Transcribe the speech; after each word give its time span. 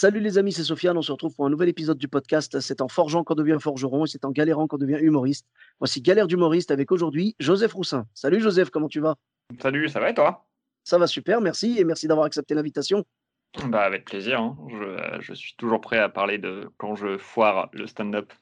Salut 0.00 0.20
les 0.20 0.38
amis, 0.38 0.52
c'est 0.52 0.62
Sofiane. 0.62 0.96
On 0.96 1.02
se 1.02 1.10
retrouve 1.10 1.34
pour 1.34 1.44
un 1.44 1.50
nouvel 1.50 1.68
épisode 1.68 1.98
du 1.98 2.06
podcast. 2.06 2.60
C'est 2.60 2.82
en 2.82 2.86
forgeant 2.86 3.24
qu'on 3.24 3.34
devient 3.34 3.56
forgeron 3.60 4.04
et 4.04 4.08
c'est 4.08 4.24
en 4.24 4.30
galérant 4.30 4.68
qu'on 4.68 4.78
devient 4.78 5.00
humoriste. 5.00 5.48
Voici 5.80 6.00
Galère 6.00 6.28
d'humoriste 6.28 6.70
avec 6.70 6.92
aujourd'hui 6.92 7.34
Joseph 7.40 7.72
Roussin. 7.72 8.06
Salut 8.14 8.40
Joseph, 8.40 8.70
comment 8.70 8.86
tu 8.86 9.00
vas? 9.00 9.16
Salut, 9.60 9.88
ça 9.88 9.98
va 9.98 10.10
et 10.10 10.14
toi? 10.14 10.46
Ça 10.84 10.98
va 10.98 11.08
super, 11.08 11.40
merci 11.40 11.80
et 11.80 11.82
merci 11.82 12.06
d'avoir 12.06 12.26
accepté 12.26 12.54
l'invitation. 12.54 13.04
Bah 13.64 13.82
avec 13.82 14.04
plaisir, 14.04 14.40
hein. 14.40 14.56
je, 14.68 15.18
je 15.20 15.34
suis 15.34 15.56
toujours 15.56 15.80
prêt 15.80 15.98
à 15.98 16.08
parler 16.08 16.38
de 16.38 16.70
quand 16.76 16.94
je 16.94 17.18
foire 17.18 17.68
le 17.72 17.88
stand-up. 17.88 18.32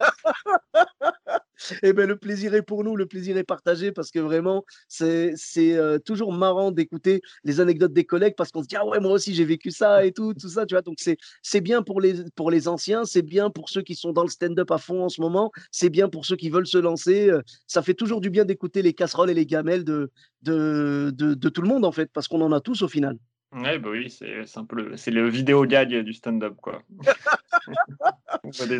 Eh 1.82 1.92
ben, 1.92 2.06
le 2.08 2.16
plaisir 2.16 2.54
est 2.54 2.62
pour 2.62 2.84
nous, 2.84 2.96
le 2.96 3.06
plaisir 3.06 3.36
est 3.36 3.44
partagé 3.44 3.92
parce 3.92 4.10
que 4.10 4.18
vraiment, 4.18 4.64
c'est 4.88 5.32
c'est, 5.36 5.74
euh, 5.76 5.98
toujours 5.98 6.32
marrant 6.32 6.70
d'écouter 6.70 7.20
les 7.44 7.60
anecdotes 7.60 7.92
des 7.92 8.04
collègues 8.04 8.34
parce 8.36 8.50
qu'on 8.50 8.62
se 8.62 8.68
dit 8.68 8.76
ah 8.76 8.86
ouais 8.86 9.00
moi 9.00 9.12
aussi 9.12 9.34
j'ai 9.34 9.44
vécu 9.44 9.70
ça 9.70 10.04
et 10.04 10.12
tout, 10.12 10.34
tout 10.34 10.48
ça, 10.48 10.66
tu 10.66 10.74
vois? 10.74 10.82
Donc 10.82 10.96
c'est 10.98 11.16
c'est 11.42 11.60
bien 11.60 11.82
pour 11.82 12.00
les 12.00 12.14
pour 12.34 12.50
les 12.50 12.68
anciens, 12.68 13.04
c'est 13.04 13.22
bien 13.22 13.50
pour 13.50 13.68
ceux 13.68 13.82
qui 13.82 13.94
sont 13.94 14.12
dans 14.12 14.22
le 14.22 14.28
stand-up 14.30 14.70
à 14.70 14.78
fond 14.78 15.04
en 15.04 15.08
ce 15.08 15.20
moment, 15.20 15.50
c'est 15.70 15.90
bien 15.90 16.08
pour 16.08 16.26
ceux 16.26 16.36
qui 16.36 16.50
veulent 16.50 16.66
se 16.66 16.78
lancer. 16.78 17.30
euh, 17.30 17.40
Ça 17.66 17.82
fait 17.82 17.94
toujours 17.94 18.20
du 18.20 18.30
bien 18.30 18.44
d'écouter 18.44 18.82
les 18.82 18.92
casseroles 18.92 19.30
et 19.30 19.34
les 19.34 19.46
gamelles 19.46 19.84
de 19.84 20.10
de, 20.42 21.10
de, 21.14 21.34
de 21.34 21.48
tout 21.48 21.62
le 21.62 21.68
monde 21.68 21.84
en 21.84 21.92
fait 21.92 22.10
parce 22.12 22.28
qu'on 22.28 22.40
en 22.42 22.52
a 22.52 22.60
tous 22.60 22.82
au 22.82 22.88
final. 22.88 23.18
Ouais, 23.52 23.78
bah 23.78 23.90
oui, 23.92 24.10
c'est 24.10 24.44
c'est 24.46 24.58
un 24.58 24.64
peu 24.64 24.76
le, 24.76 24.96
c'est 24.96 25.12
le 25.12 25.28
vidéo 25.28 25.64
gag 25.64 25.94
du 26.02 26.12
stand-up 26.12 26.56
quoi. 26.60 26.82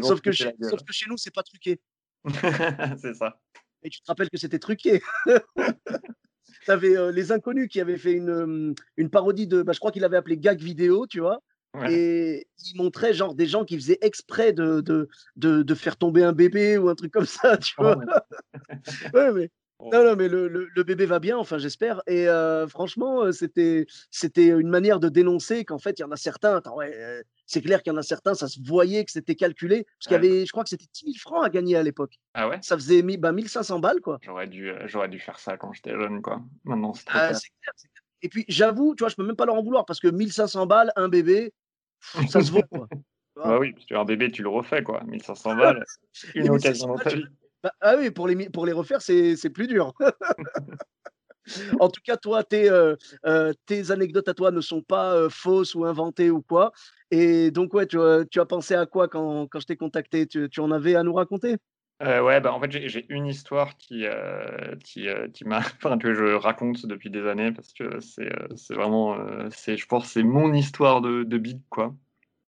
Sauf 0.02 0.20
que, 0.20 0.32
chez, 0.32 0.52
sauf 0.60 0.82
que 0.82 0.92
chez 0.92 1.06
nous 1.08 1.16
c'est 1.16 1.32
pas 1.32 1.42
truqué. 1.42 1.78
c'est 2.98 3.14
ça. 3.14 3.40
Et 3.82 3.90
tu 3.90 4.00
te 4.00 4.06
rappelles 4.06 4.30
que 4.30 4.38
c'était 4.38 4.58
truqué. 4.58 5.02
Tu 6.64 6.70
avais 6.70 7.12
les 7.12 7.30
inconnus 7.30 7.68
qui 7.68 7.78
avaient 7.78 7.98
fait 7.98 8.12
une, 8.12 8.30
euh, 8.30 8.74
une 8.96 9.10
parodie 9.10 9.46
de, 9.46 9.62
bah, 9.62 9.72
je 9.72 9.78
crois 9.80 9.92
qu'il 9.92 10.04
avait 10.04 10.16
appelé 10.16 10.38
gag 10.38 10.58
vidéo, 10.58 11.06
tu 11.06 11.20
vois. 11.20 11.40
Ouais. 11.74 11.92
Et 11.92 12.46
il 12.64 12.76
montrait 12.78 13.12
genre 13.12 13.34
des 13.34 13.46
gens 13.46 13.64
qui 13.66 13.76
faisaient 13.76 13.98
exprès 14.00 14.54
de, 14.54 14.80
de, 14.80 15.08
de, 15.36 15.62
de 15.62 15.74
faire 15.74 15.96
tomber 15.98 16.22
un 16.22 16.32
bébé 16.32 16.78
ou 16.78 16.88
un 16.88 16.94
truc 16.94 17.12
comme 17.12 17.26
ça, 17.26 17.58
tu 17.58 17.74
Oh, 17.78 17.82
vois. 17.82 17.96
ouais. 17.98 18.04
Ouais, 19.14 19.32
mais. 19.32 19.50
Non, 19.80 20.04
non, 20.04 20.16
mais 20.16 20.28
le, 20.28 20.48
le, 20.48 20.68
le 20.72 20.82
bébé 20.84 21.04
va 21.04 21.18
bien, 21.18 21.36
enfin 21.36 21.58
j'espère. 21.58 22.02
Et 22.06 22.28
euh, 22.28 22.66
franchement, 22.68 23.24
euh, 23.24 23.32
c'était, 23.32 23.86
c'était 24.10 24.46
une 24.46 24.68
manière 24.68 25.00
de 25.00 25.08
dénoncer 25.08 25.64
qu'en 25.64 25.78
fait, 25.78 25.98
il 25.98 26.02
y 26.02 26.04
en 26.04 26.10
a 26.12 26.16
certains, 26.16 26.56
attends, 26.56 26.76
ouais, 26.76 26.94
euh, 26.94 27.22
c'est 27.46 27.60
clair 27.60 27.82
qu'il 27.82 27.92
y 27.92 27.94
en 27.94 27.98
a 27.98 28.02
certains, 28.02 28.34
ça 28.34 28.48
se 28.48 28.60
voyait 28.64 29.04
que 29.04 29.10
c'était 29.10 29.34
calculé, 29.34 29.84
parce 29.84 30.06
qu'il 30.06 30.12
y 30.12 30.14
avait, 30.14 30.46
je 30.46 30.52
crois 30.52 30.62
que 30.62 30.70
c'était 30.70 30.86
10 30.92 31.00
000 31.06 31.14
francs 31.18 31.44
à 31.44 31.50
gagner 31.50 31.76
à 31.76 31.82
l'époque. 31.82 32.14
Ah 32.34 32.48
ouais? 32.48 32.58
Ça 32.62 32.76
faisait 32.76 33.02
bah, 33.02 33.32
1500 33.32 33.80
balles, 33.80 34.00
quoi. 34.00 34.18
J'aurais 34.22 34.46
dû, 34.46 34.70
euh, 34.70 34.86
j'aurais 34.86 35.08
dû 35.08 35.18
faire 35.18 35.38
ça 35.38 35.56
quand 35.56 35.72
j'étais 35.72 35.90
jeune 35.90 36.22
quoi. 36.22 36.40
Maintenant 36.64 36.94
c'est 36.94 37.04
Ah, 37.08 37.34
c'est 37.34 37.48
clair, 37.60 37.72
c'est 37.76 37.88
clair. 37.88 38.02
Et 38.22 38.28
puis 38.28 38.44
j'avoue, 38.48 38.94
tu 38.94 39.02
vois, 39.02 39.08
je 39.10 39.16
peux 39.16 39.26
même 39.26 39.36
pas 39.36 39.44
leur 39.44 39.56
en 39.56 39.62
vouloir 39.62 39.84
parce 39.84 40.00
que 40.00 40.08
1500 40.08 40.66
balles, 40.66 40.92
un 40.96 41.08
bébé, 41.08 41.52
pff, 42.00 42.28
ça 42.28 42.40
se 42.40 42.50
vaut, 42.50 42.62
quoi. 42.70 42.88
Bah 43.36 43.58
oui, 43.58 43.72
parce 43.72 43.84
que 43.86 43.94
un 43.94 44.04
bébé 44.04 44.30
tu 44.30 44.42
le 44.42 44.48
refais 44.48 44.82
quoi. 44.82 45.02
1500 45.04 45.56
balles, 45.56 45.84
une 46.34 46.42
1500 46.42 46.54
occasion 46.54 46.86
dans 46.86 46.96
ta 46.96 47.10
vie. 47.10 47.24
Bah, 47.64 47.72
ah 47.80 47.96
oui, 47.98 48.10
pour 48.10 48.28
les, 48.28 48.50
pour 48.50 48.66
les 48.66 48.72
refaire, 48.72 49.00
c'est 49.00 49.50
plus 49.50 49.66
dur. 49.66 49.94
En 51.80 51.88
tout 51.88 52.00
cas, 52.02 52.16
toi, 52.16 52.42
tes, 52.42 52.70
euh, 52.70 52.96
euh, 53.26 53.52
tes 53.66 53.90
anecdotes 53.90 54.28
à 54.28 54.34
toi 54.34 54.50
ne 54.50 54.60
sont 54.60 54.82
pas 54.82 55.14
euh, 55.14 55.28
fausses 55.28 55.74
ou 55.74 55.84
inventées 55.84 56.30
ou 56.30 56.42
quoi. 56.42 56.72
Et 57.10 57.50
donc, 57.50 57.74
ouais, 57.74 57.86
tu, 57.86 58.00
as- 58.00 58.24
tu 58.30 58.40
as 58.40 58.46
pensé 58.46 58.74
à 58.74 58.86
quoi 58.86 59.08
quand, 59.08 59.46
quand 59.48 59.60
je 59.60 59.66
t'ai 59.66 59.76
contacté? 59.76 60.26
Tu, 60.26 60.48
tu 60.50 60.60
en 60.60 60.70
avais 60.70 60.94
à 60.94 61.02
nous 61.02 61.14
raconter? 61.14 61.56
Ouais, 62.00 62.40
bah 62.40 62.52
en 62.52 62.60
fait 62.60 62.70
j'ai 62.72 63.06
une 63.08 63.26
histoire 63.26 63.76
qui, 63.78 64.04
qui, 64.82 65.06
qui 65.32 65.44
m'a, 65.44 65.58
enfin 65.76 65.96
que 65.96 66.12
je 66.12 66.34
raconte 66.34 66.84
depuis 66.86 67.08
des 67.08 67.26
années 67.26 67.52
parce 67.52 67.72
que 67.72 68.00
c'est 68.00 68.74
vraiment, 68.74 69.16
c'est, 69.50 69.76
je 69.76 69.86
pense, 69.86 70.10
c'est 70.10 70.24
mon 70.24 70.52
histoire 70.52 71.00
de, 71.00 71.22
de 71.22 71.38
big 71.38 71.60
quoi. 71.70 71.94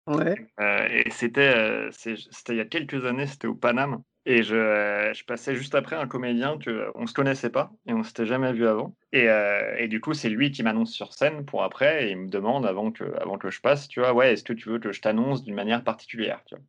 Ouais. 0.07 0.35
Et 0.59 1.09
c'était, 1.11 1.90
c'était 1.91 2.53
il 2.53 2.57
y 2.57 2.61
a 2.61 2.66
quelques 2.66 3.06
années, 3.06 3.28
c'était 3.28 3.47
au 3.47 3.56
Paname. 3.56 4.01
Et 4.28 4.41
je, 4.44 4.56
euh, 4.56 5.13
je 5.13 5.24
passais 5.24 5.56
juste 5.56 5.75
après 5.75 5.96
un 5.96 6.08
comédien 6.08 6.58
que 6.58 6.91
on 6.96 7.06
se 7.06 7.13
connaissait 7.13 7.52
pas 7.52 7.72
et 7.86 7.94
on 7.94 8.03
s'était 8.03 8.25
jamais 8.25 8.53
vu 8.53 8.68
avant. 8.68 8.96
Et, 9.12 9.30
euh, 9.30 9.75
et 9.78 9.88
du 9.88 10.02
coup, 10.02 10.13
c'est 10.16 10.30
lui 10.30 10.52
qui 10.52 10.63
m'annonce 10.63 10.91
sur 10.94 11.13
scène 11.13 11.46
pour 11.46 11.63
après 11.63 12.08
et 12.08 12.12
il 12.12 12.18
me 12.18 12.28
demande 12.30 12.66
avant 12.66 12.91
que, 12.91 13.03
avant 13.22 13.38
que 13.38 13.52
je 13.52 13.62
passe, 13.62 13.88
tu 13.88 14.00
vois, 14.00 14.14
ouais, 14.14 14.34
est-ce 14.34 14.44
que 14.44 14.53
tu 14.53 14.69
veux 14.69 14.80
que 14.80 14.91
je 14.91 15.02
t'annonce 15.02 15.44
d'une 15.44 15.53
manière 15.56 15.84
particulière, 15.84 16.44
tu 16.46 16.56
vois. 16.56 16.64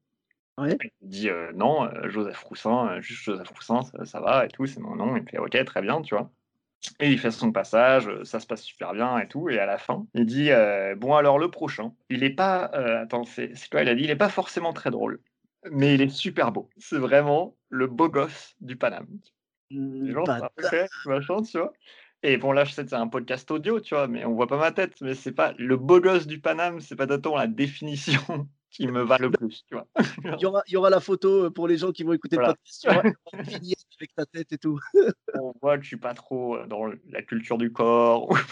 Ouais. 0.66 0.78
Et 1.12 1.31
euh, 1.31 1.53
non, 1.55 1.84
euh, 1.84 2.09
Joseph 2.09 2.43
Roussin, 2.45 2.89
euh, 2.99 3.00
juste 3.03 3.25
Joseph 3.25 3.49
Roussin, 3.50 3.83
ça, 3.83 4.05
ça 4.06 4.21
va 4.21 4.47
et 4.47 4.49
tout, 4.49 4.66
c'est 4.66 4.81
mon 4.81 4.97
nom. 4.97 5.16
Il 5.16 5.28
fait 5.28 5.39
ok, 5.39 5.65
très 5.65 5.83
bien, 5.83 6.03
tu 6.03 6.15
vois. 6.15 6.33
Et 7.00 7.11
il 7.12 7.19
fait 7.19 7.31
son 7.31 7.53
passage, 7.53 8.09
euh, 8.09 8.25
ça 8.25 8.41
se 8.41 8.47
passe 8.47 8.62
super 8.62 8.93
bien 8.95 9.19
et 9.19 9.28
tout. 9.28 9.49
Et 9.50 9.59
à 9.59 9.66
la 9.66 9.78
fin, 9.78 10.06
il 10.15 10.27
dit 10.27 10.50
euh, 10.53 10.95
Bon, 10.97 11.15
alors 11.15 11.39
le 11.39 11.50
prochain, 11.50 11.95
il 12.11 12.22
est 12.25 12.31
pas. 12.31 12.71
euh, 12.75 13.03
attends, 13.03 13.25
c'est 13.25 13.53
quoi 13.71 13.83
Il 13.83 13.89
a 13.89 13.95
dit 13.95 14.05
Il 14.05 14.11
est 14.11 14.16
pas 14.16 14.28
forcément 14.28 14.72
très 14.72 14.91
drôle, 14.91 15.21
mais 15.71 15.94
il 15.94 16.03
est 16.03 16.09
super 16.09 16.53
beau. 16.53 16.69
C'est 16.77 16.99
vraiment 16.99 17.56
le 17.69 17.87
beau 17.87 18.09
gosse 18.09 18.54
du 18.60 18.77
Paname. 18.77 19.06
Les 19.71 19.78
Hmm, 19.78 20.10
gens, 20.12 20.25
bah, 20.25 20.50
machin, 21.06 21.43
tu 21.43 21.59
vois. 21.59 21.72
Et 22.22 22.37
bon, 22.38 22.53
là, 22.53 22.65
je 22.65 22.72
sais 22.72 22.82
que 22.84 22.91
c'est 22.91 22.97
un 22.97 23.09
podcast 23.09 23.50
audio, 23.50 23.81
tu 23.81 23.94
vois, 23.94 24.09
mais 24.09 24.25
on 24.25 24.34
voit 24.34 24.47
pas 24.47 24.59
ma 24.59 24.72
tête. 24.72 25.00
Mais 25.00 25.15
c'est 25.15 25.32
pas 25.32 25.53
le 25.59 25.77
beau 25.77 26.00
gosse 26.00 26.27
du 26.27 26.41
Paname, 26.41 26.81
c'est 26.81 26.97
pas 26.97 27.06
d'autant 27.06 27.37
la 27.37 27.47
définition 27.47 28.21
qui 28.71 28.87
me 28.88 29.03
va 29.03 29.19
le 29.19 29.31
plus, 29.31 29.65
tu 29.69 29.75
vois. 29.75 29.87
il, 30.25 30.41
y 30.41 30.47
aura, 30.47 30.62
il 30.66 30.72
y 30.75 30.77
aura 30.77 30.91
la 30.91 31.00
photo 31.00 31.44
euh, 31.44 31.50
pour 31.50 31.66
les 31.69 31.77
gens 31.78 31.93
qui 31.93 32.03
vont 32.04 32.12
écouter 32.12 32.37
Voilà. 32.37 32.54
le 32.54 32.56
podcast. 32.56 32.87
Avec 33.98 34.15
ta 34.15 34.27
tête 34.27 34.53
et 34.53 34.59
tout. 34.59 34.78
on 35.34 35.54
voit 35.62 35.78
que 35.78 35.83
je 35.84 35.88
suis 35.88 35.97
pas 35.97 36.12
trop 36.12 36.56
euh, 36.56 36.66
dans 36.66 36.84
la 37.09 37.22
culture 37.22 37.56
du 37.56 37.72
corps. 37.72 38.28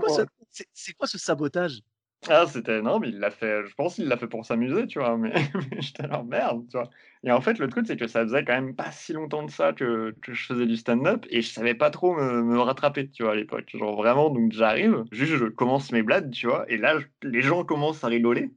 quoi, 0.00 0.08
ce- 0.50 0.62
c'est 0.72 0.92
quoi 0.94 1.06
ce 1.06 1.18
sabotage? 1.18 1.80
Ah, 2.26 2.46
c'était 2.46 2.82
non, 2.82 2.98
mais 2.98 3.10
il 3.10 3.20
l'a 3.20 3.30
fait. 3.30 3.64
Je 3.64 3.74
pense 3.74 3.94
qu'il 3.94 4.06
l'a 4.08 4.16
fait 4.16 4.26
pour 4.26 4.44
s'amuser, 4.44 4.86
tu 4.86 4.98
vois. 4.98 5.16
Mais, 5.18 5.32
j'étais 5.78 6.06
là, 6.06 6.22
merde, 6.24 6.66
tu 6.68 6.76
vois. 6.76 6.90
Et 7.24 7.30
en 7.30 7.40
fait, 7.40 7.58
le 7.58 7.68
truc, 7.68 7.86
c'est 7.86 7.96
que 7.96 8.08
ça 8.08 8.22
faisait 8.22 8.44
quand 8.44 8.54
même 8.54 8.74
pas 8.74 8.90
si 8.90 9.12
longtemps 9.12 9.44
de 9.44 9.50
ça 9.50 9.72
que, 9.72 10.14
je 10.26 10.46
faisais 10.46 10.66
du 10.66 10.76
stand-up 10.76 11.26
et 11.30 11.42
je 11.42 11.48
savais 11.48 11.74
pas 11.74 11.90
trop 11.90 12.14
me, 12.14 12.58
rattraper, 12.60 13.08
tu 13.08 13.22
vois, 13.22 13.32
à 13.32 13.36
l'époque. 13.36 13.70
Genre 13.72 13.96
vraiment, 13.96 14.30
donc 14.30 14.52
j'arrive, 14.52 15.04
juste 15.12 15.36
je 15.36 15.44
commence 15.46 15.92
mes 15.92 16.02
blagues, 16.02 16.30
tu 16.30 16.46
vois, 16.48 16.64
et 16.70 16.76
là, 16.76 16.98
les 17.22 17.42
gens 17.42 17.64
commencent 17.64 18.04
à 18.04 18.08
rigoler, 18.08 18.50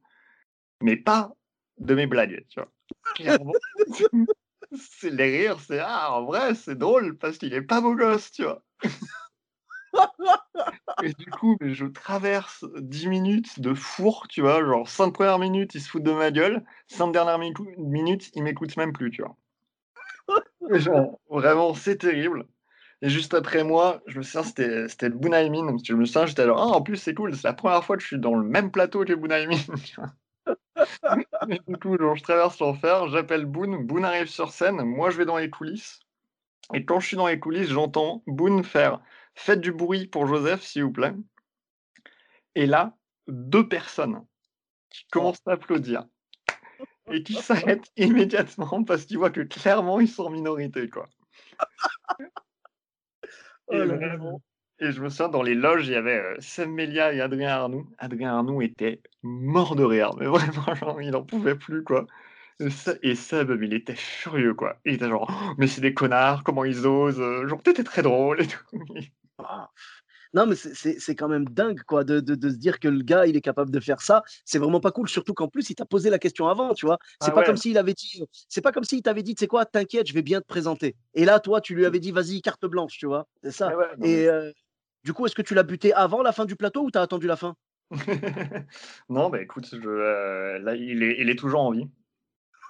mais 0.82 0.96
pas 0.96 1.34
de 1.80 1.96
mes 1.96 2.08
blagues, 2.08 2.46
tu 2.50 2.60
vois. 2.60 2.72
C'est 4.74 5.10
les 5.10 5.38
rires, 5.38 5.60
c'est 5.60 5.80
ah, 5.80 6.14
en 6.14 6.24
vrai, 6.24 6.56
c'est 6.56 6.78
drôle 6.78 7.18
parce 7.18 7.38
qu'il 7.38 7.54
est 7.54 7.62
pas 7.62 7.82
beau 7.82 7.94
gosse, 7.94 8.32
tu 8.32 8.44
vois. 8.44 8.64
Et 11.04 11.14
du 11.14 11.26
coup, 11.26 11.58
mais 11.62 11.74
je 11.74 11.86
traverse 11.86 12.66
10 12.78 13.08
minutes 13.08 13.60
de 13.60 13.74
four, 13.74 14.28
tu 14.28 14.42
vois, 14.42 14.64
genre 14.64 14.88
5 14.88 15.12
premières 15.12 15.40
minutes, 15.40 15.76
ils 15.76 15.82
se 15.82 15.90
foutent 15.90 16.04
de 16.04 16.12
ma 16.12 16.32
gueule, 16.32 16.64
5 16.88 17.12
dernières 17.12 17.40
minutes, 17.40 18.32
ils 18.36 18.44
m'écoutent 18.44 18.78
même 18.78 18.94
plus, 18.94 19.10
tu 19.10 19.24
vois. 19.24 19.36
Et 20.74 20.80
genre, 20.80 21.20
vraiment, 21.30 21.74
c'est 21.74 21.98
terrible. 21.98 22.46
Et 23.02 23.10
juste 23.10 23.34
après 23.34 23.64
moi, 23.64 24.02
je 24.06 24.20
me 24.20 24.24
souviens, 24.24 24.44
c'était 24.44 25.10
le 25.10 25.16
Bunaimin, 25.16 25.76
je 25.84 25.96
me 25.96 26.06
souviens, 26.06 26.28
j'étais 26.28 26.46
là, 26.46 26.54
ah, 26.56 26.68
en 26.68 26.84
plus, 26.84 26.98
c'est 26.98 27.16
cool, 27.16 27.36
c'est 27.36 27.48
la 27.48 27.54
première 27.54 27.84
fois 27.84 27.98
que 27.98 28.04
je 28.04 28.08
suis 28.08 28.20
dans 28.20 28.36
le 28.36 28.48
même 28.48 28.72
plateau 28.72 29.04
que 29.04 29.14
Bunaimin, 29.14 29.56
du 31.68 31.78
coup, 31.78 31.98
je 31.98 32.22
traverse 32.22 32.60
l'enfer, 32.60 33.08
j'appelle 33.08 33.46
Boone, 33.46 33.88
Boone 33.88 34.06
arrive 34.06 34.28
sur 34.28 34.52
scène, 34.52 34.84
moi 34.84 35.10
je 35.10 35.18
vais 35.18 35.26
dans 35.26 35.38
les 35.38 35.50
coulisses, 35.50 36.00
et 36.76 36.86
quand 36.86 37.00
je 37.00 37.08
suis 37.08 37.18
dans 37.18 37.28
les 37.28 37.40
coulisses, 37.40 37.70
j'entends 37.70 38.22
Boone 38.28 38.64
faire 38.64 39.02
Faites 39.36 39.62
du 39.62 39.72
bruit 39.72 40.08
pour 40.08 40.28
Joseph, 40.28 40.62
s'il 40.62 40.84
vous 40.84 40.92
plaît. 40.92 41.14
Et 42.56 42.66
là, 42.66 42.98
deux 43.28 43.68
personnes 43.68 44.26
qui 44.90 45.06
commencent 45.12 45.42
à 45.48 45.54
applaudir 45.54 46.06
et 47.12 47.24
qui 47.24 47.34
s'arrêtent 47.34 47.92
immédiatement 47.98 48.84
parce 48.84 49.06
qu'ils 49.06 49.18
voient 49.18 49.32
que 49.32 49.42
clairement 49.42 50.00
ils 50.00 50.08
sont 50.10 50.26
en 50.26 50.30
minorité, 50.30 50.90
quoi. 50.90 51.08
Oh 53.68 53.74
Et, 53.74 53.86
vraiment- 53.86 54.42
je 54.80 55.00
me 55.02 55.10
souviens, 55.10 55.30
dans 55.30 55.44
les 55.44 55.56
loges, 55.56 55.88
il 55.88 55.94
y 55.94 55.96
avait 55.96 56.20
euh, 56.20 56.36
Sam 56.40 56.72
Melia 56.74 57.14
et 57.14 57.22
Adrien 57.22 57.50
Arnoux. 57.50 57.88
Adrien 58.00 58.36
Arnoux 58.36 58.62
était 58.62 59.02
mort 59.22 59.76
de 59.76 59.84
rire, 59.84 60.16
mais 60.20 60.26
vraiment, 60.28 60.76
genre, 60.76 61.02
il 61.02 61.12
n'en 61.12 61.24
pouvait 61.24 61.56
plus, 61.56 61.84
quoi. 61.84 62.08
Et 63.02 63.16
Seb, 63.16 63.52
il 63.64 63.74
était 63.74 63.96
furieux, 63.96 64.54
quoi. 64.54 64.78
Il 64.86 64.96
était 64.96 65.08
genre, 65.08 65.28
Oh, 65.32 65.54
mais 65.58 65.68
c'est 65.68 65.82
des 65.82 65.94
connards, 65.94 66.44
comment 66.44 66.66
ils 66.66 66.86
osent, 66.86 67.20
euh, 67.20 67.48
genre, 67.48 67.62
t'étais 67.62 67.84
très 67.84 68.02
drôle 68.02 68.42
et 68.42 68.48
tout. 68.48 68.66
Ah. 69.48 69.70
Non, 70.34 70.46
mais 70.46 70.56
c'est- 70.56 70.74
c'est 70.74 70.98
c'est 71.00 71.14
quand 71.16 71.28
même 71.28 71.44
dingue, 71.50 71.82
quoi, 71.84 72.06
de, 72.06 72.22
de- 72.22 72.36
de 72.36 72.50
se 72.50 72.56
dire 72.56 72.80
que 72.80 72.88
le 72.88 73.02
gars, 73.04 73.26
il 73.26 73.36
est 73.36 73.42
capable 73.42 73.70
de 73.70 73.80
faire 73.82 74.02
ça. 74.02 74.24
C'est 74.46 74.60
vraiment 74.60 74.80
pas 74.80 74.92
cool, 74.92 75.10
surtout 75.10 75.34
qu'en 75.34 75.50
plus, 75.50 75.70
il 75.70 75.76
t'a 75.76 75.86
posé 75.86 76.10
la 76.10 76.20
question 76.20 76.48
avant, 76.48 76.74
tu 76.74 76.86
vois. 76.86 77.00
C'est 77.22 77.28
Ah 77.30 77.32
pas 77.32 77.40
ouais. 77.42 77.46
comme 77.46 77.58
s'il 77.58 77.78
avait 77.78 77.94
dit, 77.94 78.24
c'est 78.48 78.62
pas 78.62 78.72
comme 78.72 78.86
s'il 78.86 79.02
t'avait 79.02 79.24
dit, 79.24 79.36
tu 79.36 79.40
sais 79.42 79.48
quoi, 79.48 79.66
t'inquiète, 79.66 80.08
je 80.08 80.14
vais 80.14 80.22
bien 80.22 80.40
te 80.40 80.48
présenter. 80.48 80.96
Et 81.16 81.26
là, 81.26 81.40
toi, 81.42 81.60
tu 81.60 81.76
lui 81.76 81.86
avais 81.86 82.00
dit, 82.00 82.12
vas-y, 82.12 82.42
carte 82.42 82.66
blanche, 82.66 82.98
tu 82.98 83.08
vois. 83.08 83.28
C'est 83.44 83.52
ça. 83.52 83.76
Ouais, 83.76 83.86
non, 83.98 84.06
Et 84.06 84.28
euh, 84.30 84.52
du 85.04 85.12
coup, 85.14 85.26
est-ce 85.26 85.36
que 85.36 85.42
tu 85.42 85.54
l'as 85.54 85.64
buté 85.64 85.94
avant 85.94 86.22
la 86.22 86.32
fin 86.32 86.46
du 86.46 86.56
plateau 86.56 86.84
ou 86.84 86.92
t'as 86.92 87.02
attendu 87.02 87.28
la 87.28 87.36
fin? 87.36 87.56
Non, 89.10 89.30
bah 89.30 89.42
écoute, 89.42 89.68
je, 89.70 89.86
euh, 89.86 90.60
là, 90.60 90.76
il 90.76 91.04
est, 91.04 91.18
il 91.20 91.30
est 91.30 91.36
toujours 91.38 91.60
en 91.60 91.72
vie. 91.72 91.90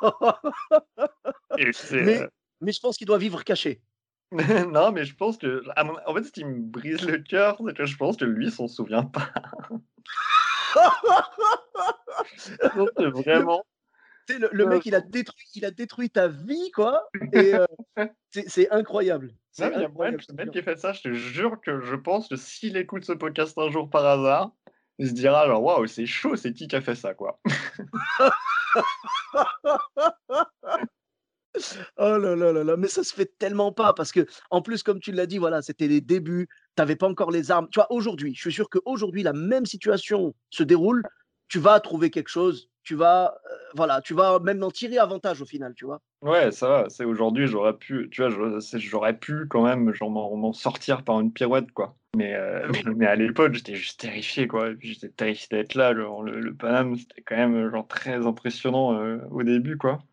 Et 1.57 1.71
c'est, 1.73 2.01
Mais, 2.03 2.21
euh, 2.21 2.27
mais 2.61 2.71
je 2.71 2.79
pense 2.79 2.97
qu'il 2.97 3.05
doit 3.07 3.17
vivre 3.19 3.43
caché. 3.43 3.81
non, 4.71 4.91
mais 4.91 5.03
je 5.03 5.15
pense 5.15 5.37
que, 5.37 5.63
en 5.77 6.13
fait, 6.13 6.23
ce 6.23 6.31
qui 6.31 6.45
me 6.45 6.61
brise 6.61 7.05
le 7.05 7.17
cœur, 7.17 7.61
c'est 7.65 7.75
que 7.75 7.85
je 7.85 7.97
pense 7.97 8.17
que 8.17 8.25
lui 8.25 8.51
s'en 8.51 8.67
souvient 8.67 9.03
pas. 9.03 9.29
Que 12.97 13.07
vraiment, 13.07 13.63
le, 14.29 14.49
le 14.51 14.63
Euh, 14.65 14.67
mec, 14.67 14.85
il 14.85 14.95
a 14.95 15.01
détruit, 15.01 15.45
il 15.55 15.65
a 15.65 15.71
détruit 15.71 16.09
ta 16.09 16.27
vie, 16.27 16.71
quoi. 16.71 17.09
Et 17.33 17.53
euh, 17.55 17.65
c'est 18.29 18.71
incroyable. 18.71 19.33
C'est 19.51 19.71
il 19.73 19.81
y 19.81 19.85
a 19.85 19.89
moyen 19.89 20.13
que 20.13 20.17
le 20.17 20.25
te 20.25 20.33
mec 20.33 20.51
qui 20.51 20.59
ait 20.59 20.63
fait 20.63 20.79
ça, 20.79 20.93
je 20.93 21.01
te 21.01 21.13
jure 21.13 21.59
que 21.59 21.81
je 21.81 21.95
pense 21.95 22.29
que 22.29 22.37
s'il 22.37 22.77
écoute 22.77 23.03
ce 23.03 23.11
podcast 23.11 23.57
un 23.57 23.69
jour 23.69 23.89
par 23.89 24.05
hasard, 24.05 24.51
il 24.97 25.09
se 25.09 25.13
dira 25.13 25.45
genre 25.47 25.61
waouh, 25.61 25.87
c'est 25.87 26.05
chaud, 26.05 26.35
c'est 26.35 26.53
qui 26.53 26.67
qui 26.67 26.75
a 26.75 26.81
fait 26.81 26.95
ça, 26.95 27.13
quoi. 27.13 27.39
Oh 31.97 32.17
là 32.17 32.35
là 32.35 32.51
là 32.51 32.63
là, 32.63 32.77
mais 32.77 32.87
ça 32.87 33.03
se 33.03 33.13
fait 33.13 33.37
tellement 33.37 33.71
pas 33.71 33.93
parce 33.93 34.11
que, 34.11 34.25
en 34.49 34.61
plus, 34.61 34.83
comme 34.83 34.99
tu 34.99 35.11
l'as 35.11 35.25
dit, 35.25 35.37
voilà, 35.37 35.61
c'était 35.61 35.87
les 35.87 36.01
débuts, 36.01 36.47
t'avais 36.75 36.95
pas 36.95 37.07
encore 37.07 37.31
les 37.31 37.51
armes. 37.51 37.67
Tu 37.71 37.79
vois, 37.79 37.91
aujourd'hui, 37.91 38.33
je 38.35 38.41
suis 38.41 38.53
sûr 38.53 38.69
qu'aujourd'hui, 38.69 39.23
la 39.23 39.33
même 39.33 39.65
situation 39.65 40.33
se 40.49 40.63
déroule, 40.63 41.03
tu 41.49 41.59
vas 41.59 41.79
trouver 41.79 42.09
quelque 42.09 42.29
chose, 42.29 42.69
tu 42.83 42.95
vas, 42.95 43.35
euh, 43.51 43.55
voilà, 43.75 44.01
tu 44.01 44.13
vas 44.13 44.39
même 44.39 44.63
en 44.63 44.71
tirer 44.71 44.97
avantage 44.97 45.41
au 45.41 45.45
final, 45.45 45.73
tu 45.75 45.85
vois. 45.85 46.01
Ouais, 46.21 46.51
ça 46.51 46.67
va, 46.67 46.89
c'est 46.89 47.03
aujourd'hui, 47.03 47.47
j'aurais 47.47 47.75
pu, 47.75 48.07
tu 48.11 48.21
vois, 48.21 48.31
j'aurais 48.75 49.17
pu 49.17 49.47
quand 49.47 49.63
même 49.63 49.93
genre 49.93 50.09
m'en 50.09 50.53
sortir 50.53 51.03
par 51.03 51.19
une 51.19 51.33
pirouette, 51.33 51.71
quoi. 51.71 51.95
Mais, 52.15 52.33
euh, 52.35 52.67
mais, 52.71 52.93
mais 52.95 53.05
à 53.07 53.15
l'époque, 53.15 53.53
j'étais 53.53 53.75
juste 53.75 53.99
terrifié, 53.99 54.47
quoi. 54.47 54.69
J'étais 54.79 55.09
terrifié 55.09 55.47
d'être 55.51 55.75
là. 55.75 55.95
genre, 55.95 56.23
le, 56.23 56.39
le 56.39 56.53
Paname, 56.53 56.95
c'était 56.95 57.21
quand 57.21 57.37
même 57.37 57.69
genre 57.71 57.87
très 57.87 58.25
impressionnant 58.25 58.93
euh, 58.99 59.17
au 59.31 59.43
début, 59.43 59.77
quoi. 59.77 60.03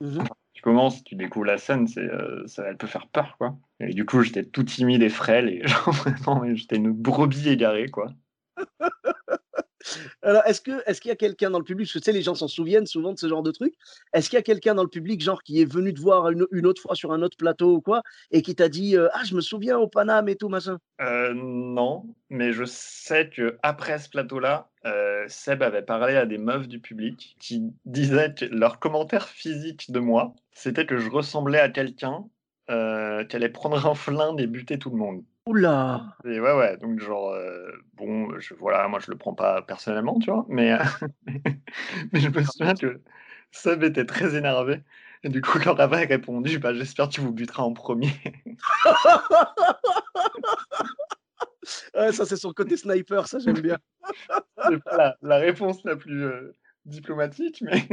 Mhm. 0.00 0.24
Tu 0.56 0.62
commences, 0.62 1.04
tu 1.04 1.16
découvres 1.16 1.44
la 1.44 1.58
scène, 1.58 1.86
c'est, 1.86 2.00
euh, 2.00 2.46
ça, 2.46 2.64
elle 2.66 2.78
peut 2.78 2.86
faire 2.86 3.08
peur, 3.08 3.36
quoi. 3.36 3.58
Et 3.78 3.92
du 3.92 4.06
coup, 4.06 4.22
j'étais 4.22 4.42
tout 4.42 4.64
timide 4.64 5.02
et 5.02 5.10
frêle, 5.10 5.50
et 5.50 5.60
genre, 5.68 5.90
vraiment, 5.92 6.42
j'étais 6.54 6.76
une 6.76 6.92
brebis 6.92 7.50
égarée, 7.50 7.88
quoi. 7.90 8.08
Alors, 10.22 10.42
est-ce 10.46 10.60
que, 10.60 10.82
est-ce 10.86 11.00
qu'il 11.00 11.08
y 11.10 11.12
a 11.12 11.16
quelqu'un 11.16 11.50
dans 11.50 11.58
le 11.58 11.64
public, 11.64 11.86
parce 11.86 11.94
que 11.94 11.98
tu 11.98 12.04
sais, 12.04 12.12
les 12.12 12.22
gens 12.22 12.34
s'en 12.34 12.48
souviennent 12.48 12.86
souvent 12.86 13.12
de 13.12 13.18
ce 13.18 13.28
genre 13.28 13.42
de 13.42 13.50
truc, 13.50 13.74
est-ce 14.12 14.28
qu'il 14.28 14.36
y 14.36 14.40
a 14.40 14.42
quelqu'un 14.42 14.74
dans 14.74 14.82
le 14.82 14.88
public, 14.88 15.20
genre, 15.20 15.42
qui 15.42 15.60
est 15.60 15.70
venu 15.70 15.94
te 15.94 16.00
voir 16.00 16.30
une, 16.30 16.66
autre 16.66 16.82
fois 16.82 16.94
sur 16.94 17.12
un 17.12 17.22
autre 17.22 17.36
plateau 17.36 17.76
ou 17.76 17.80
quoi, 17.80 18.02
et 18.30 18.42
qui 18.42 18.54
t'a 18.54 18.68
dit, 18.68 18.96
euh, 18.96 19.08
ah, 19.12 19.22
je 19.24 19.34
me 19.34 19.40
souviens 19.40 19.78
au 19.78 19.88
Paname 19.88 20.28
et 20.28 20.36
tout, 20.36 20.48
machin? 20.48 20.78
Euh, 21.00 21.32
non, 21.34 22.06
mais 22.30 22.52
je 22.52 22.64
sais 22.64 23.28
que 23.28 23.58
après 23.62 23.98
ce 23.98 24.08
plateau-là, 24.08 24.70
euh, 24.84 25.24
Seb 25.28 25.62
avait 25.62 25.82
parlé 25.82 26.16
à 26.16 26.26
des 26.26 26.38
meufs 26.38 26.68
du 26.68 26.80
public 26.80 27.36
qui 27.40 27.62
disaient 27.84 28.34
que 28.34 28.44
leur 28.46 28.78
commentaire 28.78 29.28
physique 29.28 29.90
de 29.90 30.00
moi, 30.00 30.34
c'était 30.52 30.86
que 30.86 30.98
je 30.98 31.10
ressemblais 31.10 31.60
à 31.60 31.68
quelqu'un 31.68 32.24
qui 32.68 33.36
allait 33.36 33.48
prendre 33.48 33.86
un 33.86 33.94
flingue 33.94 34.40
et 34.40 34.48
buter 34.48 34.78
tout 34.78 34.90
le 34.90 34.96
monde. 34.96 35.22
Oula! 35.46 36.16
Et 36.24 36.40
ouais, 36.40 36.52
ouais, 36.56 36.76
donc 36.76 36.98
genre, 37.00 37.30
euh, 37.32 37.70
bon, 37.94 38.36
je, 38.40 38.52
voilà, 38.54 38.88
moi 38.88 38.98
je 38.98 39.10
le 39.10 39.16
prends 39.16 39.34
pas 39.34 39.62
personnellement, 39.62 40.18
tu 40.18 40.30
vois, 40.30 40.44
mais, 40.48 40.72
euh, 40.72 40.78
mais 42.12 42.20
je 42.20 42.28
me 42.28 42.42
souviens 42.42 42.74
que 42.74 43.00
Seb 43.52 43.84
était 43.84 44.04
très 44.06 44.34
énervé. 44.36 44.82
Et 45.22 45.28
du 45.28 45.40
coup, 45.40 45.58
leur 45.58 45.80
avait 45.80 46.04
répondu, 46.04 46.58
bah, 46.58 46.74
j'espère 46.74 47.08
que 47.08 47.14
tu 47.14 47.20
vous 47.20 47.32
buteras 47.32 47.62
en 47.62 47.72
premier. 47.72 48.10
Ouais, 51.94 52.12
ça, 52.12 52.24
c'est 52.24 52.36
son 52.36 52.52
côté 52.52 52.76
sniper, 52.76 53.26
ça, 53.26 53.38
j'aime 53.38 53.60
bien. 53.60 53.78
C'est 54.70 54.82
pas 54.82 54.96
la, 54.96 55.16
la 55.22 55.36
réponse 55.38 55.82
la 55.84 55.96
plus 55.96 56.24
euh, 56.24 56.54
diplomatique, 56.84 57.62
mais. 57.62 57.88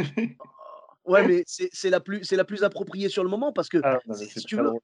Ouais, 1.05 1.27
mais 1.27 1.43
c'est 1.45 1.89
la 1.89 1.99
plus 1.99 2.23
c'est 2.23 2.35
la 2.35 2.45
plus 2.45 2.63
appropriée 2.63 3.09
sur 3.09 3.23
le 3.23 3.29
moment 3.29 3.51
parce 3.51 3.69
que 3.69 3.79
Ah, 3.83 3.99
non, 4.07 4.15
si, 4.15 4.27
tu 4.45 4.55
veux, 4.55 4.63
drôle, 4.63 4.79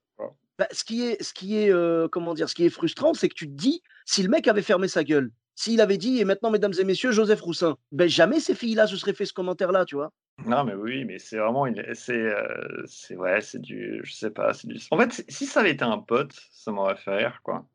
bah, 0.58 0.68
ce 0.70 0.84
qui 0.84 1.06
est 1.06 1.22
ce 1.22 1.32
qui 1.32 1.56
est 1.56 1.72
euh, 1.72 2.08
comment 2.08 2.34
dire, 2.34 2.48
ce 2.48 2.54
qui 2.54 2.64
est 2.64 2.70
frustrant, 2.70 3.14
c'est 3.14 3.28
que 3.28 3.34
tu 3.34 3.46
te 3.46 3.54
dis 3.54 3.82
si 4.04 4.22
le 4.22 4.28
mec 4.28 4.46
avait 4.46 4.62
fermé 4.62 4.88
sa 4.88 5.02
gueule, 5.02 5.30
s'il 5.54 5.80
avait 5.80 5.96
dit 5.96 6.20
et 6.20 6.24
maintenant 6.24 6.50
mesdames 6.50 6.74
et 6.78 6.84
messieurs 6.84 7.12
Joseph 7.12 7.40
Roussin, 7.40 7.76
ben 7.92 8.08
jamais 8.08 8.40
ces 8.40 8.54
filles-là 8.54 8.86
se 8.86 8.96
seraient 8.96 9.14
fait 9.14 9.24
ce 9.24 9.32
commentaire-là, 9.32 9.84
tu 9.84 9.94
vois. 9.94 10.12
Non, 10.46 10.64
mais 10.64 10.74
oui, 10.74 11.04
mais 11.04 11.18
c'est 11.18 11.36
vraiment, 11.36 11.66
c'est, 11.92 12.12
euh, 12.12 12.82
c'est 12.86 13.16
ouais, 13.16 13.40
c'est 13.40 13.60
du, 13.60 14.00
je 14.02 14.12
sais 14.12 14.30
pas, 14.30 14.54
c'est 14.54 14.68
du. 14.68 14.78
En 14.90 14.98
fait, 14.98 15.24
si 15.28 15.44
ça 15.44 15.60
avait 15.60 15.72
été 15.72 15.84
un 15.84 15.98
pote, 15.98 16.32
ça 16.50 16.72
m'aurait 16.72 16.96
fait 16.96 17.16
rire, 17.16 17.40
quoi. 17.42 17.66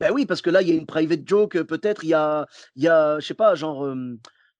Ben 0.00 0.10
oui, 0.12 0.26
parce 0.26 0.42
que 0.42 0.50
là 0.50 0.60
il 0.60 0.68
y 0.68 0.72
a 0.72 0.74
une 0.74 0.86
private 0.86 1.26
joke, 1.26 1.56
euh, 1.56 1.64
peut-être 1.64 2.04
il 2.04 2.08
y 2.08 2.14
a 2.14 2.46
il 2.76 2.82
y 2.82 2.88
a 2.88 3.20
je 3.20 3.26
sais 3.26 3.34
pas, 3.34 3.54
genre 3.54 3.86
euh, 3.86 4.18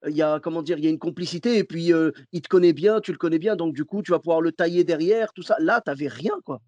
il 0.08 0.16
y 0.16 0.22
a 0.22 0.40
comment 0.40 0.62
dire, 0.62 0.78
il 0.78 0.84
y 0.84 0.88
a 0.88 0.90
une 0.90 0.98
complicité 0.98 1.58
et 1.58 1.64
puis 1.64 1.92
euh, 1.92 2.12
il 2.32 2.42
te 2.42 2.48
connaît 2.48 2.72
bien, 2.72 3.00
tu 3.00 3.12
le 3.12 3.18
connais 3.18 3.38
bien, 3.38 3.56
donc 3.56 3.74
du 3.74 3.84
coup 3.84 4.02
tu 4.02 4.12
vas 4.12 4.18
pouvoir 4.18 4.40
le 4.40 4.52
tailler 4.52 4.84
derrière, 4.84 5.32
tout 5.32 5.42
ça. 5.42 5.56
Là 5.58 5.80
t'avais 5.80 6.08
rien 6.08 6.34
quoi. 6.44 6.60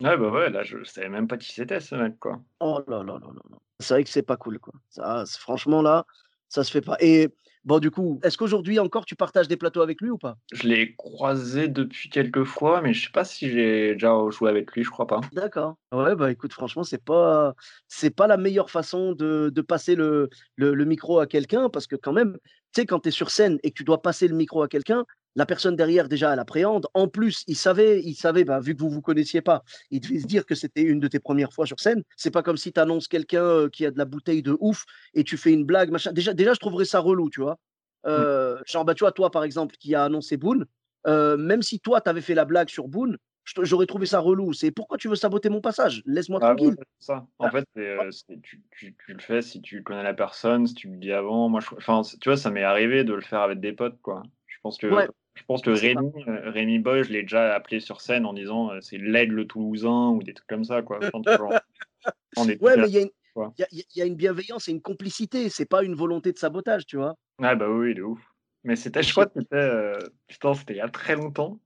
Ouais, 0.00 0.16
bah 0.16 0.28
ouais, 0.28 0.50
là, 0.50 0.64
je 0.64 0.82
savais 0.84 1.08
même 1.08 1.28
pas 1.28 1.36
qui 1.36 1.52
c'était, 1.52 1.78
ce 1.80 1.94
mec, 1.94 2.18
quoi. 2.18 2.42
Oh 2.60 2.80
là 2.88 2.98
là 2.98 3.14
là 3.14 3.18
là 3.20 3.42
là. 3.50 3.56
C'est 3.78 3.94
vrai 3.94 4.04
que 4.04 4.10
c'est 4.10 4.22
pas 4.22 4.36
cool, 4.36 4.58
quoi. 4.58 4.74
Ça, 4.88 5.24
franchement, 5.38 5.82
là, 5.82 6.04
ça 6.48 6.64
se 6.64 6.70
fait 6.70 6.80
pas. 6.80 6.96
Et 7.00 7.28
bon, 7.64 7.78
du 7.78 7.90
coup, 7.90 8.20
est-ce 8.22 8.36
qu'aujourd'hui 8.38 8.78
encore 8.78 9.04
tu 9.04 9.16
partages 9.16 9.48
des 9.48 9.56
plateaux 9.56 9.82
avec 9.82 10.00
lui 10.00 10.10
ou 10.10 10.18
pas? 10.18 10.36
Je 10.52 10.68
l'ai 10.68 10.94
croisé 10.94 11.68
depuis 11.68 12.08
quelques 12.10 12.44
fois, 12.44 12.80
mais 12.80 12.92
je 12.94 13.04
sais 13.06 13.12
pas 13.12 13.24
si 13.24 13.50
j'ai 13.50 13.94
déjà 13.94 14.14
joué 14.30 14.50
avec 14.50 14.72
lui, 14.72 14.84
je 14.84 14.90
crois 14.90 15.06
pas. 15.06 15.20
D'accord. 15.32 15.76
Ouais, 15.92 16.14
bah 16.16 16.30
écoute, 16.30 16.52
franchement, 16.52 16.84
c'est 16.84 17.02
pas, 17.02 17.54
c'est 17.88 18.10
pas 18.10 18.26
la 18.26 18.36
meilleure 18.36 18.70
façon 18.70 19.12
de, 19.12 19.50
de 19.52 19.60
passer 19.62 19.94
le, 19.94 20.28
le, 20.56 20.74
le 20.74 20.84
micro 20.84 21.18
à 21.18 21.26
quelqu'un 21.26 21.68
parce 21.70 21.86
que 21.86 21.96
quand 21.96 22.12
même, 22.12 22.38
tu 22.74 22.80
sais, 22.80 22.86
quand 22.86 23.00
tu 23.00 23.08
es 23.08 23.12
sur 23.12 23.30
scène 23.30 23.58
et 23.62 23.70
que 23.70 23.76
tu 23.76 23.84
dois 23.84 24.02
passer 24.02 24.28
le 24.28 24.34
micro 24.36 24.62
à 24.62 24.68
quelqu'un, 24.68 25.04
la 25.36 25.46
personne 25.46 25.76
derrière, 25.76 26.08
déjà, 26.08 26.32
elle 26.32 26.38
appréhende. 26.38 26.86
En 26.94 27.08
plus, 27.08 27.42
il 27.46 27.56
savait, 27.56 28.00
il 28.02 28.14
savait, 28.14 28.44
bah, 28.44 28.60
vu 28.60 28.74
que 28.76 28.80
vous 28.80 28.90
vous 28.90 29.02
connaissiez 29.02 29.40
pas, 29.42 29.62
il 29.90 30.00
devait 30.00 30.20
se 30.20 30.26
dire 30.26 30.46
que 30.46 30.54
c'était 30.54 30.82
une 30.82 31.00
de 31.00 31.08
tes 31.08 31.18
premières 31.18 31.52
fois 31.52 31.66
sur 31.66 31.80
scène. 31.80 32.02
C'est 32.16 32.30
pas 32.30 32.42
comme 32.42 32.56
si 32.56 32.72
tu 32.72 32.80
annonces 32.80 33.08
quelqu'un 33.08 33.42
euh, 33.44 33.68
qui 33.68 33.84
a 33.86 33.90
de 33.90 33.98
la 33.98 34.04
bouteille 34.04 34.42
de 34.42 34.56
ouf 34.60 34.84
et 35.14 35.24
tu 35.24 35.36
fais 35.36 35.52
une 35.52 35.64
blague, 35.64 35.90
machin. 35.90 36.12
Déjà, 36.12 36.34
déjà 36.34 36.54
je 36.54 36.60
trouverais 36.60 36.84
ça 36.84 37.00
relou, 37.00 37.30
tu 37.30 37.40
vois. 37.40 37.58
Euh, 38.06 38.58
genre, 38.66 38.84
bah, 38.84 38.94
tu 38.94 39.02
vois, 39.04 39.12
toi, 39.12 39.30
par 39.30 39.44
exemple, 39.44 39.76
qui 39.76 39.94
a 39.94 40.04
annoncé 40.04 40.36
Boone, 40.36 40.66
euh, 41.06 41.36
même 41.36 41.62
si 41.62 41.80
toi, 41.80 42.00
tu 42.00 42.08
avais 42.10 42.20
fait 42.20 42.34
la 42.34 42.44
blague 42.44 42.68
sur 42.68 42.86
Boone, 42.88 43.16
j'aurais 43.62 43.86
trouvé 43.86 44.06
ça 44.06 44.20
relou. 44.20 44.52
C'est 44.52 44.70
pourquoi 44.70 44.98
tu 44.98 45.08
veux 45.08 45.16
saboter 45.16 45.48
mon 45.48 45.60
passage? 45.60 46.02
Laisse-moi 46.06 46.38
Ah 46.42 46.54
tranquille. 46.54 46.76
ça. 46.98 47.26
En 47.38 47.50
fait, 47.50 47.66
euh, 47.76 48.10
c'est- 48.10 48.40
tu, 48.42 48.62
tu, 48.70 48.94
tu 49.04 49.12
le 49.12 49.20
fais 49.20 49.42
si 49.42 49.60
tu 49.60 49.82
connais 49.82 50.02
la 50.02 50.14
personne, 50.14 50.66
si 50.66 50.74
tu 50.74 50.88
le 50.88 50.96
dis 50.96 51.12
avant. 51.12 51.48
Moi, 51.48 51.60
je, 51.60 52.16
tu 52.18 52.28
vois, 52.28 52.36
ça 52.36 52.50
m'est 52.50 52.62
arrivé 52.62 53.04
de 53.04 53.12
le 53.14 53.20
faire 53.20 53.40
avec 53.40 53.60
des 53.60 53.72
potes, 53.72 54.00
quoi. 54.00 54.22
Je 54.46 54.56
pense 54.62 54.78
que, 54.78 54.86
Ouais. 54.86 55.08
Je 55.34 55.42
pense 55.44 55.62
que. 55.62 55.70
Rémi, 55.70 56.12
euh, 56.28 56.50
Rémi 56.50 56.78
Boy, 56.78 57.04
je 57.04 57.12
l'ai 57.12 57.22
déjà 57.22 57.54
appelé 57.54 57.80
sur 57.80 58.00
scène 58.00 58.26
en 58.26 58.32
disant 58.32 58.70
euh, 58.70 58.80
c'est 58.80 58.98
l'aigle 58.98 59.46
toulousain 59.46 60.10
ou 60.10 60.22
des 60.22 60.34
trucs 60.34 60.48
comme 60.48 60.64
ça, 60.64 60.82
quoi. 60.82 60.98
Ouais, 62.60 62.76
mais 62.76 62.88
il 62.88 62.94
y, 62.94 62.98
a 62.98 63.02
une- 63.02 63.10
y 63.58 63.84
y 63.96 64.02
a 64.02 64.08
bienveillance 64.08 64.68
et 64.68 64.72
une 64.72 64.82
complicité. 64.82 65.48
C'est 65.48 65.66
pas 65.66 65.84
une 65.84 65.94
volonté 65.94 66.32
de 66.32 66.38
sabotage, 66.38 66.86
tu 66.86 66.96
vois. 66.96 67.14
Ah 67.42 67.54
bah 67.54 67.68
oui, 67.68 67.94
de 67.94 68.02
ouf. 68.02 68.20
Mais 68.64 68.76
c'était, 68.76 69.02
je 69.02 69.12
crois 69.12 69.26
que 69.26 69.40
c'était, 69.40 69.56
euh, 69.56 69.98
putain, 70.26 70.54
c'était 70.54 70.74
il 70.74 70.78
y 70.78 70.80
a 70.80 70.88
très 70.88 71.16
longtemps. 71.16 71.60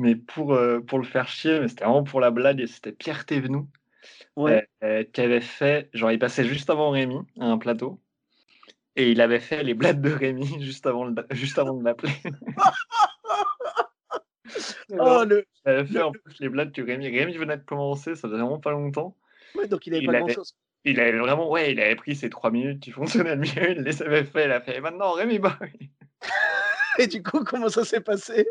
Mais 0.00 0.16
pour, 0.16 0.54
euh, 0.54 0.80
pour 0.80 0.98
le 0.98 1.04
faire 1.04 1.28
chier, 1.28 1.60
mais 1.60 1.68
c'était 1.68 1.84
vraiment 1.84 2.02
pour 2.04 2.20
la 2.20 2.30
blague, 2.30 2.60
et 2.60 2.66
c'était 2.66 2.92
Pierre 2.92 3.26
Thévenoud 3.26 3.66
Ouais. 4.36 4.66
euh, 4.82 5.04
qui 5.04 5.20
avait 5.20 5.40
fait, 5.40 5.88
genre 5.92 6.10
il 6.10 6.18
passait 6.18 6.44
juste 6.44 6.68
avant 6.68 6.90
Rémi 6.90 7.18
à 7.38 7.46
un 7.46 7.58
plateau, 7.58 8.00
et 8.96 9.10
il 9.10 9.20
avait 9.20 9.40
fait 9.40 9.62
les 9.62 9.74
blagues 9.74 10.00
de 10.00 10.10
Rémi 10.12 10.46
juste 10.62 10.86
avant, 10.86 11.04
le- 11.04 11.14
juste 11.30 11.58
avant 11.58 11.74
de 11.74 11.84
l'appeler. 11.84 12.12
Oh, 14.98 15.24
le... 15.26 15.44
Il 15.64 15.70
avait 15.70 15.86
fait 15.86 16.02
en 16.02 16.12
plus 16.12 16.38
les 16.38 16.48
blagues 16.48 16.70
que 16.72 16.82
Rémi, 16.82 17.08
Rémi 17.08 17.36
venait 17.36 17.56
de 17.56 17.64
commencer, 17.64 18.14
ça 18.14 18.28
faisait 18.28 18.34
vraiment 18.40 18.60
pas 18.60 18.70
longtemps. 18.70 19.16
ouais, 19.54 19.66
donc 19.66 19.86
il 19.86 19.94
avait 19.94 20.02
Il 20.02 20.06
pas 20.06 20.12
avait- 20.12 20.20
grand 20.20 20.28
chose. 20.28 20.54
Il 20.84 21.00
avait 21.00 21.16
vraiment, 21.18 21.50
ouais, 21.50 21.72
il 21.72 21.80
avait 21.80 21.96
pris 21.96 22.14
ces 22.14 22.28
trois 22.28 22.50
minutes 22.50 22.80
qui 22.80 22.90
fonctionnaient 22.90 23.36
mieux, 23.36 23.70
il 23.70 23.82
les 23.82 24.02
avait 24.02 24.24
fait, 24.24 24.44
il 24.44 24.50
a 24.52 24.60
fait, 24.60 24.80
maintenant 24.80 25.12
Rémi 25.12 25.38
Boy. 25.38 25.50
Et 26.98 27.06
du 27.06 27.22
coup, 27.22 27.42
comment 27.42 27.70
ça 27.70 27.84
s'est 27.84 28.02
passé? 28.02 28.46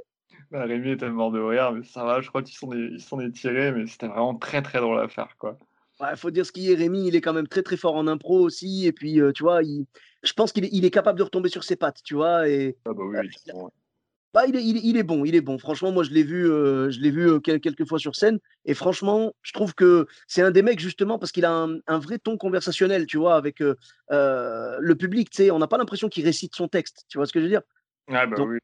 Bah, 0.50 0.64
Rémi 0.66 0.92
était 0.92 1.10
mort 1.10 1.32
de 1.32 1.40
rire, 1.40 1.72
mais 1.72 1.84
ça 1.84 2.04
va, 2.04 2.22
je 2.22 2.28
crois 2.30 2.42
qu'ils 2.42 2.58
des, 2.70 2.96
ils 2.96 3.00
sont 3.02 3.18
des 3.18 3.32
tirés, 3.32 3.72
mais 3.72 3.86
c'était 3.86 4.08
vraiment 4.08 4.36
très 4.36 4.62
très 4.64 4.80
drôle 4.80 5.00
à 5.00 5.08
faire, 5.08 5.36
quoi. 5.38 5.58
Ouais, 6.00 6.16
faut 6.16 6.32
dire 6.32 6.46
ce 6.46 6.52
qui 6.52 6.72
est. 6.72 6.76
Rémi, 6.76 7.08
il 7.08 7.16
est 7.16 7.22
quand 7.22 7.34
même 7.34 7.48
très 7.48 7.62
très 7.62 7.78
fort 7.78 7.96
en 7.96 8.08
impro 8.08 8.40
aussi. 8.42 8.88
Et 8.88 8.92
puis, 8.92 9.22
euh, 9.22 9.32
tu 9.32 9.44
vois, 9.44 9.62
il... 9.64 9.86
je 10.24 10.34
pense 10.34 10.52
qu'il 10.54 10.66
est, 10.66 10.70
il 10.74 10.86
est 10.86 10.92
capable 10.92 11.18
de 11.20 11.24
retomber 11.24 11.50
sur 11.50 11.64
ses 11.64 11.76
pattes, 11.76 12.02
tu 12.04 12.16
vois. 12.16 12.48
Et 12.50 12.78
Ah 12.86 12.94
bah 12.94 13.04
oui, 13.06 13.16
Euh, 13.16 13.22
oui, 13.24 13.30
il 13.46 13.52
a- 13.52 13.54
bon, 13.54 13.66
ouais. 13.66 13.72
Bah, 14.34 14.46
il 14.48 14.56
est 14.56 14.64
il 14.66 15.04
bon, 15.04 15.26
il 15.26 15.36
est 15.36 15.42
bon. 15.42 15.60
Franchement, 15.60 15.92
moi, 15.92 16.04
je 16.04 16.12
l'ai 16.12 16.24
vu, 16.24 16.46
heu, 16.48 16.90
je 16.92 17.00
l'ai 17.02 17.12
vu, 17.12 17.28
heu, 17.30 17.40
quel 17.40 17.60
quelques 17.62 17.88
fois 17.88 18.00
sur 18.00 18.16
scène 18.16 18.40
et 18.66 18.74
franchement, 18.74 19.34
je 19.44 19.54
trouve 19.54 19.76
que 19.76 20.08
c'est 20.28 20.42
un 20.42 20.52
des 20.52 20.64
mecs 20.64 20.80
justement 20.80 21.20
parce 21.20 21.32
qu'il 21.32 21.46
a 21.46 21.52
un 21.54 21.78
un 21.88 22.00
vrai 22.00 22.18
ton 22.20 22.38
conversationnel, 22.38 23.06
tu 23.08 23.18
vois? 23.18 23.36
Avec, 23.36 23.62
heu, 23.62 23.78
le 24.80 24.96
public, 24.96 25.30
tu 25.30 25.38
sais? 25.44 25.52
On 25.52 25.60
n'a 25.60 25.68
pas 25.68 25.78
l'impression 25.78 26.10
qu'il 26.10 26.26
récite 26.26 26.56
son 26.56 26.68
texte, 26.68 27.06
tu 27.10 27.18
vois 27.18 27.26
ce 27.28 27.34
que 27.34 27.40
je 27.40 27.46
veux 27.46 27.50
dire? 27.50 27.62
Ah 28.08 28.26
bah 28.28 28.38
Donc 28.38 28.50
oui. 28.50 28.60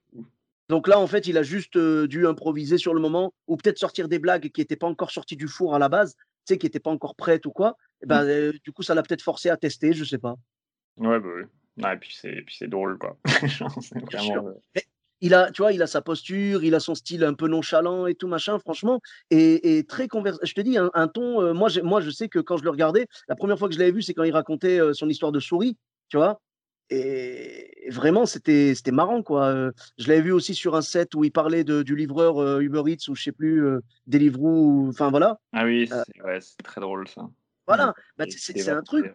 donc 0.70 0.88
là, 0.88 1.00
en 1.00 1.08
fait, 1.08 1.28
il 1.28 1.38
a 1.38 1.44
juste, 1.44 1.78
dû 1.80 2.28
improviser 2.28 2.78
sur 2.80 2.94
le 2.96 3.02
moment 3.02 3.34
ou 3.48 3.58
peut-être 3.58 3.80
sortir 3.80 4.08
des 4.10 4.20
blagues 4.20 4.50
qui 4.52 4.62
étaient 4.62 4.76
pas 4.78 4.88
encore 4.88 5.12
sorties 5.12 5.38
du 5.38 5.48
four 5.48 5.76
à 5.76 5.80
la 5.80 5.90
base, 5.90 6.16
tu 6.16 6.54
sais? 6.56 6.58
Qui 6.60 6.68
étaient 6.68 6.80
pas 6.82 6.92
encore 6.92 7.16
prêtes 7.16 7.46
ou 7.48 7.52
quoi 7.52 7.76
et 8.04 8.08
Mmh. 8.08 8.24
du 8.64 8.72
coup, 8.74 8.84
ça 8.84 8.96
l'a 8.96 9.04
peut-être 9.04 9.22
forcé 9.24 9.50
à 9.50 9.58
tester, 9.58 9.94
je 9.94 10.06
sais 10.06 10.20
pas. 10.20 10.36
Ouais, 11.00 11.20
bah 11.20 11.30
oui. 11.36 11.44
Ouais, 11.84 11.94
et 11.94 11.98
puis 11.98 12.14
c'est 12.14 12.32
et 12.32 12.42
puis 12.42 12.56
c'est 12.58 12.68
drôle, 12.68 12.98
quoi. 12.98 13.18
Vraiment, 14.12 14.54
il 15.22 15.34
a 15.34 15.52
tu 15.52 15.62
vois, 15.62 15.72
il 15.74 15.82
a 15.82 15.88
sa 15.88 16.02
posture, 16.02 16.64
il 16.64 16.76
a 16.76 16.80
son 16.80 16.96
style 16.96 17.24
un 17.24 17.34
peu 17.34 17.48
nonchalant 17.48 18.08
et 18.08 18.16
tout 18.16 18.28
machin, 18.28 18.60
franchement 18.60 19.02
et 19.32 19.78
et 19.78 19.84
très 19.86 20.08
convers 20.08 20.38
je 20.44 20.54
te 20.54 20.62
dis 20.62 20.78
un 20.78 20.90
un 20.94 21.08
ton, 21.08 21.42
heu, 21.42 21.54
moi 21.54 21.70
moi 21.84 22.02
je 22.02 22.10
sais 22.10 22.30
que 22.30 22.40
quand 22.40 22.58
je 22.58 22.64
le 22.64 22.70
regardais, 22.70 23.08
la 23.28 23.36
première 23.36 23.58
fois 23.58 23.68
que 23.70 23.74
je 23.74 23.80
l'avais 23.80 23.92
vu, 23.92 24.02
c'est 24.02 24.14
quand 24.14 24.24
il 24.24 24.34
racontait, 24.34 24.80
heu, 24.80 24.94
son 24.94 25.10
histoire 25.10 25.32
de 25.32 25.40
souris, 25.40 25.78
tu 26.10 26.18
vois? 26.18 26.42
Et 26.90 27.88
vraiment 27.92 28.26
c'était 28.26 28.74
c'était 28.76 28.92
marrant 28.92 29.22
quoi, 29.22 29.52
heu, 29.54 29.74
je 29.98 30.08
l'avais 30.08 30.22
vu 30.22 30.32
aussi 30.32 30.56
sur 30.56 30.76
un 30.76 30.82
set 30.82 31.16
où 31.16 31.24
il 31.24 31.32
parlait 31.32 31.64
de 31.64 31.84
du 31.84 31.96
livreur, 31.96 32.60
Uber 32.60 32.84
Eats 32.88 33.10
ou 33.10 33.16
je 33.16 33.24
sais 33.24 33.32
plus, 33.32 33.64
Deliveroo 34.08 34.88
enfin 34.90 35.10
voilà, 35.10 35.38
ah 35.54 35.66
oui, 35.66 35.88
c'est 35.88 36.22
ouais, 36.24 36.40
c'est 36.42 36.58
très 36.64 36.82
drôle 36.82 37.08
ça. 37.08 37.30
Voilà, 37.68 37.94
bah, 38.18 38.26
c'est 38.30 38.70
un 38.70 38.82
truc 38.82 39.06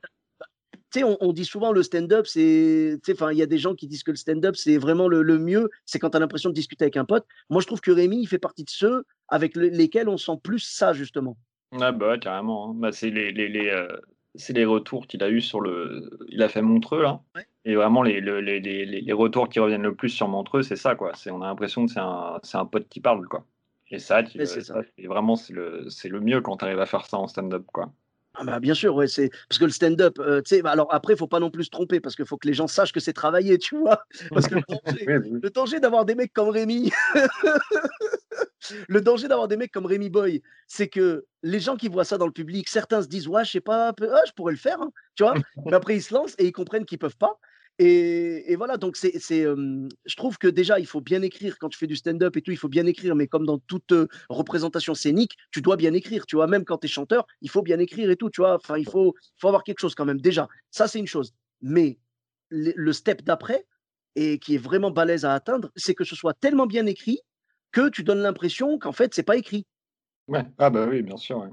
Tu 0.95 1.01
sais, 1.01 1.05
on 1.05 1.17
on 1.21 1.33
dit 1.33 1.45
souvent 1.45 1.73
le 1.73 1.83
stand-up, 1.83 2.25
c'est 2.27 3.01
enfin, 3.11 3.33
il 3.33 3.39
y 3.39 3.43
a 3.43 3.47
des 3.47 3.59
gens 3.59 3.75
qui 3.75 3.89
disent 3.89 4.05
que 4.05 4.13
le 4.13 4.17
stand-up, 4.17 4.55
c'est 4.55 4.79
vraiment 4.79 5.09
le 5.09 5.23
le 5.23 5.39
mieux, 5.39 5.69
c'est 5.87 5.99
quand 5.99 6.11
tu 6.11 6.17
as 6.17 6.21
l'impression 6.21 6.51
de 6.51 6.55
discuter 6.55 6.85
avec 6.85 6.97
un 6.97 7.05
pote. 7.05 7.27
Moi, 7.51 7.61
je 7.61 7.67
trouve 7.67 7.81
que 7.81 7.91
Rémi, 7.91 8.21
il 8.23 8.29
fait 8.29 8.39
partie 8.39 8.63
de 8.63 8.71
ceux 8.71 9.05
avec 9.29 9.57
le 9.57 9.69
lesquels 9.69 10.09
on 10.09 10.17
sent 10.19 10.39
plus 10.45 10.61
ça, 10.61 10.93
justement. 10.93 11.37
ouais, 11.73 11.93
bah 11.93 12.19
carrément, 12.19 12.71
hein. 12.71 12.75
Bah, 12.77 12.93
c'est 12.93 13.11
les 13.11 13.33
les 13.33 13.49
les, 13.49 13.69
heu, 13.71 13.89
c'est 14.35 14.53
les 14.53 14.65
retours 14.65 15.07
qu'il 15.07 15.23
a 15.23 15.31
eu 15.31 15.41
sur 15.41 15.61
le 15.61 16.11
il 16.29 16.43
a 16.43 16.49
fait 16.49 16.63
Montreux 16.63 17.03
là 17.03 17.23
Ouais. 17.35 17.47
et 17.65 17.75
vraiment 17.77 18.03
les 18.03 18.21
le 18.21 18.41
les 18.41 18.61
les 18.61 18.85
les 18.87 19.01
les 19.01 19.13
retours 19.13 19.49
qui 19.49 19.61
reviennent 19.61 19.83
le 19.83 19.95
plus 19.95 20.11
sur 20.11 20.29
Montreux, 20.29 20.63
c'est 20.63 20.77
ça, 20.77 20.95
quoi. 20.95 21.13
C'est 21.15 21.31
on 21.31 21.43
a 21.43 21.47
l'impression 21.47 21.87
que 21.87 21.93
c'est 21.93 22.01
un 22.01 22.39
c'est 22.43 22.59
un 22.59 22.67
pote 22.67 22.89
qui 22.89 23.01
parle, 23.01 23.27
quoi 23.29 23.47
et 23.91 23.99
ça, 23.99 24.23
tu 24.23 24.45
ça. 24.45 24.83
vraiment, 25.07 25.37
c'est 25.37 25.53
le 25.53 25.89
c'est 25.91 26.09
le 26.09 26.21
mieux 26.21 26.41
quand 26.41 26.57
tu 26.59 26.65
arrives 26.65 26.81
à 26.81 26.87
faire 26.87 27.07
ça 27.07 27.19
en 27.19 27.29
stand-up, 27.29 27.65
quoi. 27.73 27.93
Ah 28.37 28.43
bah, 28.45 28.59
bien 28.59 28.75
sûr, 28.75 28.95
ouais, 28.97 29.07
c'est 29.07 29.31
parce 29.49 29.59
que 29.61 29.65
le 29.65 29.71
stand-up, 29.71 30.19
heu, 30.19 30.43
tu 30.43 30.57
sais, 30.57 30.63
bah, 30.63 30.73
alors 30.73 30.93
après, 30.93 31.13
il 31.13 31.17
faut 31.17 31.29
pas 31.29 31.39
non 31.39 31.51
plus 31.51 31.65
se 31.65 31.71
tromper 31.71 32.01
parce 32.01 32.17
qu'il 32.17 32.27
faut 32.27 32.37
que 32.37 32.49
les 32.49 32.55
gens 32.55 32.67
sachent 32.67 32.93
que 32.93 32.99
c'est 32.99 33.13
travaillé, 33.13 33.59
tu 33.59 33.77
vois? 33.79 34.01
Parce 34.33 34.49
que 34.49 34.57
le 34.57 35.51
danger 35.51 35.79
Oui, 35.81 35.81
d'avoir 35.81 36.05
des 36.05 36.17
mecs 36.17 36.33
comme 36.33 36.49
Rémi 36.49 36.91
Le 38.89 39.01
danger 39.01 39.29
d'avoir 39.29 39.49
des 39.49 39.57
mecs 39.57 39.73
comme 39.73 39.87
Rémi 39.87 40.11
Boy, 40.11 40.43
c'est 40.67 40.89
que 40.89 41.27
les 41.43 41.61
gens 41.61 41.77
qui 41.77 41.89
voient 41.89 42.05
ça 42.05 42.19
dans 42.19 42.27
le 42.27 42.33
public, 42.33 42.69
certains 42.69 43.03
se 43.03 43.09
disent: 43.09 43.29
«Ouais, 43.29 43.45
je 43.45 43.51
sais 43.53 43.61
pas, 43.61 43.93
ah, 44.01 44.21
je 44.27 44.33
pourrais 44.33 44.53
le 44.53 44.59
faire, 44.59 44.81
hein», 44.81 44.91
tu 45.15 45.23
vois? 45.23 45.39
Mais 45.69 45.77
après 45.77 45.97
ils 45.97 46.03
se 46.03 46.15
lancent 46.15 46.35
et 46.39 46.47
ils 46.47 46.53
comprennent 46.53 46.85
qu'ils 46.87 46.99
peuvent 46.99 47.17
pas 47.17 47.39
et 47.79 48.55
voilà 48.57 48.77
donc 48.77 48.97
c'est 48.97 49.13
je 49.19 50.17
trouve 50.17 50.39
que 50.39 50.47
déjà 50.49 50.79
il 50.79 50.87
faut 50.87 51.01
bien 51.01 51.23
écrire 51.23 51.59
quand 51.59 51.69
tu 51.69 51.79
fais 51.79 51.87
du 51.87 51.97
stand-up 51.97 52.37
et 52.37 52.43
tout, 52.43 52.51
il 52.51 52.57
faut 52.57 52.69
bien 52.69 52.87
écrire, 52.87 53.15
mais 53.15 53.27
comme 53.27 53.47
dans 53.47 53.59
toute, 53.59 53.93
représentation 54.29 54.95
scénique, 54.95 55.37
tu 55.51 55.61
dois 55.61 55.77
bien 55.77 55.93
écrire, 55.93 56.27
tu 56.27 56.37
vois? 56.37 56.47
Même 56.47 56.65
quand 56.65 56.79
tu 56.79 56.87
es 56.87 56.89
chanteur, 56.89 57.27
il 57.41 57.51
faut 57.51 57.63
bien 57.63 57.79
écrire 57.79 58.11
et 58.11 58.17
tout, 58.17 58.31
tu 58.31 58.41
vois? 58.41 58.55
Enfin, 58.57 58.79
il 58.79 58.89
faut 58.89 59.15
faut 59.39 59.49
avoir 59.49 59.65
quelque 59.65 59.81
chose 59.81 59.95
quand 59.95 60.05
même 60.05 60.21
déjà. 60.21 60.49
Ça, 60.71 60.87
c'est 60.89 60.99
une 60.99 61.07
chose. 61.07 61.33
Mais 61.61 61.99
le 62.51 62.93
step 62.93 63.23
d'après 63.23 63.67
et 64.17 64.39
qui 64.39 64.55
est 64.55 64.59
vraiment 64.59 64.91
balèze 64.93 65.25
à 65.25 65.35
atteindre, 65.35 65.73
c'est 65.75 65.95
que 65.95 66.05
ce 66.05 66.15
soit 66.15 66.35
tellement 66.35 66.67
bien 66.67 66.87
écrit 66.87 67.19
que 67.73 67.89
tu 67.89 68.05
donnes 68.05 68.21
l'impression 68.21 68.79
qu'en 68.79 68.93
fait, 68.93 69.13
c'est 69.15 69.25
pas 69.25 69.37
écrit 69.37 69.67
Ouais. 70.29 70.45
Ah 70.59 70.71
bah 70.71 70.87
oui, 70.89 71.03
bien 71.03 71.17
sûr, 71.17 71.39
ouais. 71.39 71.51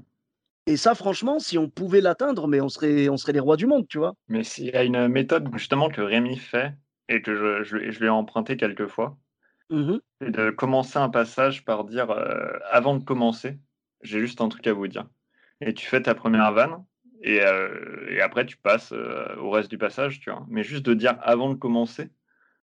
Et 0.66 0.76
ça 0.76 0.94
franchement, 0.94 1.38
si 1.38 1.58
on 1.58 1.68
pouvait 1.70 2.00
l'atteindre, 2.00 2.48
mais 2.48 2.60
on 2.60 2.68
serait 2.68 3.08
on 3.08 3.16
serait 3.16 3.32
les 3.32 3.40
rois 3.40 3.56
du 3.56 3.66
monde, 3.66 3.86
tu 3.88 3.98
vois? 3.98 4.14
Mais 4.28 4.42
s'il 4.44 4.66
y 4.66 4.72
a 4.72 4.82
une, 4.84 5.06
méthode 5.08 5.48
justement 5.56 5.88
que 5.88 6.00
Rémi 6.00 6.36
fait 6.36 6.74
et 7.08 7.22
que 7.22 7.34
je 7.36 7.62
je 7.62 7.90
je 7.90 7.98
lui 8.00 8.06
ai 8.06 8.08
emprunté 8.08 8.56
quelques 8.56 8.86
fois, 8.88 9.16
Mmh 9.70 9.90
mh. 9.92 10.02
c'est 10.20 10.30
de 10.30 10.50
commencer 10.50 10.98
un 10.98 11.08
passage 11.10 11.64
par 11.64 11.84
dire, 11.84 12.10
heu: 12.12 12.60
«Avant 12.70 12.96
de 12.96 13.04
commencer, 13.04 13.58
j'ai 14.02 14.20
juste 14.20 14.40
un 14.40 14.48
truc 14.48 14.66
à 14.66 14.72
vous 14.72 14.88
dire» 14.88 15.08
et 15.60 15.74
tu 15.74 15.86
fais 15.86 16.02
ta 16.02 16.14
première 16.14 16.52
vanne 16.52 16.84
et 17.22 17.36
et 17.36 18.20
après 18.20 18.46
tu 18.46 18.56
passes, 18.56 18.92
heu, 18.92 19.38
au 19.38 19.50
reste 19.50 19.70
du 19.70 19.78
passage, 19.78 20.20
tu 20.20 20.30
vois? 20.30 20.46
Mais 20.48 20.62
juste 20.64 20.84
de 20.86 20.94
dire: 20.94 21.18
«Avant 21.22 21.50
de 21.50 21.56
commencer», 21.58 22.10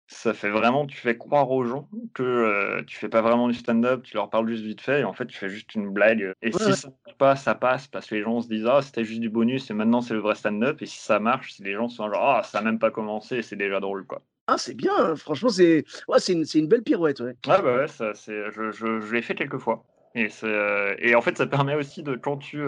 ça 0.07 0.35
fait 0.35 0.51
vraiment 0.51 0.87
tu 0.87 0.97
fais 0.97 1.17
croire 1.17 1.51
aux 1.51 1.65
gens 1.65 1.89
que, 2.13 2.83
tu 2.83 2.97
fais 2.97 3.09
pas 3.09 3.23
vraiment 3.23 3.49
du 3.49 3.55
stand-up, 3.55 4.03
tu 4.03 4.15
leur 4.15 4.31
parles 4.31 4.49
juste 4.49 4.65
vite 4.65 4.81
fait 4.81 5.01
et 5.01 5.05
en 5.05 5.13
fait 5.13 5.27
tu 5.27 5.37
fais 5.37 5.49
juste 5.49 5.75
une 5.75 5.91
blague, 5.91 6.33
et 6.43 6.53
Ouais, 6.53 6.59
si 6.59 6.65
ouais. 6.67 6.73
ça 6.73 6.89
marche 6.89 7.19
pas, 7.19 7.37
ça 7.37 7.55
passe 7.55 7.87
parce 7.89 8.07
que 8.07 8.15
les 8.15 8.23
gens 8.23 8.41
se 8.41 8.49
disent: 8.49 8.67
«Ah 8.67 8.83
c'était 8.83 9.05
juste 9.05 9.21
du 9.21 9.31
bonus 9.31 9.71
et 9.71 9.75
maintenant 9.75 10.01
c'est 10.01 10.15
le 10.15 10.21
vrai 10.21 10.35
stand-up» 10.35 10.83
et 10.83 10.87
si 10.87 10.99
ça 10.99 11.21
marche, 11.21 11.53
si 11.55 11.63
les 11.63 11.75
gens 11.75 11.89
sont 11.89 12.11
genre: 12.13 12.23
«Ah 12.23 12.43
ça 12.43 12.59
a 12.59 12.63
même 12.63 12.79
pas 12.79 12.91
commencé, 12.91 13.43
c'est 13.43 13.57
déjà 13.57 13.81
drôle, 13.81 14.07
quoi». 14.07 14.23
Ah, 14.47 14.59
c'est 14.59 14.75
bien, 14.75 14.93
hein, 14.99 15.17
franchement, 15.17 15.49
c'est 15.49 15.85
ouais, 16.07 16.19
c'est 16.19 16.35
une 16.35 16.45
une 16.55 16.69
belle 16.69 16.83
pirouette, 16.83 17.21
ouais. 17.21 17.35
Ouais, 17.47 17.63
bah, 17.63 17.77
ouais, 17.77 17.89
ça 17.89 18.15
c'est 18.15 18.51
je 18.53 18.71
je 18.73 19.01
je 19.01 19.15
l'ai 19.15 19.23
fait 19.23 19.35
quelques 19.35 19.59
fois 19.59 19.85
et 20.17 21.15
en 21.17 21.21
fait, 21.23 21.37
ça 21.37 21.47
permet 21.47 21.75
aussi 21.75 22.05
de 22.05 22.15
quand 22.15 22.37
tu, 22.37 22.63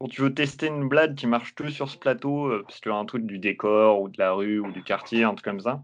quand 0.00 0.08
tu 0.08 0.22
veux 0.22 0.32
tester 0.32 0.66
une 0.68 0.88
blague 0.88 1.14
qui 1.14 1.26
marche 1.26 1.54
que 1.54 1.68
sur 1.68 1.90
ce 1.90 1.98
plateau, 1.98 2.50
parce 2.62 2.80
qu'il 2.80 2.90
y 2.90 2.94
a 2.94 2.98
un 2.98 3.04
truc 3.04 3.26
du 3.26 3.38
décor 3.38 4.00
ou 4.00 4.08
de 4.08 4.16
la 4.18 4.32
rue 4.32 4.60
ou 4.60 4.72
du 4.72 4.82
quartier, 4.82 5.24
un 5.24 5.34
truc 5.34 5.44
comme 5.44 5.60
ça, 5.60 5.82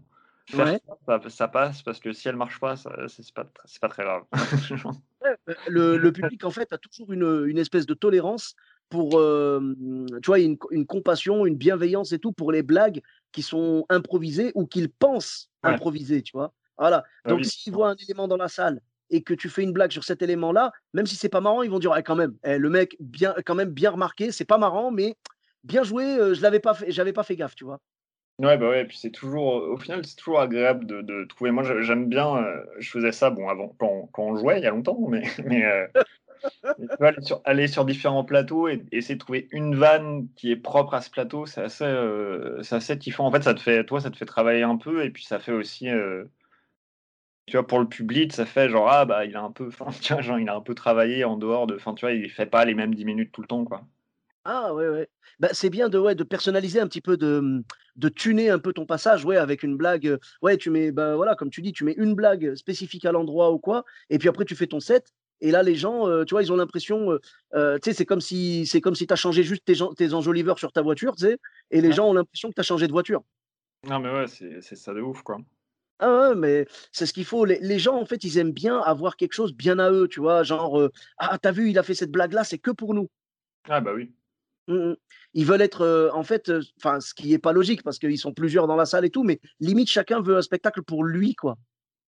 faire 0.55 0.69
Ouais. 0.69 0.81
ça, 1.29 1.47
passe 1.47 1.81
parce 1.83 1.99
que 1.99 2.13
si 2.13 2.27
elle 2.27 2.35
marche 2.35 2.59
pas, 2.59 2.75
c'est 2.77 3.33
pas 3.33 3.45
pas 3.81 3.89
très 3.89 4.03
grave. 4.03 4.25
Heu, 5.25 5.35
le 5.67 5.97
le 5.97 6.11
public, 6.11 6.43
en 6.43 6.51
fait, 6.51 6.71
a 6.73 6.77
toujours 6.77 7.11
une, 7.11 7.45
une 7.47 7.57
espèce 7.57 7.85
de 7.85 7.93
tolérance 7.93 8.55
pour, 8.89 9.21
hem, 9.21 10.05
tu 10.21 10.27
vois, 10.27 10.39
une 10.39 10.57
une 10.71 10.85
compassion, 10.85 11.45
une 11.45 11.55
bienveillance 11.57 12.11
et 12.11 12.19
tout 12.19 12.31
pour 12.33 12.51
les 12.51 12.63
blagues 12.63 13.01
qui 13.31 13.41
sont 13.41 13.85
improvisées 13.89 14.51
ou 14.55 14.65
qu'ils 14.67 14.89
pensent 14.89 15.49
Ouais, 15.63 15.79
improvisées, 15.79 16.21
tu 16.21 16.31
vois? 16.37 16.53
Voilà, 16.77 17.03
bah, 17.23 17.33
donc 17.33 17.45
oui, 17.45 17.45
s'ils 17.45 17.73
voient 17.73 17.89
un 17.89 17.95
élément 17.95 18.27
dans 18.27 18.37
la 18.37 18.47
salle 18.47 18.81
et 19.09 19.23
que 19.23 19.33
tu 19.33 19.49
fais 19.49 19.63
une 19.63 19.73
blague 19.73 19.91
sur 19.91 20.03
cet 20.03 20.21
élément-là, 20.21 20.71
même 20.93 21.07
si 21.07 21.15
c'est 21.15 21.29
pas 21.29 21.41
marrant, 21.41 21.63
ils 21.63 21.71
vont 21.71 21.79
dire: 21.79 21.91
«Ouais, 21.91 22.03
quand 22.03 22.15
même, 22.15 22.35
eh, 22.43 22.57
le 22.57 22.69
mec 22.69 22.95
bien 22.99 23.33
quand 23.45 23.55
même 23.55 23.71
bien 23.71 23.91
remarqué, 23.91 24.31
c'est 24.31 24.45
pas 24.45 24.57
marrant, 24.59 24.91
mais 24.91 25.15
bien 25.63 25.83
joué, 25.83 26.05
heu, 26.19 26.33
je 26.35 26.41
l'avais 26.41 26.59
pas 26.59 26.73
fait 26.75 26.91
j'avais 26.91 27.13
pas 27.13 27.23
fait 27.23 27.35
gaffe», 27.35 27.55
tu 27.55 27.65
vois? 27.65 27.79
Ouais, 28.39 28.55
bah, 28.57 28.69
ouais, 28.69 28.81
et 28.81 28.85
puis 28.85 28.97
c'est 28.99 29.09
toujours, 29.11 29.55
au 29.55 29.77
final, 29.77 30.05
c'est 30.05 30.15
toujours 30.15 30.39
agréable 30.39 30.85
de 30.85 31.01
de 31.01 31.25
trouver 31.25 31.49
moi, 31.49 31.63
j'aime 31.81 32.07
bien, 32.07 32.35
heu, 32.37 32.69
je 32.77 32.89
faisais 32.91 33.11
ça, 33.11 33.31
bon, 33.31 33.49
avant, 33.49 33.69
quand 33.79 34.09
quand 34.13 34.23
on 34.23 34.35
jouait, 34.35 34.59
il 34.59 34.63
y 34.63 34.67
a 34.67 34.69
longtemps, 34.69 34.99
mais 35.09 35.23
mais 35.45 35.63
vois, 36.99 37.11
aller 37.45 37.67
sur 37.67 37.85
différents 37.85 38.23
plateaux 38.23 38.67
et 38.67 38.83
essayer 38.91 39.15
de 39.15 39.19
trouver 39.19 39.47
une 39.51 39.75
vanne 39.75 40.27
qui 40.35 40.51
est 40.51 40.55
propre 40.55 40.93
à 40.93 41.01
ce 41.01 41.09
plateau, 41.09 41.45
c'est 41.45 41.61
assez, 41.61 41.83
heu, 41.85 42.59
c'est 42.63 42.75
assez 42.75 42.97
kiffant. 42.97 43.25
En 43.25 43.31
fait, 43.31 43.43
ça 43.43 43.53
te 43.53 43.59
fait 43.61 43.83
toi, 43.85 44.01
ça 44.01 44.11
te 44.11 44.17
fait 44.17 44.25
travailler 44.25 44.63
un 44.63 44.77
peu 44.77 45.03
et 45.03 45.09
puis 45.11 45.23
ça 45.25 45.39
fait 45.39 45.51
aussi, 45.51 45.87
tu 47.45 47.57
vois, 47.57 47.65
pour 47.67 47.79
le 47.79 47.87
public, 47.89 48.31
ça 48.33 48.45
fait 48.45 48.69
genre: 48.69 48.87
«Ah, 48.89 49.05
bah, 49.05 49.25
il 49.25 49.35
a 49.35 49.41
un 49.41 49.51
peu» 49.51 49.67
enfin, 49.79 49.85
vois, 50.13 50.21
genre, 50.21 50.39
il 50.39 50.49
a 50.49 50.55
un 50.55 50.61
peu 50.61 50.75
travaillé 50.75 51.23
en 51.25 51.37
dehors 51.37 51.67
de 51.67 51.75
enfin, 51.75 51.93
tu 51.93 52.01
vois, 52.05 52.13
il 52.13 52.29
fait 52.29 52.45
pas 52.45 52.65
les 52.65 52.73
mêmes 52.73 52.95
10 52.95 53.05
minutes 53.05 53.31
tout 53.31 53.41
le 53.41 53.47
temps, 53.47 53.65
quoi. 53.65 53.85
Ah 54.49 54.73
ouais, 54.73 54.87
ouais. 54.87 55.09
Bah, 55.39 55.49
c'est 55.51 55.69
bien 55.69 55.89
de 55.89 55.97
ouais, 55.99 56.15
de 56.15 56.23
personnaliser 56.23 56.79
un 56.79 56.87
petit 56.87 57.01
peu, 57.01 57.17
de, 57.17 57.39
mmh, 57.41 57.63
de 57.97 58.09
tuner 58.09 58.49
un 58.49 58.59
peu 58.59 58.71
ton 58.71 58.85
passage, 58.85 59.25
ouais, 59.25 59.35
avec 59.35 59.61
une 59.61 59.75
blague, 59.75 60.17
ouais, 60.41 60.55
tu 60.57 60.69
mets, 60.69 60.91
bah, 60.93 61.15
voilà, 61.17 61.35
comme 61.35 61.49
tu 61.49 61.61
dis, 61.61 61.73
tu 61.73 61.83
mets 61.83 61.93
une 61.97 62.15
blague 62.15 62.55
spécifique 62.55 63.03
à 63.05 63.11
l'endroit 63.11 63.51
ou 63.51 63.59
quoi 63.59 63.83
et 64.09 64.17
puis 64.19 64.29
après 64.29 64.45
tu 64.45 64.55
fais 64.55 64.67
ton 64.67 64.79
set 64.79 65.11
et 65.41 65.51
là 65.51 65.63
les 65.63 65.75
gens, 65.75 66.23
tu 66.25 66.33
vois, 66.33 66.41
ils 66.43 66.51
ont 66.51 66.55
l'impression, 66.55 67.19
tu 67.53 67.59
sais, 67.83 67.93
c'est 67.93 68.05
comme 68.05 68.21
si 68.21 68.65
c'est 68.65 68.79
comme 68.81 68.95
si 68.95 69.05
tu 69.05 69.13
as 69.13 69.17
changé 69.17 69.43
juste 69.43 69.65
tes 69.65 69.75
tes 69.97 70.13
enjoliveurs 70.13 70.57
sur 70.59 70.71
ta 70.71 70.81
voiture, 70.81 71.15
tu 71.15 71.25
sais? 71.25 71.37
Et 71.71 71.81
les 71.81 71.91
Ouais. 71.91 71.93
gens 71.93 72.07
ont 72.09 72.13
l'impression 72.13 72.49
que 72.49 72.55
tu 72.55 72.59
as 72.61 72.63
changé 72.63 72.87
de 72.87 72.91
voiture. 72.93 73.23
Non, 73.83 73.99
mais 73.99 74.11
ouais, 74.11 74.27
c'est 74.27 74.61
c'est 74.61 74.75
ça 74.75 74.93
de 74.93 75.01
ouf, 75.01 75.23
quoi. 75.23 75.39
Ah 75.99 76.29
ouais, 76.29 76.35
mais 76.35 76.67
c'est 76.91 77.05
ce 77.07 77.13
qu'il 77.13 77.25
faut. 77.25 77.43
Les 77.45 77.59
les 77.59 77.79
gens, 77.79 77.95
en 77.99 78.05
fait, 78.05 78.23
ils 78.23 78.37
aiment 78.37 78.51
bien 78.51 78.79
avoir 78.79 79.15
quelque 79.15 79.33
chose 79.33 79.53
bien 79.53 79.79
à 79.79 79.91
eux, 79.91 80.07
tu 80.07 80.19
vois? 80.19 80.43
Genre, 80.43 80.89
«Ah, 81.17 81.37
tu 81.39 81.51
vu, 81.51 81.69
il 81.71 81.79
a 81.79 81.83
fait 81.83 81.95
cette 81.95 82.11
blague 82.11 82.33
là, 82.33 82.43
c'est 82.43 82.59
que 82.59 82.71
pour 82.71 82.93
nous». 82.93 83.09
Ah, 83.69 83.81
bah, 83.81 83.93
oui. 83.93 84.13
Mmh 84.67 84.91
mh. 84.91 84.95
Ils 85.33 85.45
veulent 85.45 85.61
être, 85.61 86.11
en 86.13 86.23
fait, 86.23 86.51
enfin, 86.77 86.99
ce 86.99 87.13
qui 87.13 87.33
est 87.33 87.39
pas 87.39 87.53
logique 87.53 87.83
parce 87.83 87.99
qu'ils 87.99 88.17
sont 88.17 88.33
plusieurs 88.33 88.67
dans 88.67 88.75
la 88.75 88.85
salle 88.85 89.05
et 89.05 89.09
tout, 89.09 89.23
mais 89.23 89.39
limite 89.59 89.89
chacun 89.89 90.21
veut 90.21 90.37
un 90.37 90.41
spectacle 90.41 90.81
pour 90.83 91.03
lui, 91.03 91.35
quoi. 91.35 91.57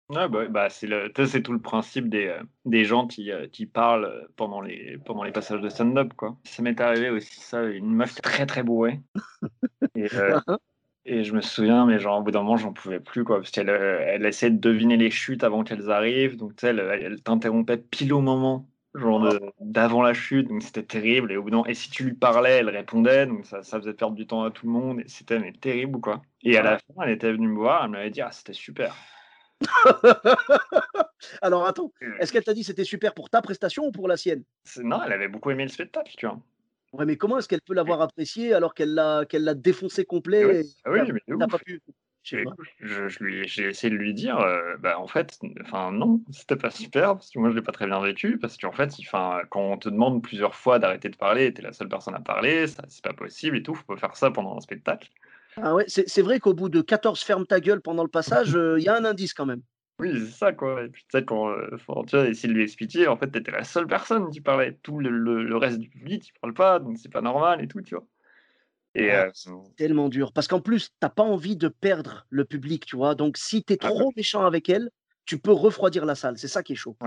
Ouais, 0.09 0.27
bah, 0.27 0.39
ouais, 0.39 0.49
bah, 0.49 0.69
c'est 0.69 1.41
tout 1.41 1.53
le 1.53 1.61
principe 1.61 2.09
des, 2.09 2.37
des 2.65 2.83
gens 2.83 3.07
qui, 3.07 3.31
qui 3.53 3.65
parlent, 3.65 4.27
pendant 4.35 4.59
les 4.59 4.97
pendant 5.05 5.23
les 5.23 5.31
passages 5.31 5.61
de 5.61 5.69
stand-up, 5.69 6.13
quoi. 6.17 6.37
Ça 6.43 6.61
m'est 6.61 6.81
arrivé 6.81 7.09
aussi 7.09 7.39
ça, 7.39 7.63
une 7.63 7.93
meuf 7.93 8.15
très, 8.15 8.45
très 8.45 8.63
bourrée 8.63 8.99
et 9.95 10.07
Hein, 10.11 10.43
hein. 10.47 10.57
et 11.05 11.23
je 11.23 11.33
me 11.35 11.41
souviens, 11.41 11.85
mais 11.85 11.99
genre, 11.99 12.19
au 12.19 12.23
bout 12.23 12.31
d'un 12.31 12.43
moment, 12.43 12.57
j'en 12.57 12.73
pouvais 12.73 12.99
plus, 12.99 13.23
quoi, 13.23 13.37
parce 13.39 13.51
qu'elle, 13.51 13.69
elle 13.69 14.25
essayait 14.25 14.51
de 14.51 14.59
deviner 14.59 14.97
les 14.97 15.11
chutes 15.11 15.43
avant 15.43 15.63
qu'elles 15.63 15.91
arrivent, 15.91 16.37
donc 16.37 16.53
elle, 16.63 16.79
elle 16.79 17.23
t'interrompait 17.23 17.77
pile 17.77 18.13
au 18.13 18.21
moment, 18.21 18.70
genre 18.93 19.39
d'avant 19.59 20.01
la 20.01 20.13
chute, 20.13 20.47
donc 20.47 20.63
c'était 20.63 20.83
terrible 20.83 21.31
et 21.31 21.37
au 21.37 21.43
bout 21.43 21.49
d'un 21.49 21.57
moment 21.57 21.69
et 21.69 21.73
si 21.73 21.89
tu 21.89 22.03
lui 22.03 22.13
parlais, 22.13 22.57
elle 22.57 22.69
répondait, 22.69 23.25
donc 23.25 23.45
ça 23.45 23.63
ça 23.63 23.79
faisait 23.79 23.93
perdre 23.93 24.15
du 24.15 24.27
temps 24.27 24.43
à 24.43 24.51
tout 24.51 24.65
le 24.65 24.71
monde 24.71 24.99
et 24.99 25.07
c'était 25.07 25.39
mais 25.39 25.53
terrible, 25.53 25.99
quoi. 25.99 26.21
Et 26.43 26.57
à 26.57 26.61
ah, 26.61 26.63
la 26.63 26.77
fin, 26.77 27.03
elle 27.03 27.11
était 27.11 27.31
venue 27.31 27.47
me 27.47 27.57
voir, 27.57 27.85
elle 27.85 27.91
m'avait 27.91 28.09
dit: 28.09 28.21
«Ah, 28.21 28.31
c'était 28.31 28.53
super». 28.53 28.95
Alors 31.41 31.67
attends, 31.67 31.91
est-ce 32.19 32.33
qu'elle 32.33 32.43
t'a 32.43 32.53
dit 32.53 32.63
c'était 32.63 32.83
super 32.83 33.13
pour 33.13 33.29
ta 33.29 33.41
prestation 33.41 33.85
ou 33.85 33.91
pour 33.91 34.07
la 34.07 34.17
sienne? 34.17 34.43
Non, 34.77 35.03
elle 35.05 35.13
avait 35.13 35.27
beaucoup 35.27 35.51
aimé 35.51 35.63
le 35.63 35.69
spectacle, 35.69 36.13
tu 36.17 36.25
vois. 36.25 36.39
Ouais, 36.93 37.05
mais 37.05 37.15
comment 37.15 37.37
est-ce 37.37 37.47
qu'elle 37.47 37.61
peut 37.61 37.73
l'avoir 37.73 38.01
apprécié 38.01 38.53
alors 38.53 38.73
qu'elle 38.73 38.93
l'a 38.93 39.25
qu'elle 39.25 39.43
l'a 39.43 39.53
défoncé 39.53 40.03
complet 40.03 40.63
ah 40.83 40.91
oui, 40.91 40.99
mais 41.11 41.47
pas 41.47 41.57
pu? 41.59 41.81
J'ai 42.23 43.67
essayé 43.67 43.89
de 43.89 43.95
lui 43.95 44.13
dire, 44.13 44.39
euh, 44.39 44.77
bah, 44.77 44.99
en 44.99 45.07
fait, 45.07 45.39
enfin 45.61 45.91
non, 45.91 46.21
c'était 46.31 46.55
pas 46.55 46.69
super 46.69 47.13
parce 47.15 47.31
que 47.31 47.39
moi 47.39 47.49
je 47.49 47.55
l'ai 47.55 47.61
pas 47.61 47.71
très 47.71 47.87
bien 47.87 47.99
vécu 47.99 48.37
parce 48.37 48.57
qu'en 48.57 48.71
fait, 48.71 48.91
quand 49.11 49.61
on 49.61 49.77
te 49.77 49.89
demande 49.89 50.21
plusieurs 50.21 50.55
fois 50.55 50.79
d'arrêter 50.79 51.09
de 51.09 51.15
parler, 51.15 51.53
tu 51.53 51.61
es 51.61 51.63
la 51.63 51.73
seule 51.73 51.89
personne 51.89 52.15
à 52.15 52.19
parler, 52.19 52.67
ça 52.67 52.83
c'est 52.89 53.03
pas 53.03 53.13
possible 53.13 53.57
et 53.57 53.63
tout, 53.63 53.73
faut 53.73 53.93
pas 53.93 53.97
faire 53.97 54.15
ça 54.15 54.29
pendant 54.29 54.55
un 54.55 54.61
spectacle. 54.61 55.09
Ah 55.57 55.73
ouais, 55.75 55.85
c'est 55.87 56.21
vrai 56.21 56.39
qu'au 56.39 56.53
bout 56.53 56.69
de 56.69 56.81
14 56.81 57.21
ferme 57.21 57.45
ta 57.45 57.59
gueule 57.59 57.81
pendant 57.81 58.03
le 58.03 58.09
passage, 58.09 58.55
euh, 58.55 58.79
il 58.79 58.83
y 58.83 58.89
a 58.89 58.95
un 58.95 59.03
indice 59.03 59.33
quand 59.33 59.45
même. 59.45 59.61
Oui, 59.99 60.11
c'est 60.13 60.37
ça 60.37 60.53
quoi. 60.53 60.83
Et 60.83 60.89
puis 60.89 61.03
tu 61.03 61.17
sais 61.17 61.25
quand 61.25 61.49
euh, 61.49 61.69
tu 62.07 62.15
vois, 62.15 62.27
essayer 62.27 62.49
de 62.49 62.53
lui 62.53 62.63
expliquer, 62.63 63.07
en 63.07 63.17
fait, 63.17 63.31
tu 63.31 63.39
étais 63.39 63.51
la 63.51 63.63
seule 63.63 63.87
personne 63.87 64.29
qui 64.29 64.41
parlait, 64.41 64.77
tout 64.83 64.99
le, 64.99 65.09
le, 65.09 65.57
reste 65.57 65.79
du 65.79 65.89
public, 65.89 66.27
il 66.27 66.39
parle 66.39 66.53
pas, 66.53 66.79
donc 66.79 66.97
c'est 66.97 67.11
pas 67.11 67.21
normal 67.21 67.63
et 67.63 67.67
tout, 67.67 67.81
tu 67.81 67.95
vois. 67.95 68.05
Et 68.93 69.11
euh, 69.11 69.29
tellement 69.77 70.09
dur. 70.09 70.33
Parce 70.33 70.47
qu'en 70.47 70.59
plus, 70.59 70.89
tu 70.89 70.95
n'as 71.01 71.09
pas 71.09 71.23
envie 71.23 71.55
de 71.55 71.69
perdre 71.69 72.25
le 72.29 72.43
public, 72.43 72.85
tu 72.85 72.97
vois. 72.97 73.15
Donc, 73.15 73.37
si 73.37 73.63
tu 73.63 73.73
es 73.73 73.77
ah 73.81 73.87
trop 73.87 74.11
méchant 74.17 74.45
avec 74.45 74.69
elle, 74.69 74.89
tu 75.25 75.37
peux 75.37 75.51
refroidir 75.51 76.05
la 76.05 76.15
salle. 76.15 76.37
C'est 76.37 76.47
ça 76.47 76.61
qui 76.61 76.73
est 76.73 76.75
chaud. 76.75 76.97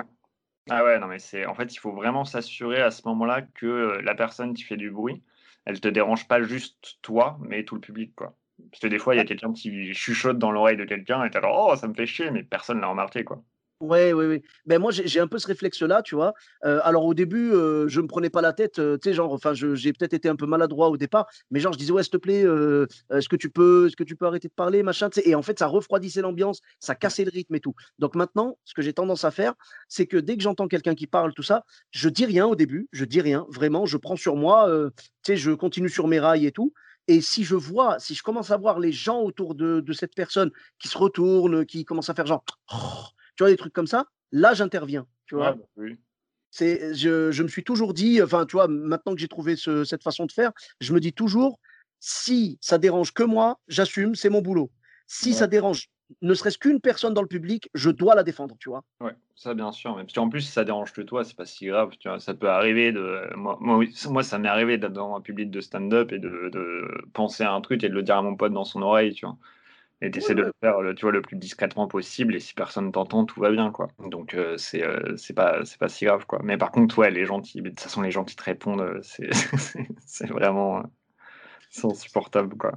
Ah 0.71 0.83
ouais, 0.83 0.99
non, 0.99 1.09
mais 1.09 1.19
c'est 1.19 1.45
en 1.45 1.55
fait, 1.55 1.75
il 1.75 1.79
faut 1.79 1.93
vraiment 1.93 2.25
s'assurer 2.25 2.81
à 2.81 2.91
ce 2.91 3.03
moment-là 3.07 3.43
que 3.43 3.67
euh, 3.67 4.03
la 4.03 4.15
personne 4.15 4.55
qui 4.55 4.63
fait 4.63 4.79
du 4.79 4.91
bruit, 4.91 5.23
elle 5.67 5.81
te 5.81 5.89
dérange 5.89 6.27
pas 6.27 6.43
juste 6.43 6.99
toi, 7.03 7.39
mais 7.43 7.65
tout 7.65 7.75
le 7.75 7.83
public, 7.83 8.15
quoi. 8.15 8.35
Parce 8.71 8.81
que 8.81 8.87
des 8.87 8.99
fois, 8.99 9.15
il 9.15 9.19
y 9.19 9.21
a 9.21 9.25
quelqu'un 9.25 9.53
qui 9.53 9.93
chuchote 9.93 10.39
dans 10.39 10.53
l'oreille 10.53 10.77
de 10.77 10.85
quelqu'un 10.85 11.25
et 11.25 11.31
t'es 11.31 11.39
alors, 11.39 11.71
oh, 11.71 11.77
ça 11.77 11.87
me 11.87 11.95
fait 11.95 12.07
chier, 12.07 12.31
mais 12.31 12.45
personne 12.45 12.81
l'a 12.81 12.87
remarqué, 12.87 13.25
quoi. 13.25 13.43
Ouais, 13.85 14.13
oui, 14.13 14.27
oui. 14.27 14.43
Ben 14.67 14.81
moi, 14.81 14.91
j'ai 14.93 15.21
un 15.21 15.27
peu 15.27 15.39
ce 15.39 15.47
réflexe-là, 15.47 16.03
tu 16.03 16.15
vois. 16.15 16.35
alors 16.63 17.05
au 17.05 17.15
début, 17.15 17.51
je 17.51 18.01
me 18.01 18.07
prenais 18.07 18.31
pas 18.31 18.41
la 18.41 18.53
tête, 18.53 18.75
tu 18.75 18.99
sais, 19.03 19.13
genre, 19.13 19.33
enfin, 19.33 19.53
j'ai 19.55 19.93
peut-être 19.93 20.15
été 20.15 20.29
un 20.29 20.37
peu 20.37 20.47
maladroit 20.47 20.89
au 20.89 20.97
départ, 20.97 21.27
mais 21.51 21.61
genre, 21.61 21.73
je 21.73 21.79
disais, 21.79 21.93
ouais, 21.93 22.03
s'il 22.03 22.13
te 22.13 22.17
plaît, 22.17 22.45
est-ce 23.11 23.29
que 23.29 23.37
tu 23.37 23.51
peux, 23.51 23.87
est-ce 23.87 23.97
que 23.97 24.05
tu 24.05 24.17
peux 24.17 24.27
arrêter 24.27 24.49
de 24.49 24.55
parler, 24.55 24.83
machin, 24.83 25.09
Et 25.25 25.35
en 25.35 25.43
fait, 25.43 25.59
ça 25.59 25.67
refroidissait 25.67 26.23
l'ambiance, 26.23 26.61
ça 26.81 26.95
cassait 26.95 27.25
le 27.25 27.31
rythme 27.31 27.55
et 27.55 27.61
tout. 27.61 27.75
Donc 27.99 28.15
maintenant, 28.15 28.59
ce 28.65 28.75
que 28.75 28.83
j'ai 28.83 28.93
tendance 28.93 29.25
à 29.25 29.31
faire, 29.31 29.55
c'est 29.89 30.07
que 30.07 30.17
dès 30.17 30.37
que 30.37 30.43
j'entends 30.43 30.69
quelqu'un 30.69 30.95
qui 30.95 31.07
parle, 31.07 31.35
tout 31.35 31.43
ça, 31.43 31.65
je 31.91 32.09
dis 32.09 32.25
rien 32.25 32.47
au 32.47 32.57
début, 32.57 32.89
je 32.93 33.05
dis 33.05 33.21
rien, 33.21 33.47
vraiment, 33.49 33.87
je 33.87 33.97
prends 33.97 34.17
sur 34.17 34.37
moi, 34.37 34.71
tu 35.23 35.33
sais, 35.33 35.37
je 35.37 35.51
continue 35.51 35.89
sur 35.89 36.09
mes 36.09 36.21
rails 36.21 36.47
et 36.47 36.53
tout. 36.53 36.73
Et 37.07 37.21
si 37.21 37.45
je 37.45 37.55
vois, 37.55 37.99
si 37.99 38.15
je 38.15 38.23
commence 38.23 38.51
à 38.51 38.57
voir 38.57 38.79
les 38.79 38.93
gens 38.93 39.21
autour 39.21 39.55
de, 39.55 39.81
de 39.81 39.93
cette 39.93 40.15
personne 40.15 40.51
qui 40.79 40.89
se 40.89 40.97
retournent, 40.97 41.67
qui 41.67 41.85
commencent 41.85 42.09
à 42.09 42.15
faire 42.15 42.27
genre, 42.27 42.45
tu 43.37 43.43
vois, 43.43 43.51
des 43.51 43.57
trucs 43.57 43.73
comme 43.73 43.87
ça, 43.87 44.07
là, 44.33 44.55
j'interviens, 44.55 45.07
tu 45.27 45.35
vois. 45.35 45.53
Bah 45.53 45.85
c'est, 46.51 46.95
je, 46.95 47.33
je, 47.33 47.43
me 47.43 47.49
suis 47.49 47.65
toujours 47.65 47.95
dit, 47.95 48.23
enfin, 48.23 48.47
tu 48.47 48.53
vois, 48.53 48.69
maintenant 48.69 49.15
que 49.15 49.21
j'ai 49.21 49.27
trouvé 49.27 49.57
cette 49.57 50.05
façon 50.05 50.25
de 50.25 50.31
faire, 50.31 50.53
je 50.81 50.93
me 50.93 51.01
dis 51.01 51.13
toujours, 51.13 51.59
si 51.99 52.59
ça 52.61 52.79
dérange 52.79 53.13
que 53.13 53.25
moi, 53.25 53.59
j'assume, 53.67 54.15
c'est 54.15 54.31
mon 54.31 54.41
boulot. 54.41 54.71
Si 55.09 55.35
ça 55.35 55.49
dérange 55.49 55.89
ne 56.23 56.35
serait-ce 56.35 56.59
qu'une 56.59 56.81
personne 56.81 57.15
dans 57.15 57.23
le 57.23 57.29
public, 57.29 57.69
je 57.75 57.91
dois 57.91 58.15
la 58.15 58.23
défendre, 58.23 58.57
tu 58.59 58.69
vois. 58.69 58.85
Ouais, 59.01 59.15
ça 59.35 59.55
bien 59.55 59.73
sûr. 59.73 59.97
Parce 59.97 60.13
qu'en 60.13 60.29
plus, 60.29 60.43
si 60.43 60.51
ça 60.51 60.65
dérange 60.65 60.93
que 60.93 61.01
toi, 61.01 61.25
c'est 61.25 61.37
pas 61.37 61.47
si 61.47 61.67
grave. 61.67 61.93
Tu 61.99 62.09
vois, 62.09 62.21
ça 62.21 62.35
peut 62.35 62.49
arriver 62.49 62.93
de. 62.93 63.35
Moi, 63.37 63.59
moi, 63.61 64.23
ça 64.23 64.39
m'est 64.39 64.49
arrivé 64.49 64.79
d'être 64.79 64.93
dans 64.93 65.17
un 65.17 65.21
public 65.21 65.51
de 65.51 65.61
stand-up 65.61 66.13
et 66.13 66.19
de, 66.19 66.51
de, 66.53 67.05
penser 67.13 67.43
à 67.43 67.53
un 67.53 67.61
truc 67.61 67.83
et 67.85 67.89
de 67.89 67.95
le 67.95 68.03
dire 68.03 68.17
à 68.17 68.23
mon 68.23 68.37
pote 68.37 68.53
dans 68.53 68.65
son 68.65 68.83
oreille, 68.83 69.15
tu 69.15 69.27
vois. 69.27 69.37
Et 70.01 70.11
tu 70.11 70.19
essaies 70.19 70.35
de 70.35 70.43
le 70.43 70.53
faire 70.61 70.77
tu 70.97 71.03
vois, 71.03 71.13
le 71.13 71.23
plus 71.23 71.37
discrètement 71.37 71.87
possible, 71.89 72.35
et 72.35 72.41
si 72.41 72.55
personne 72.55 72.93
t'entend, 72.93 73.25
tout 73.25 73.41
va 73.41 73.51
bien, 73.51 73.71
quoi. 73.71 73.89
Donc, 74.11 74.35
euh, 74.35 74.57
c'est 74.59 74.83
euh, 74.83 75.17
pas, 75.35 75.61
pas 75.79 75.89
si 75.89 76.05
grave, 76.05 76.27
quoi. 76.27 76.41
Mais 76.43 76.59
par 76.59 76.73
contre, 76.73 76.99
ouais, 76.99 77.11
les 77.11 77.25
gens 77.25 77.41
qui, 77.41 77.63
de 77.63 77.69
toute 77.71 77.81
façon, 77.81 78.03
les 78.03 78.11
gens 78.11 78.25
qui 78.25 78.37
te 78.37 78.43
répondent, 78.43 78.81
euh, 78.81 79.01
c'est 79.03 79.31
vraiment 80.29 80.83
c'est 81.71 81.87
insupportable, 81.87 82.57
quoi. 82.57 82.73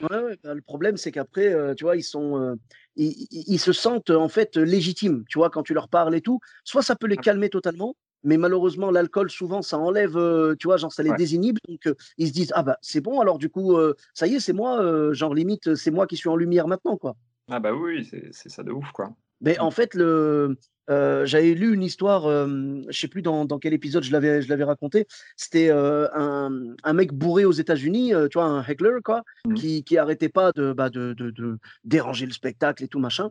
Ouais, 0.00 0.22
ouais 0.22 0.38
bah, 0.42 0.54
le 0.54 0.60
problème, 0.60 0.96
c'est 0.96 1.12
qu'après, 1.12 1.54
tu 1.76 1.84
vois, 1.84 1.96
ils 1.96 2.02
sont, 2.02 2.58
ils, 2.96 3.26
ils, 3.30 3.58
se 3.58 3.72
sentent 3.72 4.10
en 4.10 4.28
fait 4.28 4.56
légitimes, 4.56 5.24
tu 5.28 5.38
vois, 5.38 5.50
quand 5.50 5.62
tu 5.62 5.72
leur 5.72 5.88
parles 5.88 6.14
et 6.14 6.20
tout. 6.20 6.40
Soit 6.64 6.82
ça 6.82 6.96
peut 6.96 7.06
les 7.06 7.16
calmer 7.16 7.48
totalement, 7.48 7.94
mais 8.24 8.36
malheureusement, 8.36 8.90
l'alcool, 8.90 9.30
souvent, 9.30 9.62
ça 9.62 9.78
enlève, 9.78 10.18
tu 10.58 10.66
vois, 10.66 10.76
genre, 10.76 10.92
ça 10.92 11.02
les 11.02 11.12
désinhibe. 11.12 11.58
Donc, 11.68 11.88
ils 12.18 12.28
se 12.28 12.32
disent, 12.32 12.52
ah 12.54 12.62
bah, 12.62 12.78
c'est 12.82 13.00
bon, 13.00 13.20
alors 13.20 13.38
du 13.38 13.48
coup, 13.48 13.76
ça 14.14 14.26
y 14.26 14.34
est, 14.34 14.40
c'est 14.40 14.52
moi, 14.52 15.12
genre, 15.12 15.34
limite, 15.34 15.74
c'est 15.74 15.90
moi 15.90 16.06
qui 16.06 16.16
suis 16.16 16.28
en 16.28 16.36
lumière 16.36 16.68
maintenant, 16.68 16.96
quoi. 16.96 17.16
Ah 17.48 17.60
bah 17.60 17.72
oui, 17.72 18.08
c'est 18.32 18.48
ça 18.48 18.62
de 18.62 18.72
ouf, 18.72 18.90
quoi. 18.92 19.14
Mais 19.40 19.56
mmh. 19.58 19.62
en 19.62 19.70
fait, 19.70 19.94
le, 19.94 20.56
j'avais 20.88 21.54
lu 21.54 21.74
une 21.74 21.82
histoire, 21.82 22.22
je 22.28 22.98
sais 22.98 23.08
plus 23.08 23.22
dans, 23.22 23.44
dans, 23.44 23.58
quel 23.58 23.74
épisode 23.74 24.02
je 24.02 24.12
l'avais, 24.12 24.42
je 24.42 24.48
l'avais 24.48 24.64
raconté. 24.64 25.06
C'était 25.36 25.70
un, 25.70 26.74
un, 26.82 26.92
mec 26.92 27.12
bourré 27.12 27.44
aux 27.44 27.52
États-Unis, 27.52 28.12
tu 28.30 28.38
vois, 28.38 28.46
un 28.46 28.64
heckler, 28.64 28.98
quoi, 29.04 29.22
mmh. 29.44 29.54
qui, 29.54 29.84
qui 29.84 29.98
arrêtait 29.98 30.28
pas 30.28 30.52
de, 30.52 30.72
bah, 30.72 30.90
de, 30.90 31.12
de, 31.12 31.30
de, 31.30 31.58
déranger 31.84 32.26
le 32.26 32.32
spectacle 32.32 32.82
et 32.84 32.88
tout 32.88 32.98
machin. 32.98 33.30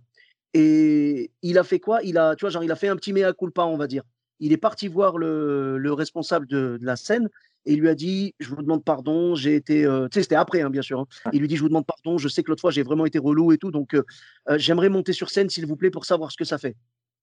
Et 0.53 1.31
il 1.41 1.57
a 1.57 1.65
fait 1.65 1.79
quoi? 1.79 2.01
Il 2.03 2.17
a, 2.17 2.35
tu 2.35 2.41
vois, 2.41 2.49
genre, 2.49 2.63
il 2.63 2.71
a 2.71 2.77
fait 2.77 2.87
un 2.87 2.95
petit 2.95 3.11
mea 3.11 3.33
culpa, 3.33 3.63
on 3.63 3.77
va 3.77 3.87
dire 3.87 4.03
il 4.39 4.51
est 4.51 4.57
parti 4.57 4.87
voir 4.87 5.17
le, 5.17 5.91
responsable 5.91 6.47
de, 6.47 6.77
la 6.81 6.95
scène 6.95 7.29
et 7.65 7.73
il 7.73 7.79
lui 7.79 7.89
a 7.89 7.95
dit 7.95 8.33
Je 8.39 8.49
vous 8.49 8.61
demande 8.61 8.83
pardon, 8.83 9.35
j'ai 9.35 9.55
été. 9.55 9.85
Euh, 9.85 10.07
tu 10.09 10.15
sais, 10.15 10.23
c'était 10.23 10.35
après, 10.35 10.61
hein, 10.61 10.69
bien 10.69 10.81
sûr. 10.81 10.99
Hein. 10.99 11.07
Il 11.33 11.39
lui 11.41 11.47
dit 11.47 11.55
Je 11.55 11.61
vous 11.61 11.69
demande 11.69 11.85
pardon, 11.85 12.17
je 12.17 12.27
sais 12.27 12.43
que 12.43 12.49
l'autre 12.49 12.61
fois 12.61 12.71
j'ai 12.71 12.83
vraiment 12.83 13.05
été 13.05 13.17
relou 13.17 13.51
et 13.51 13.57
tout, 13.57 13.71
donc 13.71 13.95
euh, 13.95 14.03
euh, 14.49 14.57
j'aimerais 14.57 14.89
monter 14.89 15.13
sur 15.13 15.29
scène, 15.29 15.49
s'il 15.49 15.65
vous 15.65 15.75
plaît, 15.75 15.89
pour 15.89 16.05
savoir 16.05 16.31
ce 16.31 16.37
que 16.37 16.45
ça 16.45 16.57
fait. 16.57 16.75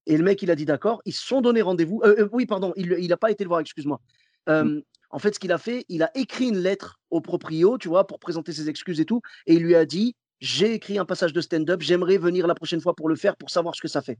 Et 0.06 0.16
le 0.16 0.24
mec, 0.24 0.42
il 0.42 0.50
a 0.50 0.56
dit 0.56 0.64
D'accord, 0.64 1.00
ils 1.04 1.12
se 1.12 1.24
sont 1.24 1.40
donné 1.40 1.62
rendez-vous. 1.62 2.02
oui, 2.32 2.46
pardon, 2.46 2.72
il 2.76 3.06
n'a 3.08 3.16
pas 3.16 3.30
été 3.30 3.44
le 3.44 3.48
voir, 3.48 3.60
excuse-moi. 3.60 4.00
Mmh. 4.48 4.80
En 5.10 5.18
fait, 5.18 5.34
ce 5.34 5.38
qu'il 5.38 5.52
a 5.52 5.58
fait, 5.58 5.84
il 5.88 6.02
a 6.02 6.10
écrit 6.16 6.48
une 6.48 6.58
lettre 6.58 6.98
au 7.10 7.20
proprio, 7.20 7.78
tu 7.78 7.88
vois, 7.88 8.06
pour 8.06 8.18
présenter 8.18 8.52
ses 8.52 8.68
excuses 8.68 8.98
et 8.98 9.04
tout, 9.04 9.20
et 9.46 9.54
il 9.54 9.62
lui 9.62 9.76
a 9.76 9.84
dit 9.84 10.16
J'ai 10.40 10.72
écrit 10.72 10.98
un 10.98 11.04
passage 11.04 11.32
de 11.32 11.40
stand-up, 11.40 11.82
j'aimerais 11.82 12.16
venir 12.16 12.48
la 12.48 12.54
prochaine 12.54 12.80
fois 12.80 12.96
pour 12.96 13.08
le 13.08 13.14
faire, 13.14 13.36
pour 13.36 13.50
savoir 13.50 13.76
ce 13.76 13.82
que 13.82 13.88
ça 13.88 14.02
fait. 14.02 14.18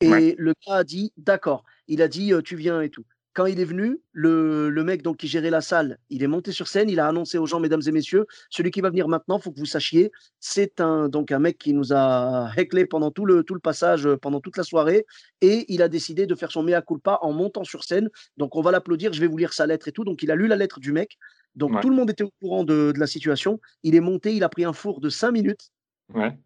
Et 0.00 0.34
le 0.38 0.52
gars 0.66 0.74
a 0.74 0.84
dit 0.84 1.12
d'accord. 1.16 1.64
Il 1.88 2.02
a 2.02 2.08
dit 2.08 2.32
tu 2.44 2.56
viens 2.56 2.80
et 2.80 2.90
tout. 2.90 3.04
Quand 3.34 3.46
il 3.46 3.58
est 3.58 3.64
venu, 3.64 4.00
le, 4.12 4.70
le, 4.70 4.84
mec 4.84 5.02
donc 5.02 5.16
qui 5.16 5.26
gérait 5.26 5.50
la 5.50 5.60
salle, 5.60 5.98
il 6.08 6.22
est 6.22 6.28
monté 6.28 6.52
sur 6.52 6.68
scène, 6.68 6.88
il 6.88 7.00
a 7.00 7.08
annoncé 7.08 7.36
aux 7.36 7.46
gens, 7.46 7.58
mesdames 7.58 7.82
et 7.84 7.90
messieurs, 7.90 8.26
celui 8.48 8.70
qui 8.70 8.80
va 8.80 8.90
venir 8.90 9.08
maintenant, 9.08 9.40
faut 9.40 9.50
que 9.50 9.58
vous 9.58 9.66
sachiez, 9.66 10.12
c'est 10.38 10.80
un 10.80 11.08
donc 11.08 11.32
un 11.32 11.40
mec 11.40 11.58
qui 11.58 11.72
nous 11.72 11.92
a 11.92 12.52
hecklé 12.56 12.86
pendant 12.86 13.10
tout 13.10 13.26
le 13.26 13.42
tout 13.42 13.54
le 13.54 13.60
passage, 13.60 14.08
pendant 14.22 14.38
toute 14.38 14.56
la 14.56 14.62
soirée, 14.62 15.04
et 15.40 15.64
il 15.66 15.82
a 15.82 15.88
décidé 15.88 16.26
de 16.26 16.34
faire 16.36 16.52
son 16.52 16.62
mea 16.62 16.80
culpa 16.80 17.18
en 17.22 17.32
montant 17.32 17.64
sur 17.64 17.82
scène. 17.82 18.08
Donc 18.36 18.54
on 18.54 18.62
va 18.62 18.70
l'applaudir, 18.70 19.12
je 19.12 19.20
vais 19.20 19.26
vous 19.26 19.36
lire 19.36 19.52
sa 19.52 19.66
lettre 19.66 19.88
et 19.88 19.92
tout. 19.92 20.04
Donc 20.04 20.22
il 20.22 20.30
a 20.30 20.36
lu 20.36 20.46
la 20.46 20.56
lettre 20.56 20.78
du 20.78 20.92
mec. 20.92 21.18
Donc 21.56 21.80
tout 21.80 21.90
le 21.90 21.96
monde 21.96 22.10
était 22.10 22.24
au 22.24 22.32
courant 22.40 22.62
de, 22.62 22.92
de, 22.92 23.00
la 23.00 23.08
situation. 23.08 23.60
Il 23.82 23.96
est 23.96 24.00
monté, 24.00 24.32
il 24.34 24.44
a 24.44 24.48
pris 24.48 24.64
un 24.64 24.72
four 24.72 25.00
de 25.00 25.08
cinq 25.08 25.32
minutes. 25.32 25.70
Ouais. 26.12 26.38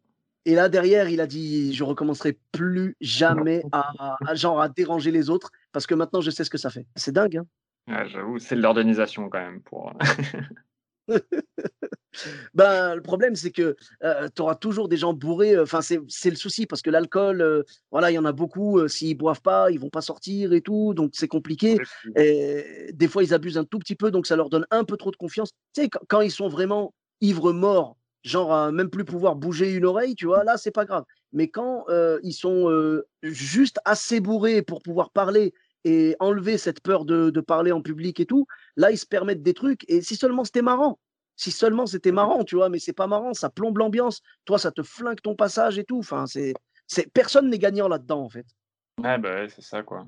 Et 0.49 0.55
là, 0.55 0.71
derrière, 0.71 1.11
il 1.11 1.21
a 1.21 1.27
dit 1.27 1.75
Je 1.75 1.85
recommencerai 1.85 2.39
plus 2.53 2.97
jamais 3.03 3.63
à, 3.71 4.17
genre, 4.35 4.63
à 4.63 4.71
déranger 4.71 5.11
les 5.11 5.29
autres 5.29 5.51
parce 5.73 5.87
que 5.87 5.95
maintenant, 5.95 6.23
je 6.23 6.31
sais 6.31 6.43
ce 6.43 6.49
que 6.49 6.57
ça 6.57 6.71
fait. 6.71 6.87
C'est 6.97 7.13
dingue. 7.13 7.43
Hein 7.87 8.07
J'avoue, 8.07 8.39
c'est 8.39 8.57
de 8.57 8.63
l'organisation 8.63 9.29
quand 9.29 9.41
même. 9.41 9.61
pour. 9.61 9.93
ben, 12.55 12.95
le 12.95 13.03
problème, 13.03 13.37
c'est 13.37 13.51
que 13.51 13.77
euh, 14.03 14.29
tu 14.35 14.41
auras 14.41 14.55
toujours 14.55 14.89
des 14.89 14.97
gens 14.97 15.13
bourrés. 15.13 15.59
Enfin, 15.59 15.83
c'est 15.83 16.31
le 16.31 16.37
souci 16.37 16.65
parce 16.65 16.81
que 16.81 16.89
l'alcool, 16.89 17.43
euh, 17.43 17.63
voilà, 17.91 18.11
il 18.11 18.15
y 18.15 18.19
en 18.19 18.25
a 18.25 18.33
beaucoup. 18.33 18.79
Euh, 18.79 18.89
s'ils 18.89 19.19
boivent 19.19 19.43
pas, 19.43 19.71
ils 19.71 19.79
vont 19.79 19.91
pas 19.91 20.01
sortir 20.01 20.55
et 20.55 20.63
tout. 20.63 20.95
Donc, 20.95 21.11
c'est 21.13 21.29
compliqué. 21.29 21.77
Et 22.17 22.91
des 22.95 23.09
fois, 23.09 23.23
ils 23.23 23.35
abusent 23.35 23.59
un 23.59 23.65
tout 23.65 23.81
petit 23.81 23.97
peu. 23.97 24.11
Donc, 24.11 24.27
ça 24.27 24.35
leur 24.35 24.49
donne 24.49 24.65
un 24.71 24.85
peu 24.85 24.97
trop 24.97 25.11
de 25.11 25.17
confiance. 25.17 25.51
Tu 25.75 25.83
sais, 25.83 25.91
quand 26.09 26.23
ils 26.23 26.33
sont 26.33 26.49
vraiment 26.49 26.95
ivres 27.21 27.53
morts, 27.53 27.98
genre 28.29 28.53
à 28.53 28.73
même 28.73 28.91
plus 28.91 29.05
pouvoir 29.05 29.37
bouger 29.37 29.73
une 29.73 29.85
oreille, 29.85 30.15
tu 30.15 30.27
vois, 30.27 30.45
là, 30.45 30.57
c'est 30.57 30.71
pas 30.71 30.85
grave. 30.85 31.05
Mais 31.33 31.49
quand 31.49 31.87
ils 32.23 32.33
sont 32.33 33.03
juste 33.23 33.79
assez 33.85 34.21
bourrés 34.21 34.63
pour 34.63 34.83
pouvoir 34.83 35.11
parler 35.11 35.53
et 35.85 36.17
enlever 36.21 36.59
cette 36.59 36.81
peur 36.81 37.05
de, 37.05 37.41
parler 37.41 37.73
en 37.73 37.83
public 37.83 38.21
et 38.21 38.27
tout, 38.27 38.47
là, 38.77 38.91
ils 38.91 38.99
se 38.99 39.07
permettent 39.07 39.43
des 39.43 39.55
trucs. 39.55 39.85
Et 39.89 40.03
si 40.03 40.17
seulement 40.17 40.45
c'était 40.45 40.63
marrant, 40.63 40.99
si 41.37 41.51
seulement 41.51 41.87
c'était 41.87 42.13
marrant, 42.13 42.45
tu 42.45 42.57
vois, 42.57 42.69
mais 42.69 42.79
c'est 42.79 42.93
pas 42.93 43.07
marrant, 43.07 43.33
ça 43.33 43.49
plombe 43.49 43.79
l'ambiance. 43.79 44.21
Toi, 44.45 44.59
ça 44.59 44.73
te 44.73 44.83
flingue 44.83 45.21
ton 45.21 45.35
passage 45.35 45.79
et 45.79 45.85
tout. 45.85 45.99
Enfin, 45.99 46.27
c'est, 46.27 46.53
c'est 46.87 47.11
personne 47.13 47.49
n'est 47.49 47.59
gagnant 47.59 47.89
là-dedans, 47.89 48.23
en 48.23 48.29
fait. 48.29 48.47
Ouais, 49.03 49.19
bah 49.19 49.49
c'est 49.49 49.63
ça, 49.63 49.83
quoi. 49.83 50.07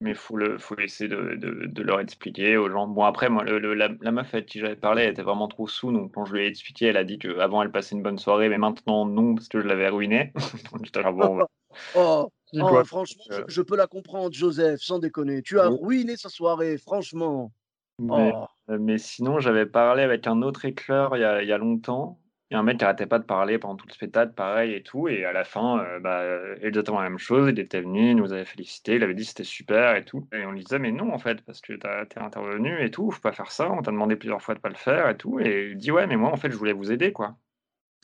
Mais 0.00 0.10
il 0.10 0.16
faut, 0.16 0.36
le, 0.36 0.58
faut 0.58 0.78
essayer 0.78 1.08
de, 1.08 1.34
de, 1.34 1.82
leur 1.82 1.98
expliquer 1.98 2.56
aux 2.56 2.70
gens. 2.70 2.86
Bon, 2.86 3.02
après, 3.02 3.28
moi, 3.28 3.42
le, 3.42 3.74
la, 3.74 3.88
meuf 4.12 4.32
avec 4.32 4.46
qui 4.46 4.60
j'avais 4.60 4.76
parlé, 4.76 5.02
elle 5.02 5.10
était 5.10 5.22
vraiment 5.22 5.48
trop 5.48 5.66
sous. 5.66 5.90
Donc, 5.90 6.14
quand 6.14 6.24
je 6.24 6.34
lui 6.34 6.44
ai 6.44 6.46
expliqué, 6.46 6.86
elle 6.86 6.96
a 6.96 7.02
dit 7.02 7.18
qu'avant, 7.18 7.62
elle 7.62 7.72
passait 7.72 7.96
une 7.96 8.02
bonne 8.02 8.18
soirée, 8.18 8.48
mais 8.48 8.58
maintenant, 8.58 9.06
non, 9.06 9.34
parce 9.34 9.48
que 9.48 9.60
je 9.60 9.66
l'avais 9.66 9.88
ruinée. 9.88 10.32
bon, 10.72 10.78
oh, 11.96 12.30
oh 12.54 12.84
franchement, 12.84 13.24
je, 13.48 13.60
peux 13.62 13.76
la 13.76 13.88
comprendre, 13.88 14.32
Joseph, 14.32 14.80
sans 14.80 15.00
déconner. 15.00 15.42
Tu 15.42 15.58
as 15.58 15.68
ruiné 15.68 16.16
sa 16.16 16.28
soirée, 16.28 16.78
franchement. 16.78 17.50
Mais, 17.98 18.32
oh. 18.32 18.46
mais 18.78 18.98
sinon, 18.98 19.40
j'avais 19.40 19.66
parlé 19.66 20.04
avec 20.04 20.28
un 20.28 20.42
autre 20.42 20.64
éclair 20.64 21.10
il 21.14 21.20
y 21.20 21.24
a, 21.24 21.42
il 21.42 21.48
y 21.48 21.52
a 21.52 21.58
longtemps. 21.58 22.20
Il 22.50 22.54
y 22.54 22.56
a 22.56 22.60
un 22.60 22.62
mec 22.62 22.78
qui 22.78 22.84
arrêtait 22.84 23.06
pas 23.06 23.18
de 23.18 23.24
parler 23.24 23.58
pendant 23.58 23.76
tout 23.76 23.86
le 23.86 23.92
spectacle, 23.92 24.32
pareil 24.32 24.72
et 24.72 24.82
tout. 24.82 25.06
Et 25.06 25.26
à 25.26 25.32
la 25.32 25.44
fin, 25.44 25.80
euh, 25.80 26.00
bah, 26.00 26.24
exactement 26.62 27.00
la 27.00 27.10
même 27.10 27.18
chose. 27.18 27.50
Il 27.50 27.58
était 27.58 27.82
venu, 27.82 28.10
il 28.10 28.16
nous 28.16 28.32
avait 28.32 28.46
félicité, 28.46 28.94
il 28.94 29.02
avait 29.02 29.14
dit 29.14 29.26
c'était 29.26 29.44
super 29.44 29.96
et 29.96 30.04
tout. 30.04 30.26
Et 30.32 30.46
on 30.46 30.52
lui 30.52 30.62
disait, 30.62 30.78
mais 30.78 30.90
non, 30.90 31.12
en 31.12 31.18
fait, 31.18 31.42
parce 31.42 31.60
que 31.60 31.74
t'es 31.74 32.18
intervenu 32.18 32.82
et 32.82 32.90
tout, 32.90 33.10
faut 33.10 33.20
pas 33.20 33.32
faire 33.32 33.50
ça. 33.50 33.70
On 33.70 33.82
t'a 33.82 33.90
demandé 33.90 34.16
plusieurs 34.16 34.40
fois 34.40 34.54
de 34.54 34.60
pas 34.60 34.70
le 34.70 34.76
faire 34.76 35.10
et 35.10 35.16
tout. 35.18 35.40
Et 35.40 35.72
il 35.72 35.76
dit, 35.76 35.92
ouais, 35.92 36.06
mais 36.06 36.16
moi, 36.16 36.30
en 36.30 36.36
fait, 36.36 36.50
je 36.50 36.56
voulais 36.56 36.72
vous 36.72 36.90
aider, 36.90 37.12
quoi. 37.12 37.36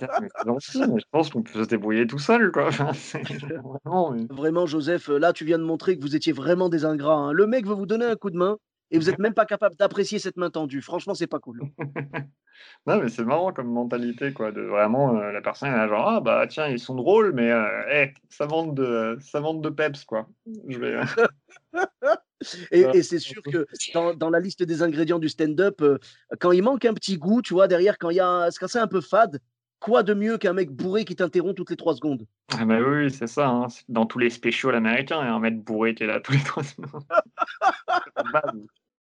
je 0.00 1.04
pense 1.12 1.30
qu'on 1.30 1.42
peut 1.44 1.62
se 1.62 1.68
débrouiller 1.68 2.08
tout 2.08 2.18
seul, 2.18 2.50
quoi. 2.50 2.70
vraiment, 4.30 4.66
Joseph, 4.66 5.06
là, 5.06 5.32
tu 5.32 5.44
viens 5.44 5.58
de 5.58 5.64
montrer 5.64 5.96
que 5.96 6.02
vous 6.02 6.16
étiez 6.16 6.32
vraiment 6.32 6.68
des 6.68 6.84
ingrats. 6.84 7.14
Hein. 7.14 7.32
Le 7.32 7.46
mec 7.46 7.64
veut 7.64 7.74
vous 7.74 7.86
donner 7.86 8.06
un 8.06 8.16
coup 8.16 8.30
de 8.30 8.36
main 8.36 8.58
et 8.92 8.98
vous 8.98 9.06
n'êtes 9.06 9.18
même 9.18 9.34
pas 9.34 9.46
capable 9.46 9.74
d'apprécier 9.76 10.18
cette 10.18 10.36
main 10.36 10.50
tendue. 10.50 10.82
Franchement, 10.82 11.14
c'est 11.14 11.26
pas 11.26 11.38
cool. 11.38 11.62
non, 12.86 13.00
mais 13.00 13.08
c'est 13.08 13.24
marrant 13.24 13.52
comme 13.52 13.72
mentalité, 13.72 14.32
quoi. 14.32 14.52
De 14.52 14.60
vraiment, 14.60 15.16
euh, 15.16 15.32
la 15.32 15.40
personne 15.40 15.70
elle 15.70 15.86
est 15.86 15.88
genre, 15.88 16.06
ah 16.06 16.20
bah 16.20 16.46
tiens, 16.46 16.68
ils 16.68 16.78
sont 16.78 16.94
drôles, 16.94 17.32
mais 17.32 17.50
euh, 17.50 18.06
ça 18.28 18.46
manque 18.46 18.74
de, 18.74 19.16
ça 19.20 19.40
manque 19.40 19.62
de 19.62 19.70
peps, 19.70 20.04
quoi. 20.04 20.28
Je 20.68 20.78
vais. 20.78 21.00
et, 22.70 23.02
c'est 23.02 23.18
sûr 23.18 23.42
que 23.42 23.66
dans, 24.14 24.30
la 24.30 24.40
liste 24.40 24.62
des 24.62 24.82
ingrédients 24.82 25.18
du 25.18 25.30
stand-up, 25.30 25.80
euh, 25.80 25.98
quand 26.38 26.52
il 26.52 26.62
manque 26.62 26.84
un 26.84 26.94
petit 26.94 27.16
goût, 27.16 27.40
tu 27.40 27.54
vois, 27.54 27.68
derrière, 27.68 27.96
quand 27.98 28.10
il 28.10 28.16
y 28.16 28.20
a, 28.20 28.48
quand 28.60 28.68
c'est 28.68 28.78
un 28.78 28.86
peu 28.86 29.00
fade, 29.00 29.40
quoi 29.80 30.02
de 30.02 30.14
mieux 30.14 30.38
qu'un 30.38 30.52
mec 30.52 30.70
bourré 30.70 31.04
qui 31.04 31.16
t'interrompt 31.16 31.56
toutes 31.56 31.70
les 31.70 31.76
trois 31.76 31.94
secondes? 31.94 32.26
Ah 32.56 32.64
bah 32.64 32.78
oui, 32.80 33.10
c'est 33.10 33.26
ça. 33.26 33.48
Hein. 33.48 33.66
Dans 33.88 34.06
tous 34.06 34.18
les 34.18 34.30
spéciaux 34.30 34.70
américains, 34.70 35.20
il 35.22 35.26
y 35.26 35.28
a 35.28 35.34
un 35.34 35.40
mec 35.40 35.62
bourré 35.62 35.94
qui 35.94 36.04
est 36.04 36.06
là 36.06 36.20
tous 36.20 36.32
les 36.32 36.42
trois 36.42 36.62
secondes. 36.62 37.02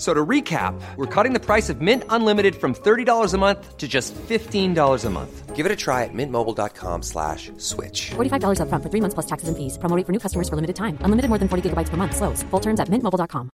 So 0.00 0.14
to 0.14 0.24
recap, 0.24 0.80
we're 0.96 1.04
cutting 1.14 1.34
the 1.34 1.44
price 1.44 1.68
of 1.68 1.82
Mint 1.82 2.04
Unlimited 2.08 2.56
from 2.56 2.74
$30 2.74 3.34
a 3.34 3.36
month 3.36 3.76
to 3.76 3.86
just 3.86 4.14
$15 4.14 5.04
a 5.04 5.10
month. 5.10 5.54
Give 5.54 5.66
it 5.66 5.72
a 5.72 5.76
try 5.76 6.04
at 6.04 6.14
mintmobile.com 6.14 7.02
slash 7.02 7.52
switch. 7.58 8.12
$45 8.12 8.62
up 8.62 8.70
front 8.70 8.82
for 8.82 8.88
three 8.88 9.02
months 9.02 9.12
plus 9.12 9.26
taxes 9.26 9.50
and 9.50 9.58
fees. 9.58 9.76
Promoting 9.76 10.06
for 10.06 10.12
new 10.12 10.18
customers 10.18 10.48
for 10.48 10.56
limited 10.56 10.74
time. 10.74 10.96
Unlimited 11.04 11.28
more 11.28 11.36
than 11.36 11.48
40 11.48 11.68
gigabytes 11.68 11.90
per 11.90 11.98
month. 11.98 12.16
Slows. 12.16 12.42
Full 12.44 12.60
terms 12.60 12.80
at 12.80 12.88
mintmobile.com. 12.88 13.50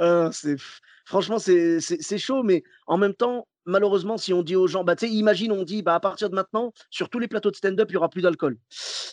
Euh, 0.00 0.30
franchement, 1.04 1.40
c'est 1.40 2.18
chaud, 2.18 2.44
mais 2.44 2.62
en 2.86 2.96
même 2.96 3.14
temps, 3.14 3.48
malheureusement, 3.64 4.18
si 4.18 4.32
on 4.32 4.44
dit 4.44 4.54
aux 4.54 4.68
gens, 4.68 4.84
bah, 4.84 4.94
imagine, 5.02 5.50
on 5.50 5.64
dit, 5.64 5.82
bah, 5.82 5.96
à 5.96 6.00
partir 6.00 6.30
de 6.30 6.36
maintenant, 6.36 6.72
sur 6.90 7.10
tous 7.10 7.18
les 7.18 7.26
plateaux 7.26 7.50
de 7.50 7.56
stand-up, 7.56 7.88
il 7.90 7.94
n'y 7.94 7.96
aura 7.96 8.08
plus 8.08 8.22
d'alcool. 8.22 8.56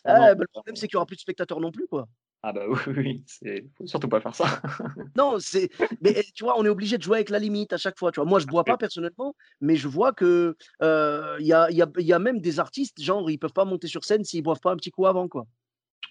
Ah, 0.03 0.35
bah, 0.35 0.41
le 0.41 0.47
problème, 0.53 0.75
c'est 0.75 0.87
qu'il 0.87 0.97
n'y 0.97 0.99
aura 0.99 1.07
plus 1.07 1.15
de 1.15 1.21
spectateurs 1.21 1.59
non 1.59 1.71
plus, 1.71 1.87
quoi. 1.87 2.07
Ah 2.47 2.53
bah 2.53 2.61
oui, 2.69 2.93
oui, 2.95 3.23
c'est 3.25 3.65
faut 3.75 3.87
surtout 3.87 4.07
pas 4.07 4.21
faire 4.21 4.35
ça. 4.35 4.45
non, 5.17 5.37
c'est 5.39 5.71
mais 5.99 6.23
tu 6.35 6.43
vois, 6.43 6.59
on 6.59 6.63
est 6.63 6.69
obligé 6.69 6.95
de 6.99 7.01
jouer 7.01 7.17
avec 7.17 7.31
la 7.31 7.39
limite 7.39 7.73
à 7.73 7.77
chaque 7.77 7.97
fois, 7.97 8.11
tu 8.11 8.19
vois. 8.19 8.29
Moi, 8.29 8.37
je 8.37 8.45
bois 8.45 8.63
pas 8.63 8.77
personnellement, 8.77 9.35
mais 9.61 9.75
je 9.75 9.87
vois 9.87 10.13
que 10.13 10.55
il 10.79 11.45
y, 11.47 11.53
a, 11.53 11.71
y, 11.71 11.81
a, 11.81 11.87
y, 11.97 12.13
a, 12.13 12.19
même 12.19 12.39
des 12.39 12.59
artistes, 12.59 13.01
genre, 13.01 13.31
ils 13.31 13.39
peuvent 13.39 13.51
pas 13.51 13.65
monter 13.65 13.87
sur 13.87 14.03
scène 14.03 14.23
s'ils 14.23 14.43
boivent 14.43 14.59
pas 14.59 14.71
un 14.71 14.75
petit 14.75 14.91
coup 14.91 15.07
avant, 15.07 15.27
quoi. 15.27 15.47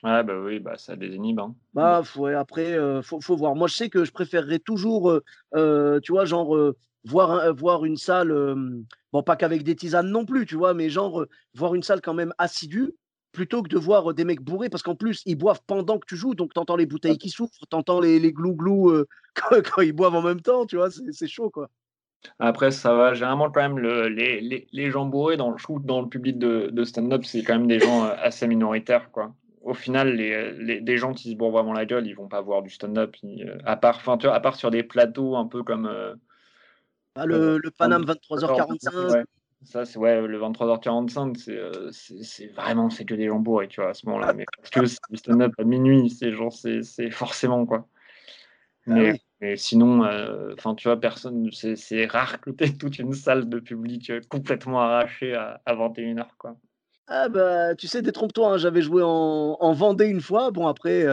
Ouais, 0.03 0.25
bah 0.25 0.37
oui, 0.41 0.59
bah 0.59 0.77
ça 0.77 0.97
désinhibe. 0.97 1.39
Hein. 1.39 1.55
Bah, 1.73 2.03
ouais, 2.17 2.35
après, 2.35 2.77
faut, 3.05 3.21
faut, 3.21 3.37
voir. 3.37 3.55
Moi, 3.55 3.69
je 3.69 3.77
sais 3.77 3.89
que 3.89 4.05
je 4.05 4.11
préférerais 4.11 4.59
toujours, 4.59 5.21
tu 5.55 6.13
vois, 6.13 6.25
genre, 6.25 6.59
voir, 7.05 7.55
voir 7.55 7.85
une 7.85 7.97
salle, 7.97 8.35
bon, 9.13 9.23
pas 9.23 9.37
qu'avec 9.37 9.63
des 9.63 9.77
tisanes 9.77 10.11
non 10.11 10.25
plus, 10.25 10.47
tu 10.47 10.57
vois, 10.57 10.75
mais 10.75 10.91
genre, 10.91 11.27
voir 11.55 11.77
une 11.77 11.85
salle 11.85 12.01
quand 12.01 12.15
même 12.15 12.35
assidue 12.39 12.93
plutôt 13.35 13.63
que 13.63 13.69
de 13.69 13.79
voir 13.79 14.15
des 14.15 14.25
mecs 14.25 14.41
bourrés, 14.41 14.71
parce 14.71 14.83
qu'en 14.83 14.95
plus, 14.95 15.23
ils 15.27 15.37
boivent 15.37 15.61
pendant 15.67 15.99
que 15.99 16.07
tu 16.07 16.17
joues, 16.17 16.35
donc 16.35 16.55
tu 16.55 16.61
entends 16.61 16.77
les 16.77 16.87
bouteilles 16.87 17.19
qui 17.19 17.29
souffrent, 17.29 17.67
tu 17.71 17.77
entends 17.77 18.01
les, 18.01 18.19
les 18.19 18.33
glou-glou 18.33 19.05
quand, 19.35 19.83
ils 19.83 19.93
boivent 19.93 20.15
en 20.15 20.23
même 20.23 20.41
temps, 20.41 20.65
tu 20.65 20.77
vois, 20.77 20.89
c'est 20.91 21.27
chaud, 21.27 21.51
quoi. 21.51 21.69
Après, 22.39 22.71
ça 22.71 22.95
va, 22.95 23.13
généralement, 23.13 23.51
quand 23.51 23.61
même, 23.61 23.79
le, 23.79 24.09
les, 24.09 24.41
les, 24.41 24.67
les, 24.73 24.91
gens 24.91 25.05
bourrés 25.05 25.37
dans 25.37 25.51
le 25.51 25.59
shoot, 25.59 25.85
dans 25.85 26.01
le 26.01 26.09
public 26.09 26.39
de, 26.39 26.71
de 26.73 26.85
stand-up, 26.85 27.25
c'est 27.25 27.43
quand 27.43 27.55
même 27.55 27.67
des 27.67 27.81
gens 27.81 28.05
assez 28.05 28.47
minoritaires, 28.47 29.11
quoi. 29.11 29.35
Au 29.61 29.75
final, 29.75 30.15
les, 30.15 30.81
les, 30.81 30.97
gens 30.97 31.13
qui 31.13 31.33
se 31.33 31.37
bourrent 31.37 31.53
vraiment 31.53 31.73
la 31.73 31.87
gueule, 31.87 32.07
ils 32.07 32.15
vont 32.15 32.29
pas 32.29 32.41
voir 32.41 32.63
du 32.63 32.71
stand-up, 32.71 33.17
à, 33.65 33.77
part, 33.77 34.01
à 34.07 34.41
part 34.41 34.57
sur 34.57 34.71
des 34.71 34.83
plateaux 34.83 35.37
un 35.37 35.47
peu 35.47 35.63
comme... 35.63 35.91
Ah, 37.15 37.27
le, 37.27 37.59
le 37.59 37.71
Paname 37.71 38.05
23h45. 38.05 39.25
Ça, 39.65 39.85
c'est 39.85 39.99
ouais, 39.99 40.21
le 40.21 40.39
23h45, 40.39 41.49
euh, 41.49 41.91
c'est 41.91 42.23
c'est 42.23 42.47
vraiment 42.49 42.91
c'est 42.91 43.05
que 43.05 43.15
des 43.15 43.27
gens 43.27 43.39
bourrés, 43.39 43.69
tu 43.69 43.81
vois, 43.81 43.91
à 43.91 43.95
ce 43.95 44.07
moment-là. 44.07 44.33
Mais 44.35 44.45
parce 44.57 44.71
que 44.71 44.87
c'est 44.87 44.99
stand-up 45.17 45.53
à 45.59 45.65
minuit, 45.65 46.11
c'est 46.11 46.33
genre, 46.33 46.53
c'est 46.53 47.11
forcément 47.11 47.65
quoi. 47.67 47.89
Ah 48.87 48.91
mais, 48.93 49.21
mais 49.41 49.57
sinon, 49.57 50.05
euh, 50.05 50.53
enfin, 50.59 50.75
tu 50.75 50.89
vois, 50.89 51.01
personne, 51.01 51.51
c'est 51.53 52.07
rare 52.07 52.41
que 52.41 52.51
tu 52.51 52.77
toute 52.77 52.99
une 52.99 53.15
salle 53.15 53.49
de 53.49 53.59
public 53.59 54.11
euh, 54.11 54.21
complètement 54.29 54.81
arrachée 54.83 55.35
à, 55.35 55.63
à 55.65 55.75
21h, 55.75 56.27
quoi. 56.39 56.57
Ah 57.07 57.29
bah, 57.29 57.75
tu 57.75 57.87
sais, 57.87 58.03
détrompe-toi, 58.03 58.53
hein, 58.53 58.57
j'avais 58.59 58.83
joué 58.83 59.03
en, 59.03 59.57
en 59.59 59.73
Vendée 59.73 60.07
une 60.07 60.21
fois. 60.21 60.51
Bon, 60.51 60.67
après, 60.67 61.05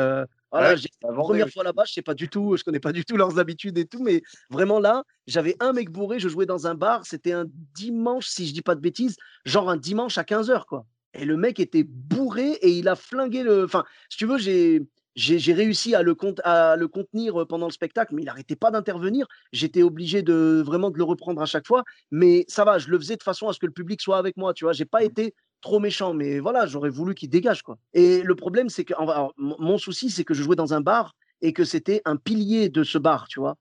voilà, 0.51 0.75
la 0.75 1.13
première 1.13 1.49
fois 1.49 1.63
là-bas, 1.63 1.83
je 1.85 1.93
sais 1.93 2.01
pas 2.01 2.13
du 2.13 2.27
tout, 2.27 2.57
je 2.57 2.63
connais 2.63 2.79
pas 2.79 2.91
du 2.91 3.05
tout 3.05 3.15
leurs 3.15 3.39
habitudes 3.39 3.77
et 3.77 3.85
tout, 3.85 4.03
mais 4.03 4.21
vraiment 4.49 4.79
là, 4.79 5.03
j'avais 5.27 5.55
un 5.59 5.71
mec 5.71 5.89
bourré, 5.89 6.19
je 6.19 6.27
jouais 6.27 6.45
dans 6.45 6.67
un 6.67 6.75
bar, 6.75 7.05
c'était 7.05 7.31
un 7.31 7.45
dimanche, 7.73 8.27
si 8.27 8.47
je 8.47 8.53
dis 8.53 8.61
pas 8.61 8.75
de 8.75 8.81
bêtises, 8.81 9.15
genre 9.45 9.69
un 9.69 9.77
dimanche 9.77 10.17
à 10.17 10.23
15h, 10.23 10.65
quoi. 10.65 10.85
Et 11.13 11.25
le 11.25 11.37
mec 11.37 11.59
était 11.59 11.83
bourré 11.83 12.51
et 12.61 12.69
il 12.69 12.87
a 12.87 12.95
flingué 12.95 13.43
le. 13.43 13.65
Enfin, 13.65 13.83
si 14.09 14.17
tu 14.17 14.25
veux, 14.25 14.37
j'ai. 14.37 14.81
J'ai 15.17 15.51
réussi 15.51 15.93
à 15.93 16.03
le, 16.03 16.15
à 16.45 16.77
le 16.77 16.87
contenir 16.87 17.45
pendant 17.45 17.65
le 17.65 17.73
spectacle, 17.73 18.15
mais 18.15 18.21
il 18.21 18.25
n'arrêtait 18.25 18.55
pas 18.55 18.71
d'intervenir. 18.71 19.27
J'étais 19.51 19.83
obligé 19.83 20.21
de 20.21 20.63
vraiment 20.65 20.89
de 20.89 20.97
le 20.97 21.03
reprendre 21.03 21.41
à 21.41 21.45
chaque 21.45 21.67
fois. 21.67 21.83
Mais 22.11 22.45
ça 22.47 22.63
va, 22.63 22.77
je 22.77 22.87
le 22.87 22.97
faisais 22.97 23.17
de 23.17 23.23
façon 23.23 23.49
à 23.49 23.53
ce 23.53 23.59
que 23.59 23.65
le 23.65 23.73
public 23.73 23.99
soit 23.99 24.17
avec 24.17 24.37
moi. 24.37 24.53
Tu 24.53 24.63
vois, 24.63 24.71
j'ai 24.71 24.85
pas 24.85 25.01
mmh. 25.01 25.07
été 25.07 25.35
trop 25.61 25.79
méchant, 25.79 26.13
mais 26.13 26.39
voilà, 26.39 26.65
j'aurais 26.65 26.89
voulu 26.89 27.15
qu'il 27.15 27.29
dégage 27.29 27.61
quoi. 27.61 27.77
Et 27.93 28.21
le 28.21 28.35
problème, 28.35 28.69
c'est 28.69 28.83
que 28.83 28.93
mon 29.37 29.77
souci, 29.77 30.09
c'est 30.09 30.23
que 30.23 30.33
je 30.33 30.43
jouais 30.43 30.55
dans 30.55 30.73
un 30.73 30.81
bar 30.81 31.15
et 31.41 31.53
que 31.53 31.63
c'était 31.63 32.01
un 32.05 32.17
pilier 32.17 32.69
de 32.69 32.83
ce 32.83 32.97
bar, 32.97 33.27
tu 33.27 33.39
vois. 33.39 33.55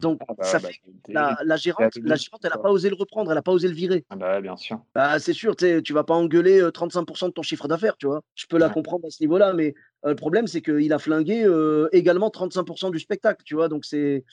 Donc, 0.00 0.20
ah 0.26 0.34
bah 0.36 0.44
ça 0.44 0.58
bah, 0.58 0.68
fait 0.68 0.80
la, 1.08 1.38
la, 1.44 1.56
gérante, 1.56 1.94
la 2.02 2.16
gérante, 2.16 2.40
elle 2.42 2.50
n'a 2.50 2.58
pas 2.58 2.72
osé 2.72 2.88
le 2.88 2.96
reprendre, 2.96 3.30
elle 3.30 3.36
n'a 3.36 3.42
pas 3.42 3.52
osé 3.52 3.68
le 3.68 3.74
virer. 3.74 4.04
Ah 4.10 4.16
bah, 4.16 4.40
bien 4.40 4.56
sûr. 4.56 4.80
Bah, 4.96 5.20
c'est 5.20 5.32
sûr, 5.32 5.54
tu 5.54 5.92
vas 5.92 6.02
pas 6.02 6.14
engueuler 6.14 6.60
35% 6.60 7.26
de 7.26 7.30
ton 7.30 7.42
chiffre 7.42 7.68
d'affaires, 7.68 7.96
tu 7.96 8.06
vois. 8.06 8.20
Je 8.34 8.46
peux 8.46 8.58
la 8.58 8.68
comprendre 8.68 9.06
à 9.06 9.10
ce 9.10 9.22
niveau-là, 9.22 9.52
mais 9.52 9.74
le 10.02 10.16
problème, 10.16 10.48
c'est 10.48 10.60
qu'il 10.60 10.92
a 10.92 10.98
flingué 10.98 11.46
également 11.92 12.30
35% 12.30 12.90
du 12.90 12.98
spectacle, 12.98 13.42
tu 13.44 13.54
vois. 13.54 13.68
Donc, 13.68 13.84
c'est 13.84 14.24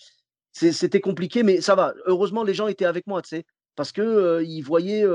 c'était 0.52 1.02
compliqué, 1.02 1.44
mais 1.44 1.62
ça 1.62 1.76
va. 1.76 1.94
Heureusement, 2.08 2.44
les 2.44 2.56
gens 2.56 2.68
étaient 2.68 2.86
avec 2.86 3.06
moi, 3.06 3.22
tu 3.22 3.30
sais 3.30 3.46
parce 3.80 3.94
que 3.94 4.44
il 4.46 4.60
voyait, 4.60 5.06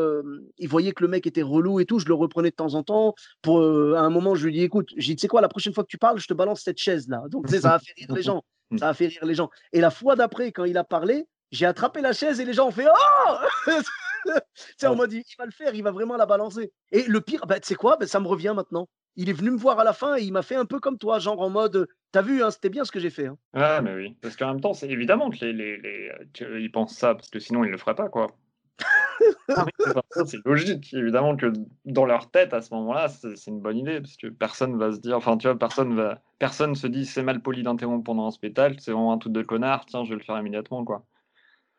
il 0.56 0.68
voyait 0.70 0.92
que 0.92 1.02
le 1.02 1.08
mec 1.08 1.26
était 1.26 1.42
relou 1.42 1.80
et 1.80 1.84
tout. 1.84 1.98
Je 1.98 2.06
le 2.06 2.14
reprenais 2.14 2.48
de 2.48 2.54
temps 2.54 2.72
en 2.72 2.82
temps. 2.82 3.14
Pour 3.42 3.60
à 3.60 4.00
un 4.00 4.08
moment, 4.08 4.34
je 4.34 4.46
lui 4.46 4.54
dis 4.54 4.62
écoute, 4.62 4.88
j'ai 4.96 5.12
dit 5.12 5.16
tu 5.16 5.20
sais 5.20 5.28
quoi, 5.28 5.42
la 5.42 5.50
prochaine 5.50 5.74
fois 5.74 5.84
que 5.84 5.90
tu 5.90 5.98
parles, 5.98 6.18
je 6.18 6.26
te 6.26 6.32
balance 6.32 6.62
cette 6.62 6.78
chaise 6.78 7.06
là. 7.06 7.20
Donc 7.28 7.46
ça 7.50 7.74
a 7.74 7.78
fait 7.78 7.92
rire 7.94 8.14
les 8.14 8.22
gens. 8.22 8.42
Mmh. 8.70 8.78
Ça 8.78 8.88
a 8.88 8.94
fait 8.94 9.08
rire 9.08 9.26
les 9.26 9.34
gens. 9.34 9.50
Et 9.74 9.82
la 9.82 9.90
fois 9.90 10.16
d'après, 10.16 10.50
quand 10.50 10.64
il 10.64 10.78
a 10.78 10.84
parlé, 10.84 11.26
j'ai 11.52 11.66
attrapé 11.66 12.00
la 12.00 12.14
chaise 12.14 12.40
et 12.40 12.46
les 12.46 12.54
gens 12.54 12.68
ont 12.68 12.70
fait 12.70 12.86
oh 12.88 13.70
c'est 14.78 14.86
en 14.86 14.96
mode 14.96 15.12
il 15.12 15.22
va 15.38 15.44
le 15.44 15.50
faire, 15.50 15.74
il 15.74 15.82
va 15.82 15.90
vraiment 15.90 16.16
la 16.16 16.24
balancer. 16.24 16.72
Et 16.90 17.02
le 17.02 17.20
pire, 17.20 17.44
bah, 17.46 17.60
tu 17.60 17.68
sais 17.68 17.74
quoi, 17.74 17.98
bah, 17.98 18.06
ça 18.06 18.18
me 18.18 18.26
revient 18.26 18.54
maintenant. 18.56 18.88
Il 19.16 19.28
est 19.28 19.34
venu 19.34 19.50
me 19.50 19.58
voir 19.58 19.78
à 19.78 19.84
la 19.84 19.92
fin 19.92 20.16
et 20.16 20.22
il 20.22 20.32
m'a 20.32 20.40
fait 20.40 20.56
un 20.56 20.64
peu 20.64 20.80
comme 20.80 20.96
toi, 20.96 21.18
genre 21.18 21.38
en 21.42 21.50
mode 21.50 21.86
T'as 22.14 22.22
vu, 22.22 22.44
hein, 22.44 22.52
c'était 22.52 22.68
bien 22.68 22.84
ce 22.84 22.92
que 22.92 23.00
j'ai 23.00 23.10
fait. 23.10 23.26
Hein. 23.26 23.36
Ah, 23.54 23.82
mais 23.82 23.92
oui. 23.92 24.16
Parce 24.22 24.36
qu'en 24.36 24.46
même 24.46 24.60
temps, 24.60 24.72
c'est 24.72 24.88
évidemment 24.88 25.30
que 25.30 25.44
les, 25.44 25.52
les, 25.52 25.78
les, 25.78 26.12
ils 26.60 26.70
pensent 26.70 26.96
ça, 26.96 27.16
parce 27.16 27.28
que 27.28 27.40
sinon, 27.40 27.64
ils 27.64 27.72
le 27.72 27.76
feraient 27.76 27.96
pas, 27.96 28.08
quoi. 28.08 28.28
Ah 29.48 29.66
c'est 30.26 30.44
logique, 30.44 30.92
évidemment 30.94 31.36
que 31.36 31.52
dans 31.84 32.06
leur 32.06 32.30
tête 32.30 32.52
à 32.52 32.62
ce 32.62 32.74
moment-là, 32.74 33.08
c'est 33.08 33.46
une 33.46 33.60
bonne 33.60 33.78
idée 33.78 34.00
parce 34.00 34.16
que 34.16 34.26
personne 34.28 34.76
va 34.78 34.92
se 34.92 34.98
dire, 34.98 35.16
enfin 35.16 35.36
tu 35.36 35.46
vois, 35.46 35.58
personne 35.58 35.94
va, 35.94 36.20
personne 36.38 36.74
se 36.74 36.86
dit 36.86 37.06
c'est 37.06 37.22
mal 37.22 37.40
poli 37.40 37.62
d'interrompre 37.62 38.04
pendant 38.04 38.26
un 38.26 38.30
spectacle, 38.30 38.76
c'est 38.80 38.90
vraiment 38.90 39.12
un 39.12 39.18
truc 39.18 39.32
de 39.32 39.42
connard, 39.42 39.86
tiens, 39.86 40.04
je 40.04 40.10
vais 40.10 40.16
le 40.16 40.22
faire 40.22 40.38
immédiatement 40.38 40.84
quoi. 40.84 41.04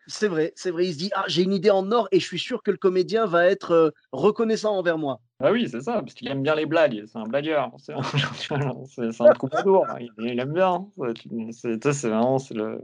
C'est 0.08 0.28
vrai, 0.28 0.54
c'est 0.56 0.70
vrai. 0.70 0.86
Il 0.86 0.94
se 0.94 0.98
dit 1.00 1.12
ah 1.16 1.26
j'ai 1.28 1.42
une 1.42 1.54
idée 1.54 1.72
en 1.72 1.92
or 1.92 2.08
et 2.12 2.20
je 2.20 2.26
suis 2.26 2.40
sûr 2.40 2.62
que 2.62 2.70
le 2.70 2.78
comédien 2.78 3.26
va 3.26 3.48
être 3.48 3.72
euh, 3.72 3.90
reconnaissant 4.12 4.78
envers 4.78 5.00
moi. 5.00 5.20
Ah 5.40 5.52
oui, 5.52 5.68
c'est 5.68 5.82
ça, 5.82 5.94
parce 5.94 6.14
qu'il 6.14 6.28
aime 6.30 6.44
bien 6.44 6.56
les 6.56 6.68
blagues. 6.68 7.04
C'est 7.08 7.18
un 7.18 7.24
blagueur. 7.24 7.72
C'est 7.78 7.94
un, 7.94 9.26
un 9.26 9.34
troubadour. 9.34 9.86
Il, 10.00 10.12
il, 10.20 10.40
aime 10.40 10.54
bien. 10.54 10.88
C'est 11.52 12.08
vraiment 12.08 12.38
c'est 12.38 12.54
le, 12.54 12.82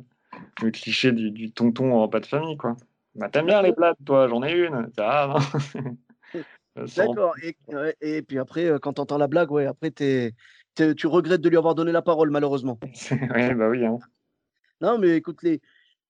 le, 0.64 0.72
cliché 0.72 1.12
du, 1.12 1.30
du 1.30 1.52
tonton 1.52 1.94
en 1.94 2.08
pas 2.08 2.20
de 2.20 2.26
famille 2.26 2.58
quoi. 2.58 2.76
Bah, 3.16 3.30
t'aimes 3.30 3.48
bien 3.48 3.62
les 3.62 3.74
blagues, 3.74 3.96
toi, 4.06 4.28
j'en 4.28 4.42
ai 4.44 4.54
une. 4.54 4.90
Ah, 4.98 5.38
D'accord. 6.96 7.36
Et, 7.44 7.56
et, 8.02 8.22
puis 8.22 8.40
après, 8.40 8.66
euh, 8.66 8.80
quand 8.80 8.94
t'entends 8.94 9.18
la 9.18 9.28
blague, 9.28 9.52
ouais, 9.52 9.66
après, 9.66 9.92
t'es 9.92 10.34
tu 10.76 11.08
regrettes 11.08 11.42
de 11.42 11.50
lui 11.50 11.58
avoir 11.58 11.76
donné 11.76 11.92
la 11.92 12.02
parole 12.02 12.32
malheureusement. 12.32 12.80
Ouais, 13.36 13.54
bah 13.54 13.70
oui, 13.70 13.86
hein. 13.86 13.98
Non, 14.80 14.98
mais 14.98 15.18
écoute, 15.18 15.44
les 15.44 15.62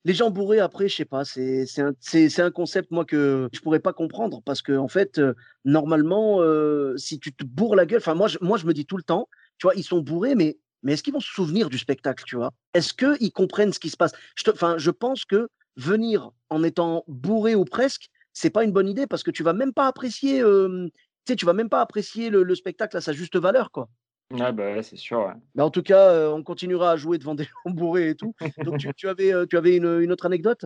les 0.04 0.14
gens 0.14 0.32
bourrés 0.32 0.60
après, 0.60 0.88
je 0.88 0.96
sais 0.96 1.06
pas, 1.06 1.26
c'est 1.26 1.66
un 1.80 1.94
un 2.40 2.52
concept 2.52 2.90
moi 2.92 3.06
que 3.06 3.50
je 3.54 3.60
pourrais 3.60 3.80
pas 3.80 3.94
comprendre 3.94 4.42
parce 4.44 4.62
qu'en 4.62 4.88
fait, 4.88 5.20
heu, 5.20 5.36
normalement, 5.64 6.42
heu, 6.42 6.96
si 6.98 7.20
tu 7.20 7.34
te 7.34 7.44
bourres 7.44 7.76
la 7.76 7.86
gueule 7.86 8.00
enfin 8.00 8.16
moi 8.16 8.28
je 8.28 8.38
moi 8.42 8.58
je 8.58 8.66
me 8.66 8.74
dis 8.74 8.86
tout 8.86 8.98
le 8.98 9.04
temps, 9.04 9.28
tu 9.60 9.68
vois, 9.68 9.76
ils 9.76 9.84
sont 9.84 10.00
bourrés 10.00 10.36
mais 10.36 10.58
mais 10.84 10.94
est-ce 10.94 11.04
qu'ils 11.04 11.14
vont 11.14 11.20
se 11.20 11.32
souvenir 11.32 11.70
du 11.70 11.78
spectacle, 11.78 12.24
tu 12.26 12.36
vois? 12.36 12.52
Est-ce 12.74 12.94
qu'ils 12.94 13.32
comprennent 13.32 13.74
ce 13.74 13.80
qui 13.80 13.90
se 13.90 13.98
passe? 13.98 14.14
Je 14.36 14.44
te 14.44 14.52
je 14.78 14.92
pense 14.92 15.26
que 15.26 15.48
venir 15.78 16.32
en 16.50 16.64
étant 16.64 17.04
bourré 17.08 17.56
ou 17.56 17.66
presque, 17.66 18.10
c'est 18.34 18.50
pas 18.50 18.64
une 18.64 18.72
bonne 18.72 18.88
idée 18.90 19.08
parce 19.08 19.24
que 19.24 19.32
tu 19.32 19.44
vas 19.44 19.54
même 19.54 19.74
pas 19.74 19.88
apprécier, 19.88 20.40
hem, 20.40 20.90
tu 21.26 21.34
sais, 21.34 21.36
tu 21.36 21.46
vas 21.46 21.54
même 21.54 21.70
pas 21.70 21.82
apprécier 21.82 22.30
le 22.30 22.44
le 22.44 22.56
spectacle 22.56 22.98
à 22.98 23.02
sa 23.02 23.14
juste 23.14 23.38
valeur, 23.38 23.72
quoi. 23.72 23.90
Ouais, 24.32 24.52
bah, 24.54 24.74
ouais, 24.74 24.84
c'est 24.84 24.96
sûr, 24.96 25.20
ouais. 25.26 25.34
Mais 25.56 25.64
en 25.64 25.70
tout 25.70 25.84
cas, 25.84 26.30
on 26.32 26.44
continuera 26.44 26.92
à 26.92 26.96
jouer 26.98 27.18
devant 27.18 27.36
des 27.36 27.44
gens 27.44 27.50
bourrés 27.66 28.10
et 28.10 28.16
tout. 28.16 28.34
Donc 28.62 28.78
tu 28.78 28.94
tu 28.96 29.08
avais, 29.10 29.34
tu 29.48 29.58
avais 29.58 29.76
une, 29.78 30.00
une 30.02 30.12
autre 30.12 30.26
anecdote? 30.26 30.66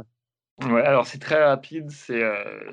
Ouais, 0.61 0.83
alors 0.83 1.05
c'est 1.05 1.19
très 1.19 1.43
rapide, 1.43 1.89
c'est, 1.91 2.23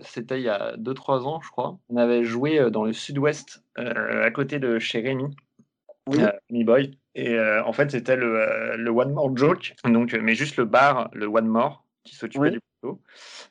c'était 0.03 0.39
il 0.39 0.45
y 0.45 0.49
a 0.49 0.77
deux 0.77 0.95
trois 0.95 1.27
ans, 1.27 1.41
je 1.41 1.51
crois. 1.51 1.81
On 1.89 1.97
avait 1.97 2.23
joué, 2.23 2.71
dans 2.71 2.85
le 2.85 2.93
sud-ouest, 2.93 3.65
heu, 3.77 4.23
à 4.23 4.31
côté 4.31 4.61
de 4.61 4.79
chez 4.79 5.01
Rémi, 5.01 5.25
Oui. 6.09 6.21
Rémi 6.51 6.65
Boy 6.65 6.99
et 7.15 7.39
en 7.41 7.73
fait, 7.73 7.91
c'était 7.91 8.17
le, 8.17 8.77
le 8.77 8.91
One 8.91 9.13
More 9.13 9.37
Joke, 9.37 9.75
donc 9.85 10.15
mais 10.15 10.35
juste 10.35 10.57
le 10.57 10.65
bar, 10.65 11.11
le 11.13 11.27
One 11.27 11.47
More, 11.49 11.82
qui 12.05 12.15
s'occupait 12.17 12.51
du 12.51 12.61
plateau, 12.83 13.01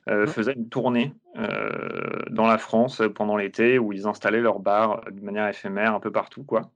heu, 0.10 0.26
Mmh. 0.26 0.34
faisait 0.36 0.54
une 0.54 0.70
tournée, 0.70 1.14
heu, 1.38 2.26
dans 2.32 2.48
la 2.48 2.58
France, 2.60 3.02
heu, 3.02 3.14
pendant 3.14 3.38
l'été 3.38 3.80
où 3.80 3.94
ils 3.94 4.08
installaient 4.08 4.42
leur 4.42 4.60
bar, 4.60 5.04
heu, 5.08 5.12
de 5.12 5.22
manière 5.22 5.48
éphémère 5.50 5.96
un 5.96 6.00
peu 6.02 6.12
partout, 6.12 6.44
quoi. 6.44 6.72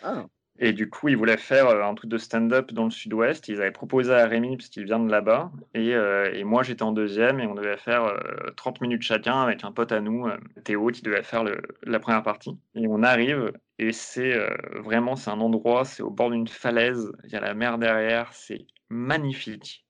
Ah! 0.00 0.28
Et 0.60 0.72
du 0.72 0.90
coup, 0.90 1.08
ils 1.08 1.16
voulaient 1.16 1.36
faire, 1.36 1.68
un 1.68 1.94
truc 1.94 2.10
de 2.10 2.18
stand-up 2.18 2.72
dans 2.72 2.84
le 2.84 2.90
sud-ouest. 2.90 3.46
Ils 3.48 3.60
avaient 3.60 3.70
proposé 3.70 4.12
à 4.12 4.26
Rémi, 4.26 4.56
puisqu'il 4.56 4.84
vient 4.84 4.98
de 4.98 5.10
là-bas 5.10 5.52
et 5.74 5.90
et 5.92 6.44
moi, 6.44 6.62
j'étais 6.64 6.82
en 6.82 6.92
2e 6.92 7.38
et 7.40 7.46
on 7.46 7.54
devait 7.54 7.76
faire, 7.76 8.06
heu, 8.06 8.52
30 8.56 8.80
minutes 8.80 9.02
chacun 9.02 9.40
avec 9.42 9.62
un 9.64 9.72
pote 9.72 9.92
à 9.92 10.00
nous, 10.00 10.26
Théo, 10.64 10.88
qui 10.88 11.02
devait 11.02 11.22
faire 11.22 11.44
le 11.44 11.60
la 11.84 12.00
première 12.00 12.22
partie 12.24 12.58
et 12.74 12.86
on 12.88 13.02
arrive 13.02 13.52
et 13.78 13.92
c'est, 13.92 14.36
vraiment, 14.82 15.14
c'est 15.16 15.30
un 15.30 15.40
endroit, 15.40 15.84
c'est 15.84 16.02
au 16.02 16.10
bord 16.10 16.30
d'une 16.30 16.48
falaise, 16.48 17.12
il 17.24 17.30
y 17.30 17.36
a 17.36 17.40
la 17.40 17.54
mer 17.54 17.78
derrière, 17.78 18.32
c'est 18.32 18.66
magnifique 18.90 19.84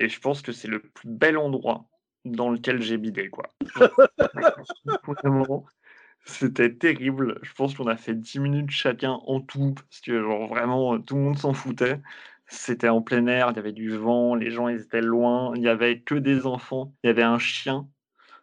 et 0.00 0.08
je 0.08 0.20
pense 0.20 0.42
que 0.42 0.52
c'est 0.52 0.68
le 0.68 0.80
plus 0.80 1.08
bel 1.08 1.36
endroit 1.38 1.86
dans 2.24 2.50
lequel 2.50 2.82
j'ai 2.82 2.98
bidé, 2.98 3.28
quoi. 3.30 3.44
Vraiment. 5.06 5.64
C'était 6.26 6.74
terrible. 6.74 7.38
Je 7.42 7.52
pense 7.54 7.74
qu'on 7.74 7.86
a 7.88 7.96
fait 7.96 8.14
10 8.14 8.38
minutes 8.40 8.70
chacun 8.70 9.12
en 9.26 9.40
tout, 9.40 9.74
parce 9.74 10.00
que 10.02 10.20
genre 10.22 10.46
vraiment, 10.48 10.94
heu, 10.96 11.02
tout 11.02 11.16
le 11.16 11.22
monde 11.22 11.38
s'en 11.38 11.52
foutait. 11.54 12.00
C'était 12.46 12.88
en 12.90 13.00
plein 13.02 13.26
air, 13.28 13.48
il 13.52 13.56
y 13.56 13.58
avait 13.60 13.72
du 13.72 13.90
vent, 13.96 14.34
les 14.34 14.50
gens 14.50 14.68
ils 14.68 14.80
étaient 14.82 15.00
loin, 15.02 15.52
il 15.56 15.62
y 15.62 15.68
avait 15.68 16.00
que 16.00 16.14
des 16.16 16.44
enfants, 16.46 16.94
il 17.04 17.08
y 17.08 17.10
avait 17.10 17.22
un 17.22 17.38
chien. 17.38 17.88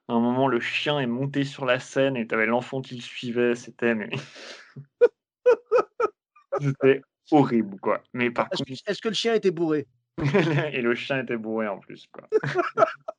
À 0.09 0.13
un 0.13 0.19
moment, 0.21 0.47
le 0.47 0.59
chien 0.61 0.99
est 0.99 1.07
monté 1.07 1.43
sur 1.45 1.65
la 1.65 1.79
scène 1.79 2.15
et 2.17 2.25
tu 2.27 2.33
avais 2.35 2.45
l'enfant 2.47 2.81
qui 2.81 2.95
le 2.95 3.01
suivait, 3.01 3.55
c'était 3.55 3.95
mais 3.95 4.09
c'était 6.59 7.01
horrible, 7.31 7.79
quoi. 7.79 8.01
Mais 8.13 8.31
par 8.31 8.49
Est-ce 8.51 8.51
contre 8.51 8.63
que 8.63 8.91
est-ce 8.91 9.01
que 9.01 9.07
le 9.09 9.13
chien 9.13 9.33
était 9.35 9.51
bourré? 9.51 9.87
et 10.73 10.81
le 10.81 10.95
chien 10.95 11.19
était 11.23 11.37
bourré 11.37 11.67
en 11.67 11.79
plus, 11.79 12.07
quoi. 12.11 12.27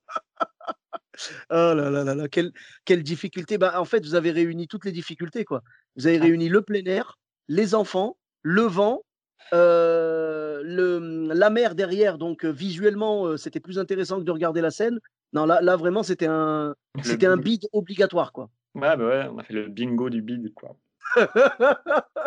Oh 1.51 1.75
là 1.75 1.91
là 1.91 2.05
là 2.05 2.15
là, 2.15 2.29
quelle 2.29 2.53
quelle 2.85 3.03
difficulté. 3.03 3.59
Bah, 3.59 3.79
en 3.81 3.85
fait, 3.85 4.05
vous 4.05 4.15
avez 4.15 4.31
réuni 4.31 4.67
toutes 4.69 4.85
les 4.85 4.93
difficultés, 4.93 5.45
quoi. 5.45 5.63
Vous 5.97 6.07
avez 6.07 6.19
Ah. 6.19 6.23
réuni 6.23 6.49
le 6.49 6.63
plein 6.63 6.85
air, 6.87 7.19
les 7.49 7.75
enfants, 7.75 8.17
le 8.43 8.63
vent, 8.63 9.03
heu, 9.53 10.63
le, 10.65 11.29
la 11.35 11.51
mer 11.51 11.75
derrière, 11.75 12.19
donc 12.19 12.45
heu, 12.45 12.51
visuellement, 12.51 13.27
heu, 13.29 13.37
c'était 13.37 13.61
plus 13.61 13.79
intéressant 13.79 14.19
que 14.19 14.25
de 14.25 14.31
regarder 14.31 14.61
la 14.61 14.71
scène. 14.71 14.99
Non, 15.33 15.47
là 15.47 15.61
là, 15.61 15.77
vraiment, 15.77 16.03
c'était 16.03 16.27
un 16.29 16.75
c'était 17.03 17.27
un 17.27 17.37
bide 17.37 17.67
obligatoire, 17.73 18.33
quoi. 18.33 18.49
ouais, 18.75 18.97
bah, 18.97 19.07
ouais, 19.07 19.29
on 19.33 19.39
a 19.39 19.43
fait 19.45 19.55
le 19.55 19.69
bingo 19.69 20.11
du 20.11 20.23
bide, 20.23 20.53
quoi. 20.55 20.77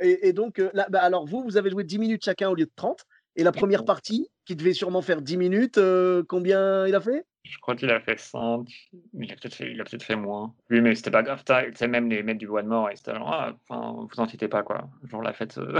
Et 0.00 0.28
et 0.28 0.32
donc 0.32 0.58
là, 0.74 0.86
bah, 0.90 1.00
alors 1.02 1.26
vous, 1.26 1.42
vous 1.42 1.56
avez 1.56 1.70
joué 1.70 1.84
10 1.84 1.98
minutes 1.98 2.24
chacun 2.24 2.48
au 2.50 2.54
lieu 2.54 2.66
de 2.66 2.72
30 2.74 3.04
et 3.36 3.42
la 3.44 3.52
première 3.52 3.84
partie, 3.84 4.28
qui 4.46 4.56
devait 4.56 4.72
sûrement 4.74 5.02
faire 5.02 5.22
10 5.22 5.36
minutes, 5.36 5.78
heu, 5.78 6.24
combien 6.28 6.86
il 6.86 6.94
a 6.94 7.00
fait? 7.00 7.24
Je 7.44 7.56
crois 7.58 7.76
qu'il 7.76 7.90
a 7.90 8.00
fait 8.00 8.18
5, 8.18 8.90
il 9.14 9.30
a 9.32 9.36
peut-être 9.84 10.02
fait 10.04 10.16
moins. 10.16 10.54
Oui, 10.70 10.80
mais 10.82 10.94
c'était 10.94 11.10
pas 11.10 11.22
grave, 11.22 11.42
tu 11.44 11.88
même 11.88 12.10
les 12.10 12.22
mecs 12.22 12.36
du 12.38 12.46
One 12.46 12.66
More, 12.66 12.90
ils 12.90 12.98
étaient 12.98 13.14
genre: 13.14 13.32
«Ah, 13.32 13.54
enfin, 13.68 14.06
vous 14.12 14.20
inquiétez 14.22 14.48
pas 14.48 14.62
quoi, 14.62 14.90
genre 15.04 15.22
là 15.22 15.32
faites, 15.32 15.56
heu, 15.58 15.74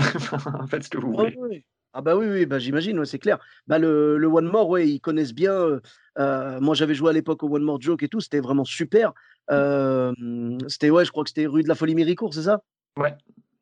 faites 0.71 0.85
ce 0.85 0.89
que 0.89 0.99
vous 0.99 1.13
Ah 1.17 1.23
oui, 1.25 1.31
voulez». 1.31 1.39
oui. 1.39 1.65
Ah 1.95 2.03
bah, 2.03 2.17
oui, 2.17 2.27
oui, 2.29 2.47
bah, 2.47 2.59
j'imagine, 2.59 2.99
ouais, 2.99 3.07
c'est 3.07 3.19
clair. 3.19 3.39
Bah, 3.67 3.79
le 3.79 4.19
le 4.19 4.27
One 4.27 4.45
More, 4.47 4.69
ouais, 4.69 4.89
ils 4.89 5.01
connaissent 5.01 5.33
bien, 5.35 5.53
heu, 5.55 5.81
moi 6.61 6.75
j'avais 6.75 6.95
joué 6.95 7.11
à 7.11 7.13
l'époque 7.13 7.43
au 7.43 7.49
One 7.55 7.63
More 7.63 7.81
Joke 7.81 8.03
et 8.03 8.09
tout, 8.09 8.21
c'était 8.21 8.41
vraiment 8.41 8.65
super. 8.65 9.13
Hem, 9.51 10.59
c'était 10.69 10.91
ouais, 10.91 11.05
je 11.07 11.11
crois 11.11 11.25
que 11.25 11.31
c'était 11.31 11.47
rue 11.47 11.63
de 11.63 11.69
la 11.69 11.75
Folie-Méricourt, 11.75 12.35
c'est 12.35 12.43
ça? 12.43 12.61
Ouais, 12.97 13.17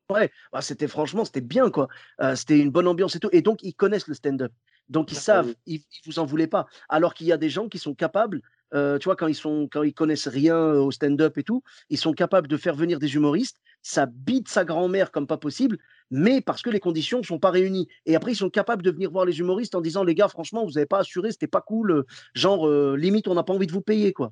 Ouais, 0.09 0.31
bah, 0.53 0.61
c'était 0.61 0.87
franchement, 0.87 1.25
c'était 1.25 1.41
bien 1.41 1.69
quoi. 1.69 1.89
C'était 2.35 2.57
une 2.59 2.71
bonne 2.71 2.87
ambiance 2.87 3.15
et 3.17 3.19
tout 3.19 3.27
et 3.33 3.41
donc 3.41 3.61
ils 3.61 3.73
connaissent 3.75 4.07
le 4.07 4.13
stand-up. 4.13 4.53
Donc 4.87 5.11
ils 5.11 5.15
ah 5.15 5.21
bah 5.27 5.41
savent, 5.41 5.53
ils 5.65 5.81
ils 5.81 6.01
vous 6.05 6.19
en 6.19 6.25
voulaient 6.25 6.47
pas. 6.47 6.65
Alors 6.87 7.13
qu'il 7.13 7.27
y 7.27 7.33
a 7.33 7.37
des 7.37 7.49
gens 7.49 7.67
qui 7.67 7.77
sont 7.77 7.93
capables, 7.93 8.41
tu 8.71 9.03
vois, 9.03 9.17
quand 9.17 9.27
ils 9.27 9.35
sont 9.35 9.67
quand 9.69 9.83
ils 9.83 9.93
connaissent 9.93 10.29
rien, 10.29 10.57
au 10.75 10.91
stand-up 10.91 11.37
et 11.37 11.43
tout, 11.43 11.61
ils 11.89 11.97
sont 11.97 12.13
capables 12.13 12.47
de 12.47 12.55
faire 12.55 12.73
venir 12.73 12.99
des 12.99 13.15
humoristes, 13.15 13.57
ça 13.81 14.05
bite 14.05 14.47
sa 14.47 14.63
grand-mère 14.63 15.11
comme 15.11 15.27
pas 15.27 15.37
possible, 15.37 15.77
mais 16.09 16.39
parce 16.39 16.61
que 16.61 16.69
les 16.69 16.79
conditions 16.79 17.17
ne 17.17 17.23
sont 17.25 17.39
pas 17.39 17.51
réunies 17.51 17.89
et 18.05 18.15
après 18.15 18.31
ils 18.31 18.35
sont 18.35 18.49
capables 18.49 18.83
de 18.83 18.91
venir 18.91 19.11
voir 19.11 19.25
les 19.25 19.39
humoristes 19.39 19.75
en 19.75 19.81
disant: 19.81 20.05
«Les 20.05 20.15
gars, 20.15 20.29
franchement, 20.29 20.65
vous 20.65 20.77
avez 20.77 20.87
pas 20.87 20.99
assuré, 20.99 21.31
c'était 21.33 21.47
pas 21.47 21.59
cool, 21.61 21.91
heu, 21.91 22.05
genre, 22.33 22.65
heu, 22.65 22.95
limite 22.95 23.27
on 23.27 23.33
n'a 23.33 23.43
pas 23.43 23.53
envie 23.53 23.67
de 23.67 23.73
vous 23.73 23.81
payer, 23.81 24.13
quoi». 24.13 24.31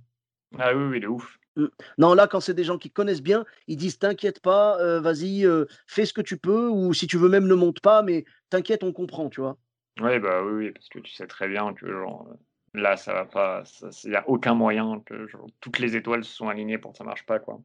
Ah 0.58 0.74
oui, 0.76 0.84
oui, 0.86 1.00
de 1.00 1.08
ouf. 1.08 1.38
Mmh. 1.58 1.66
Non, 1.98 2.14
là, 2.14 2.28
quand 2.28 2.40
c'est 2.42 2.54
des 2.54 2.64
gens 2.66 2.78
qui 2.78 2.92
connaissent 2.92 3.22
bien, 3.22 3.46
ils 3.68 3.78
disent: 3.78 4.00
«T'inquiète 4.00 4.42
pas, 4.42 4.78
heu, 4.82 5.00
vas-y, 5.00 5.46
heu, 5.46 5.68
fais 5.88 6.06
ce 6.06 6.14
que 6.14 6.22
tu 6.22 6.38
peux 6.38 6.68
ou 6.70 6.94
si 6.94 7.08
tu 7.08 7.18
veux 7.18 7.30
même 7.30 7.48
ne 7.48 7.54
monte 7.56 7.80
pas, 7.80 8.02
mais 8.04 8.26
t'inquiète, 8.50 8.84
on 8.84 8.92
comprend», 8.94 9.30
tu 9.30 9.42
vois? 9.42 9.58
Ouais, 10.02 10.20
bah, 10.20 10.44
oui, 10.44 10.52
oui, 10.66 10.72
parce 10.72 10.90
que 10.90 11.00
tu 11.00 11.14
sais 11.14 11.26
très 11.28 11.48
bien 11.48 11.74
que 11.74 11.88
genre, 11.90 12.28
heu, 12.30 12.38
là 12.74 12.98
ça 12.98 13.14
va 13.14 13.26
pas, 13.26 13.64
il 14.04 14.12
y 14.12 14.16
a 14.16 14.28
aucun 14.28 14.54
moyen 14.54 15.00
que 15.06 15.26
genre 15.28 15.48
toutes 15.62 15.80
les 15.80 15.96
étoiles 15.96 16.26
se 16.26 16.34
sont 16.36 16.50
alignées 16.50 16.78
pour 16.78 16.92
que 16.92 16.98
ça 16.98 17.06
marche 17.06 17.26
pas, 17.26 17.40
quoi. 17.40 17.62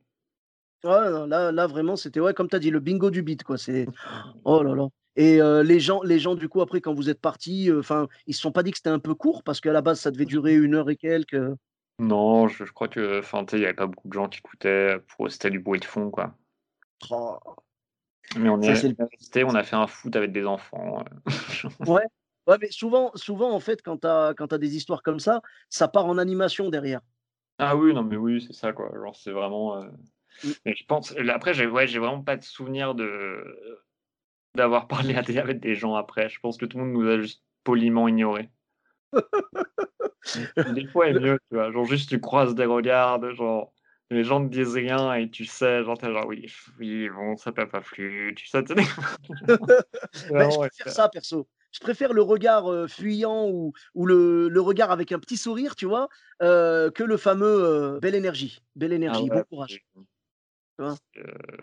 Ouais, 0.82 1.10
non, 1.10 1.26
là 1.26 1.52
là, 1.52 1.66
vraiment, 1.66 1.94
c'était 1.96 2.20
ouais, 2.20 2.32
comme 2.32 2.48
tu 2.48 2.56
as 2.56 2.58
dit, 2.58 2.70
le 2.70 2.80
bingo 2.80 3.10
du 3.10 3.22
beat, 3.22 3.42
quoi. 3.44 3.58
C'est 3.58 3.90
oh 4.44 4.62
là 4.62 4.74
là 4.74 4.88
et 5.16 5.40
les 5.64 5.80
gens 5.80 6.02
les 6.02 6.18
gens, 6.20 6.34
du 6.36 6.48
coup, 6.48 6.60
après, 6.62 6.80
quand 6.80 6.94
vous 6.94 7.10
êtes 7.10 7.20
partis, 7.20 7.70
enfin, 7.72 8.08
ils 8.26 8.34
se 8.34 8.40
sont 8.42 8.52
pas 8.52 8.62
dit 8.62 8.70
que 8.72 8.78
c'était 8.78 8.90
un 8.90 8.98
peu 9.00 9.14
court? 9.14 9.42
Parce 9.44 9.60
qu'à 9.60 9.72
la 9.72 9.82
base, 9.82 10.00
ça 10.00 10.10
devait 10.10 10.26
durer 10.26 10.54
une 10.56 10.74
heure 10.74 10.90
et 10.90 10.96
quelques? 10.96 11.36
Non, 12.00 12.48
je 12.48 12.64
je 12.64 12.72
crois 12.72 12.88
que 12.88 13.20
enfin, 13.20 13.44
tu 13.44 13.52
sais, 13.52 13.58
il 13.58 13.62
y 13.62 13.64
avait 13.64 13.74
pas 13.74 13.86
beaucoup 13.86 14.08
de 14.08 14.12
gens 14.12 14.28
qui 14.28 14.40
écoutaient, 14.40 14.98
pour 15.06 15.30
c'était 15.30 15.50
du 15.50 15.60
bruit 15.60 15.78
de 15.78 15.84
fond, 15.84 16.10
quoi. 16.10 16.34
Oh, 17.10 17.38
Mais 18.36 18.48
on 18.48 18.60
ça, 18.60 18.72
est 18.74 18.82
le 18.82 19.44
on 19.44 19.54
a 19.54 19.62
fait 19.62 19.76
un 19.76 19.86
foot 19.86 20.14
avec 20.16 20.32
des 20.32 20.46
enfants, 20.46 21.00
heu. 21.26 21.32
ouais, 21.86 22.02
ouais, 22.46 22.56
mais 22.60 22.70
souvent 22.70 23.10
souvent, 23.14 23.52
en 23.52 23.60
fait, 23.60 23.82
quand 23.82 23.98
tu 23.98 24.06
as 24.06 24.58
des 24.58 24.76
histoires 24.76 25.02
comme 25.02 25.20
ça, 25.20 25.42
ça 25.68 25.88
part 25.88 26.06
en 26.06 26.18
animation 26.18 26.68
derrière. 26.70 27.00
Ah 27.58 27.76
oui, 27.76 27.92
non, 27.94 28.02
mais 28.04 28.16
oui, 28.16 28.40
c'est 28.40 28.54
ça, 28.54 28.72
quoi. 28.72 28.90
Genre, 28.94 29.14
c'est 29.16 29.32
vraiment, 29.32 29.82
heu 29.82 29.90
Mmh. 30.42 30.54
mais 30.64 30.74
je 30.76 30.84
pense 30.86 31.14
après, 31.16 31.54
j'ai 31.54 31.66
ouais, 31.66 31.86
j'ai 31.88 31.98
vraiment 32.00 32.22
pas 32.24 32.36
de 32.36 32.42
souvenir 32.44 32.94
de 32.94 33.44
d'avoir 34.54 34.88
parlé 34.88 35.14
à 35.16 35.22
des 35.22 35.38
avec 35.38 35.60
des 35.60 35.74
gens 35.74 35.94
après. 35.96 36.28
Je 36.28 36.40
pense 36.40 36.56
que 36.58 36.66
tout 36.66 36.78
le 36.78 36.84
monde 36.84 36.94
nous 37.02 37.08
a 37.08 37.20
juste 37.20 37.44
poliment 37.64 38.08
ignorés. 38.08 38.50
Des 40.64 40.86
fois 40.88 41.08
est 41.08 41.14
mieux, 41.14 41.38
tu 41.50 41.56
vois? 41.56 41.70
Genre 41.72 41.86
juste 41.86 42.08
tu 42.08 42.20
croises 42.20 42.54
des 42.54 42.64
regards 42.64 43.20
genre, 43.34 43.72
les 44.10 44.24
gens 44.24 44.40
ne 44.40 44.48
disent 44.48 44.74
rien 44.74 45.14
et 45.14 45.30
tu 45.30 45.44
sais, 45.44 45.82
genre 45.84 45.98
tu 45.98 46.06
es 46.06 46.12
genre: 46.12 46.26
«Oui, 46.26 46.46
oui, 46.78 47.08
bon, 47.10 47.36
ça 47.36 47.52
t'a 47.52 47.66
pas 47.66 47.80
plu», 47.80 48.34
tu 48.36 48.46
sais? 48.46 48.62
Bah, 50.36 50.48
je 50.50 50.58
préfère 50.58 50.90
ça 50.90 51.08
perso. 51.08 51.48
Je 51.72 51.80
préfère 51.80 52.12
le 52.12 52.22
regard, 52.22 52.70
heu, 52.70 52.88
fuyant 52.88 53.48
ou 53.48 53.72
ou 53.94 54.06
le 54.06 54.48
le 54.48 54.60
regard 54.60 54.90
avec 54.90 55.12
un 55.12 55.18
petit 55.20 55.36
sourire, 55.36 55.76
tu 55.76 55.86
vois? 55.86 56.08
Heu, 56.42 56.90
que 56.94 57.04
le 57.04 57.16
fameux, 57.16 57.46
heu: 57.96 58.00
«Belle 58.00 58.14
énergie, 58.16 58.60
belle 58.76 58.92
ah 59.06 59.20
énergie, 59.20 59.30
bon 59.30 59.44
ouais, 59.44 59.44
courage», 59.44 59.84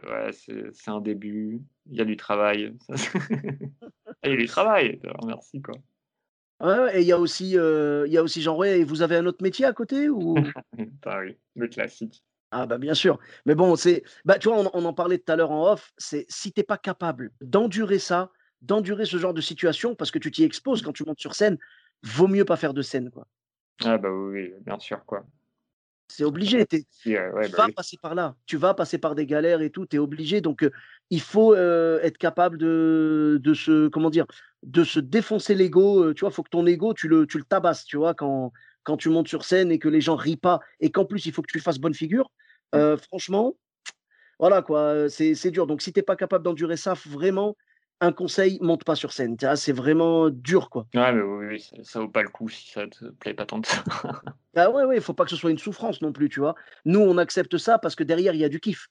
ouais, 0.09 0.31
c'est 0.33 0.89
un 0.89 1.01
début, 1.01 1.61
il 1.85 1.95
y 1.97 2.01
a 2.01 2.05
du 2.05 2.17
travail, 2.17 2.75
il 4.23 4.29
y 4.31 4.33
a 4.33 4.37
du 4.37 4.47
travail, 4.47 4.99
alors 5.03 5.25
merci, 5.25 5.61
quoi. 5.61 5.75
Ouais, 6.59 6.97
et 6.97 7.01
il 7.01 7.07
y 7.07 7.11
a 7.11 7.19
aussi, 7.19 7.51
il 7.51 8.11
y 8.11 8.17
a 8.17 8.23
aussi 8.23 8.41
genre, 8.41 8.57
ouais 8.57 8.79
et 8.79 8.83
vous 8.83 9.01
avez 9.03 9.15
un 9.15 9.25
autre 9.27 9.43
métier 9.43 9.65
à 9.65 9.73
côté 9.73 10.09
ou? 10.09 10.35
Ah 11.05 11.19
oui, 11.19 11.37
le 11.55 11.67
classique. 11.67 12.23
Ah 12.51 12.65
bah, 12.65 12.77
bien 12.77 12.93
sûr, 12.93 13.19
mais 13.45 13.55
bon, 13.55 13.75
c'est 13.75 14.03
bah, 14.23 14.39
tu 14.39 14.47
vois, 14.47 14.57
on 14.59 14.69
on 14.73 14.85
en 14.85 14.93
parlait 14.93 15.17
tout 15.17 15.31
à 15.31 15.35
l'heure 15.35 15.51
en 15.51 15.69
off, 15.71 15.91
c'est 15.97 16.25
si 16.29 16.53
tu 16.53 16.61
es 16.61 16.63
pas 16.63 16.77
capable 16.77 17.31
d'endurer 17.41 17.99
ça, 17.99 18.31
d'endurer 18.61 19.05
ce 19.05 19.17
genre 19.17 19.33
de 19.33 19.41
situation 19.41 19.95
parce 19.95 20.11
que 20.11 20.19
tu 20.19 20.31
t'y 20.31 20.43
exposes 20.43 20.81
quand 20.81 20.93
tu 20.93 21.03
montes 21.03 21.19
sur 21.19 21.35
scène, 21.35 21.57
vaut 22.03 22.27
mieux 22.27 22.45
pas 22.45 22.55
faire 22.55 22.73
de 22.73 22.81
scène, 22.81 23.11
quoi. 23.11 23.27
Ah 23.83 23.97
bah, 23.97 24.09
oui, 24.11 24.53
bien 24.65 24.79
sûr, 24.79 25.03
quoi. 25.05 25.25
C'est 26.07 26.23
obligé. 26.23 26.65
t'es- 26.65 26.85
Ouais, 27.05 27.29
ouais, 27.31 27.45
tu 27.47 27.51
bah 27.51 27.57
vas 27.59 27.67
oui. 27.67 27.73
passer 27.75 27.97
par 28.01 28.15
là. 28.15 28.35
Tu 28.45 28.57
vas 28.57 28.73
passer 28.73 28.97
par 28.97 29.15
des 29.15 29.25
galères 29.25 29.61
et 29.61 29.71
tout. 29.71 29.85
Tu 29.85 29.97
es 29.97 29.99
obligé. 29.99 30.41
Donc, 30.41 30.63
euh, 30.63 30.71
il 31.09 31.21
faut 31.21 31.53
euh, 31.53 31.99
être 32.01 32.17
capable 32.17 32.57
de, 32.57 33.39
de 33.41 33.53
se, 33.53 33.87
comment 33.87 34.09
dire, 34.09 34.25
de 34.63 34.83
se 34.83 34.99
défoncer 34.99 35.55
l'ego. 35.55 36.13
tu 36.13 36.21
vois, 36.21 36.29
il 36.29 36.33
faut 36.33 36.43
que 36.43 36.49
ton 36.49 36.65
ego, 36.65 36.93
tu 36.93 37.07
le, 37.07 37.25
tu 37.25 37.37
le 37.37 37.43
tabasses, 37.43 37.85
tu 37.85 37.97
vois, 37.97 38.13
quand, 38.13 38.51
quand 38.83 38.97
tu 38.97 39.09
montes 39.09 39.27
sur 39.27 39.45
scène 39.45 39.71
et 39.71 39.79
que 39.79 39.87
les 39.87 40.01
gens 40.01 40.15
rient 40.15 40.37
pas 40.37 40.59
et 40.79 40.91
qu'en 40.91 41.05
plus, 41.05 41.25
il 41.25 41.31
faut 41.31 41.41
que 41.41 41.51
tu 41.51 41.59
fasses 41.59 41.79
bonne 41.79 41.93
figure. 41.93 42.31
Euh, 42.75 42.97
franchement, 42.97 43.55
voilà 44.39 44.61
quoi, 44.61 45.09
c'est 45.09 45.35
c'est 45.35 45.51
dur. 45.51 45.67
Donc, 45.67 45.81
si 45.81 45.93
tu 45.93 45.99
n'es 45.99 46.03
pas 46.03 46.15
capable 46.15 46.43
d'endurer 46.43 46.77
ça, 46.77 46.93
vraiment, 46.93 47.55
un 48.01 48.11
conseil, 48.11 48.59
monte 48.61 48.83
pas 48.83 48.95
sur 48.95 49.11
scène. 49.11 49.37
C'est 49.55 49.71
vraiment 49.71 50.29
dur, 50.29 50.69
quoi. 50.69 50.87
Ouais, 50.93 51.11
mais 51.13 51.21
oui, 51.21 51.45
oui, 51.47 51.59
ça, 51.59 51.75
ça 51.83 51.99
vaut 51.99 52.09
pas 52.09 52.21
le 52.21 52.29
coup 52.29 52.49
si 52.49 52.69
ça 52.69 52.87
te 52.87 53.05
plaît 53.05 53.33
pas 53.33 53.45
tant 53.45 53.61
que 53.61 53.67
ça. 53.67 53.83
Ah 54.55 54.71
ouais, 54.71 54.85
ouais, 54.85 54.99
faut 54.99 55.13
pas 55.13 55.23
que 55.23 55.29
ce 55.29 55.35
soit 55.35 55.51
une 55.51 55.57
souffrance 55.57 56.01
non 56.01 56.11
plus, 56.11 56.29
tu 56.29 56.39
vois. 56.39 56.55
Nous, 56.85 56.99
on 56.99 57.17
accepte 57.17 57.57
ça 57.57 57.77
parce 57.77 57.95
que 57.95 58.03
derrière, 58.03 58.33
il 58.33 58.39
y 58.39 58.45
a 58.45 58.49
du 58.49 58.59
kiff. 58.59 58.87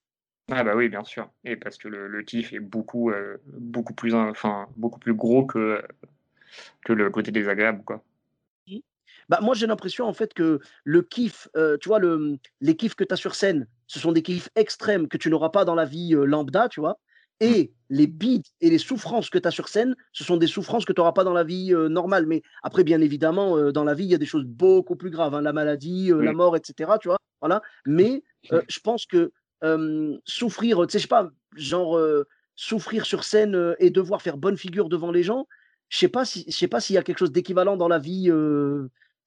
Ah 0.50 0.62
bah 0.62 0.76
oui, 0.76 0.88
bien 0.88 1.02
sûr. 1.04 1.30
Et 1.44 1.56
parce 1.56 1.76
que 1.76 1.88
le, 1.88 2.06
le 2.06 2.22
kiff 2.22 2.52
est 2.52 2.60
beaucoup, 2.60 3.10
euh, 3.10 3.38
beaucoup 3.46 3.94
plus, 3.94 4.14
enfin, 4.14 4.68
beaucoup 4.76 5.00
plus 5.00 5.14
gros 5.14 5.44
que, 5.44 5.82
que 6.84 6.92
le 6.92 7.10
côté 7.10 7.32
désagréable, 7.32 7.82
quoi. 7.84 8.02
Bah, 9.28 9.40
moi, 9.42 9.54
j'ai 9.54 9.66
l'impression 9.66 10.06
en 10.06 10.12
fait 10.12 10.34
que 10.34 10.60
le 10.84 11.02
kiff, 11.02 11.48
euh, 11.56 11.76
tu 11.78 11.88
vois, 11.88 11.98
le, 11.98 12.38
les 12.60 12.76
kiffs 12.76 12.94
que 12.94 13.04
tu 13.04 13.12
as 13.12 13.16
sur 13.16 13.34
scène, 13.34 13.66
ce 13.86 13.98
sont 13.98 14.12
des 14.12 14.22
kiffs 14.22 14.48
extrêmes 14.54 15.08
que 15.08 15.16
tu 15.16 15.30
n'auras 15.30 15.50
pas 15.50 15.64
dans 15.64 15.74
la 15.74 15.84
vie 15.84 16.14
euh, 16.14 16.24
lambda, 16.24 16.68
tu 16.68 16.80
vois. 16.80 16.98
Et 17.40 17.72
les 17.90 18.06
bides 18.06 18.46
et 18.60 18.70
les 18.70 18.78
souffrances 18.78 19.28
que 19.28 19.38
tu 19.38 19.46
as 19.46 19.50
sur 19.50 19.68
scène, 19.68 19.94
ce 20.12 20.24
sont 20.24 20.36
des 20.38 20.46
souffrances 20.46 20.84
que 20.84 20.92
tu 20.92 21.00
n'auras 21.00 21.12
pas 21.12 21.24
dans 21.24 21.34
la 21.34 21.44
vie 21.44 21.74
euh, 21.74 21.88
normale. 21.88 22.26
Mais 22.26 22.42
après, 22.62 22.84
bien 22.84 23.00
évidemment, 23.00 23.56
euh, 23.58 23.72
dans 23.72 23.84
la 23.84 23.94
vie, 23.94 24.04
il 24.04 24.10
y 24.10 24.14
a 24.14 24.18
des 24.18 24.26
choses 24.26 24.44
beaucoup 24.46 24.96
plus 24.96 25.10
graves, 25.10 25.34
hein, 25.34 25.42
la 25.42 25.52
maladie, 25.52 26.12
euh, 26.12 26.22
la 26.22 26.32
mort, 26.32 26.56
etc. 26.56 26.92
Tu 27.00 27.08
vois, 27.08 27.18
voilà. 27.40 27.62
Mais 27.84 28.22
euh, 28.52 28.62
je 28.68 28.78
pense 28.80 29.06
que 29.06 29.32
euh, 29.64 30.18
souffrir, 30.24 30.86
tu 30.86 30.92
sais, 30.92 30.98
je 30.98 31.02
sais 31.02 31.08
pas, 31.08 31.30
genre 31.54 31.96
euh, 31.96 32.26
souffrir 32.54 33.06
sur 33.06 33.24
scène 33.24 33.74
et 33.78 33.90
devoir 33.90 34.22
faire 34.22 34.36
bonne 34.36 34.56
figure 34.56 34.88
devant 34.88 35.10
les 35.10 35.22
gens, 35.22 35.46
je 35.88 35.98
sais 35.98 36.08
pas 36.08 36.24
si, 36.24 36.44
je 36.48 36.56
sais 36.56 36.68
pas 36.68 36.80
s'il 36.80 36.94
y 36.94 36.98
a 36.98 37.02
quelque 37.02 37.18
chose 37.18 37.32
d'équivalent 37.32 37.76
dans 37.76 37.88
la 37.88 37.98
vie. 37.98 38.24
tu 38.24 38.30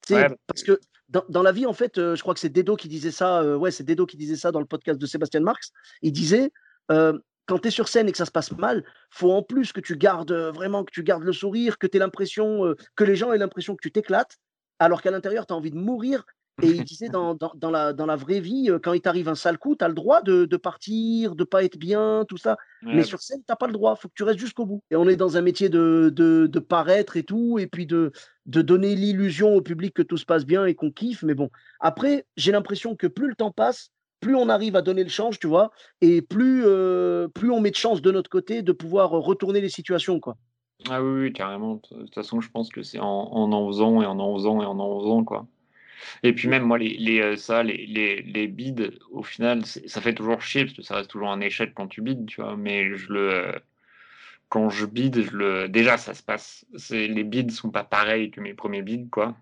sais, 0.08 0.16
Ouais, 0.16 0.28
parce 0.48 0.64
que 0.64 0.80
dans, 1.10 1.24
dans 1.30 1.44
la 1.44 1.52
vie, 1.52 1.66
en 1.66 1.74
fait, 1.74 1.96
je 1.96 2.22
crois 2.22 2.34
que 2.34 2.40
c'est 2.40 2.50
Dedo 2.50 2.76
qui 2.76 2.88
disait 2.88 3.12
ça. 3.12 3.58
ouais, 3.58 3.72
c'est 3.72 3.84
Dedo 3.84 4.06
qui 4.06 4.18
disait 4.18 4.36
ça 4.36 4.52
dans 4.52 4.60
le 4.60 4.66
podcast 4.66 5.00
de 5.00 5.06
Sébastien 5.06 5.40
Marx. 5.42 5.72
Il 6.02 6.12
disait 6.12 6.52
quand 6.88 7.60
tu 7.60 7.68
es 7.68 7.72
sur 7.72 7.88
scène 7.88 8.08
et 8.08 8.12
que 8.12 8.18
ça 8.18 8.26
se 8.26 8.32
passe 8.32 8.52
mal, 8.52 8.84
faut 9.10 9.32
en 9.32 9.42
plus 9.42 9.72
que 9.72 9.80
tu 9.80 9.98
gardes 9.98 10.32
vraiment 10.32 10.84
que 10.84 10.92
tu 10.92 11.02
gardes 11.04 11.24
le 11.24 11.34
sourire, 11.34 11.80
que 11.80 11.88
tu 11.88 11.98
l'impression 11.98 12.76
que 12.96 13.04
les 13.04 13.16
gens 13.16 13.34
aient 13.34 13.40
l'impression 13.40 13.76
que 13.76 13.82
tu 13.82 13.92
t'éclates, 13.92 14.38
alors 14.80 15.02
qu'à 15.02 15.12
l'intérieur, 15.12 15.46
tu 15.46 15.54
as 15.54 15.58
envie 15.58 15.72
de 15.72 15.78
mourir. 15.78 16.26
Et 16.62 16.68
il 16.70 16.84
disait 16.84 17.10
dans, 17.10 17.36
dans, 17.36 17.52
dans 17.56 17.72
la, 17.72 17.94
dans 17.94 18.06
la 18.06 18.16
vraie 18.16 18.40
vie, 18.40 18.70
euh, 18.70 18.80
quand 18.82 18.94
il 18.94 19.02
t'arrive 19.02 19.30
un 19.30 19.36
sale 19.36 19.58
coup, 19.58 19.76
tu 19.76 19.84
as 19.84 19.88
le 19.88 19.94
droit 19.94 20.22
de, 20.22 20.46
de 20.46 20.58
partir, 20.58 21.36
de 21.36 21.44
pas 21.44 21.64
être 21.64 21.78
bien, 21.78 22.26
tout 22.28 22.38
ça. 22.38 22.58
ouais, 22.84 22.96
Mais 22.96 23.04
sur 23.04 23.20
scène, 23.22 23.42
t'as 23.46 23.56
pas 23.56 23.68
le 23.68 23.74
droit. 23.74 23.96
faut 23.96 24.08
que 24.08 24.14
tu 24.16 24.24
restes 24.24 24.40
jusqu'au 24.40 24.66
bout. 24.66 24.82
Et 24.92 24.96
on 24.96 25.08
est 25.08 25.16
dans 25.16 25.38
un 25.38 25.42
métier 25.42 25.70
de, 25.70 26.12
de, 26.14 26.48
de 26.48 26.60
paraître 26.60 27.18
et 27.18 27.24
tout, 27.24 27.60
et 27.60 27.68
puis 27.68 27.86
de, 27.86 28.12
de 28.46 28.62
donner 28.62 28.96
l'illusion 28.96 29.56
au 29.56 29.62
public 29.62 29.94
que 29.94 30.02
tout 30.02 30.18
se 30.18 30.26
passe 30.26 30.46
bien 30.46 30.66
et 30.66 30.76
qu'on 30.76 30.92
kiffe. 30.92 31.24
Mais 31.24 31.36
bon, 31.36 31.50
après, 31.80 32.26
j'ai 32.38 32.52
l'impression 32.52 32.96
que 32.96 33.08
plus 33.08 33.28
le 33.28 33.36
temps 33.36 33.52
passe, 33.52 33.92
plus 34.20 34.36
on 34.36 34.50
arrive 34.50 34.76
à 34.76 34.82
donner 34.82 35.04
le 35.04 35.10
change, 35.10 35.40
tu 35.40 35.48
vois, 35.48 35.72
et 36.02 36.22
plus, 36.22 36.64
euh, 36.66 37.28
plus 37.30 37.52
on 37.52 37.62
met 37.62 37.72
de 37.72 37.76
chance 37.78 38.02
de 38.02 38.12
notre 38.12 38.30
côté 38.30 38.62
de 38.64 38.72
pouvoir 38.74 39.12
retourner 39.12 39.62
les 39.62 39.70
situations, 39.70 40.20
quoi. 40.20 40.36
Ah 40.90 41.04
oui, 41.04 41.22
oui, 41.24 41.34
carrément. 41.34 41.76
De 41.92 42.04
toute 42.04 42.16
façon, 42.16 42.40
je 42.42 42.50
pense 42.50 42.70
que 42.70 42.84
c'est 42.84 43.00
en, 43.00 43.06
en 43.06 43.52
en 43.52 43.68
faisant 43.68 44.02
et 44.02 44.06
en 44.06 44.18
en 44.20 44.34
faisant 44.36 44.62
et 44.62 44.66
en 44.66 44.80
en 44.80 45.00
faisant, 45.02 45.24
quoi. 45.24 45.48
Et 46.24 46.34
puis 46.34 46.48
même 46.48 46.64
moi, 46.64 46.78
les, 46.78 46.98
les, 46.98 47.22
euh, 47.22 47.36
ça, 47.36 47.64
les, 47.64 47.86
les, 47.86 48.22
les 48.22 48.48
bides, 48.48 48.98
au 49.12 49.24
final, 49.24 49.66
ça 49.66 50.02
fait 50.02 50.14
toujours 50.14 50.42
chier 50.42 50.66
parce 50.66 50.76
que 50.78 50.84
ça 50.84 50.96
reste 50.96 51.10
toujours 51.10 51.32
un 51.32 51.42
échec 51.42 51.74
quand 51.76 51.88
tu 51.88 52.02
bides, 52.02 52.26
tu 52.26 52.42
vois. 52.42 52.56
Mais 52.58 52.96
je 52.96 53.12
le, 53.12 53.34
euh, 53.34 53.60
quand 54.50 54.70
je 54.70 54.86
bide, 54.86 55.22
je 55.22 55.36
le, 55.36 55.70
déjà, 55.70 55.98
ça 55.98 56.14
se 56.14 56.24
passe. 56.24 56.66
Les 56.90 57.24
bides 57.24 57.52
sont 57.52 57.70
pas 57.70 57.84
pareils 57.84 58.32
que 58.32 58.42
mes 58.42 58.54
premiers 58.54 58.82
bides, 58.82 59.10
quoi. 59.10 59.36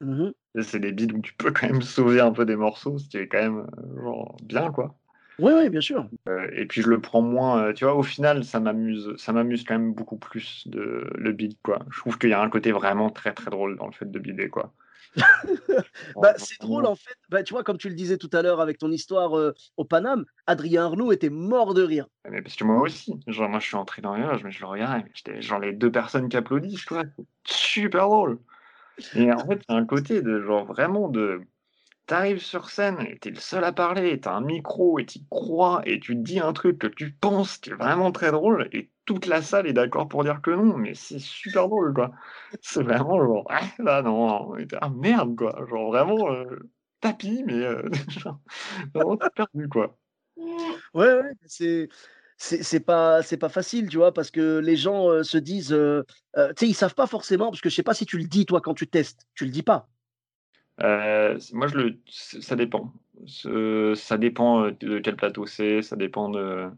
Mhm. 0.00 0.32
C'est 0.62 0.80
des 0.80 0.92
bides 0.92 1.12
où 1.12 1.20
tu 1.20 1.34
peux 1.34 1.52
quand 1.52 1.66
même 1.68 1.82
sauver 1.82 2.20
un 2.20 2.32
peu 2.32 2.44
des 2.44 2.56
morceaux, 2.56 2.98
ce 2.98 3.08
qui 3.08 3.18
est 3.18 3.28
quand 3.28 3.42
même 3.42 3.66
euh, 3.78 4.02
genre, 4.02 4.36
bien, 4.42 4.70
quoi. 4.70 4.96
Oui, 5.38 5.52
oui, 5.56 5.70
bien 5.70 5.80
sûr. 5.80 6.06
Euh, 6.28 6.48
et 6.52 6.66
puis 6.66 6.82
je 6.82 6.88
le 6.88 7.00
prends 7.00 7.22
moins, 7.22 7.62
euh, 7.62 7.72
tu 7.72 7.84
vois, 7.84 7.94
au 7.94 8.02
final, 8.02 8.44
ça 8.44 8.60
m'amuse, 8.60 9.16
ça 9.16 9.32
m'amuse 9.32 9.64
quand 9.64 9.78
même 9.78 9.94
beaucoup 9.94 10.18
plus 10.18 10.68
de 10.68 11.10
le 11.14 11.32
bid, 11.32 11.56
quoi. 11.62 11.80
Je 11.90 11.98
trouve 11.98 12.18
qu'il 12.18 12.28
y 12.30 12.34
a 12.34 12.42
un 12.42 12.50
côté 12.50 12.72
vraiment 12.72 13.08
très 13.08 13.32
très 13.32 13.50
drôle 13.50 13.76
dans 13.76 13.86
le 13.86 13.92
fait 13.92 14.10
de 14.10 14.18
bider, 14.18 14.50
quoi. 14.50 14.74
Bah, 16.16 16.34
c'est 16.36 16.60
drôle 16.60 16.86
en 16.86 16.94
fait. 16.94 17.16
Bah, 17.28 17.42
tu 17.42 17.52
vois, 17.52 17.64
comme 17.64 17.78
tu 17.78 17.88
le 17.88 17.94
disais 17.94 18.18
tout 18.18 18.30
à 18.32 18.42
l'heure 18.42 18.60
avec 18.60 18.78
ton 18.78 18.90
histoire 18.90 19.36
euh, 19.36 19.54
au 19.76 19.84
Paname, 19.84 20.24
Adrien 20.46 20.84
Arnaud 20.84 21.12
était 21.12 21.30
mort 21.30 21.74
de 21.74 21.82
rire. 21.82 22.06
Mais 22.28 22.42
parce 22.42 22.56
que 22.56 22.64
moi 22.64 22.80
aussi, 22.80 23.20
genre 23.26 23.48
moi 23.48 23.60
je 23.60 23.66
suis 23.66 23.76
entré 23.76 24.02
dans 24.02 24.14
les 24.14 24.22
loges, 24.22 24.44
mais 24.44 24.50
je 24.50 24.64
le 24.64 24.70
j'étais 25.14 25.42
genre 25.42 25.58
les 25.58 25.72
deux 25.72 25.90
personnes 25.90 26.28
qui 26.28 26.36
applaudissent, 26.36 26.84
quoi. 26.84 27.04
Super 27.44 28.08
drôle. 28.08 28.38
Et 29.14 29.32
en 29.32 29.46
fait, 29.46 29.60
c'est 29.66 29.74
un 29.74 29.86
côté 29.86 30.22
de 30.22 30.40
genre 30.40 30.64
vraiment 30.64 31.08
de. 31.08 31.40
T'arrives 32.06 32.42
sur 32.42 32.70
scène 32.70 33.00
et 33.02 33.18
t'es 33.20 33.30
le 33.30 33.36
seul 33.36 33.62
à 33.62 33.72
parler, 33.72 34.18
t'as 34.18 34.32
un 34.32 34.40
micro 34.40 34.98
et 34.98 35.06
t'y 35.06 35.24
crois 35.30 35.80
et 35.84 36.00
tu 36.00 36.16
dis 36.16 36.40
un 36.40 36.52
truc 36.52 36.78
que 36.78 36.88
tu 36.88 37.12
penses 37.12 37.58
qui 37.58 37.70
est 37.70 37.74
vraiment 37.74 38.10
très 38.10 38.32
drôle 38.32 38.68
et 38.72 38.90
toute 39.10 39.26
la 39.26 39.42
salle 39.42 39.66
est 39.66 39.72
d'accord 39.72 40.08
pour 40.08 40.22
dire 40.22 40.40
que 40.40 40.52
non, 40.52 40.76
mais 40.76 40.94
c'est 40.94 41.18
super 41.18 41.68
drôle 41.68 41.92
quoi. 41.92 42.12
C'est 42.62 42.84
vraiment 42.84 43.18
genre, 43.18 43.44
ah, 43.50 43.62
là 43.80 44.02
non, 44.02 44.54
ah 44.80 44.88
merde 44.88 45.34
quoi, 45.34 45.66
genre 45.68 45.90
vraiment 45.90 46.30
euh, 46.30 46.60
tapis, 47.00 47.42
mais 47.44 47.54
euh, 47.54 47.82
genre, 48.08 48.38
vraiment 48.94 49.16
perdu 49.34 49.68
quoi. 49.68 49.98
Ouais, 50.36 51.12
ouais, 51.14 51.32
c'est. 51.46 51.88
C'est 52.42 52.80
pas, 52.80 53.22
c'est 53.22 53.36
pas 53.36 53.50
facile, 53.50 53.90
tu 53.90 53.98
vois, 53.98 54.14
parce 54.14 54.30
que 54.30 54.60
les 54.60 54.74
gens 54.74 55.10
euh, 55.10 55.22
se 55.22 55.36
disent, 55.36 55.74
euh, 55.74 56.06
euh, 56.38 56.54
tu 56.54 56.64
sais, 56.64 56.70
ils 56.70 56.74
savent 56.74 56.94
pas 56.94 57.06
forcément, 57.06 57.50
parce 57.50 57.60
que 57.60 57.68
je 57.68 57.74
sais 57.74 57.82
pas 57.82 57.92
si 57.92 58.06
tu 58.06 58.16
le 58.16 58.24
dis, 58.24 58.46
toi, 58.46 58.62
quand 58.62 58.72
tu 58.72 58.88
testes, 58.88 59.26
tu 59.34 59.44
le 59.44 59.50
dis 59.50 59.62
pas. 59.62 59.90
Moi 60.78 61.66
je 61.66 61.76
le, 61.76 61.98
ça 62.08 62.56
dépend. 62.56 62.94
Ça 63.26 64.16
dépend 64.16 64.70
de 64.70 65.00
quel 65.00 65.16
plateau 65.16 65.44
c'est, 65.44 65.82
ça 65.82 65.96
dépend 65.96 66.30
de. 66.30 66.70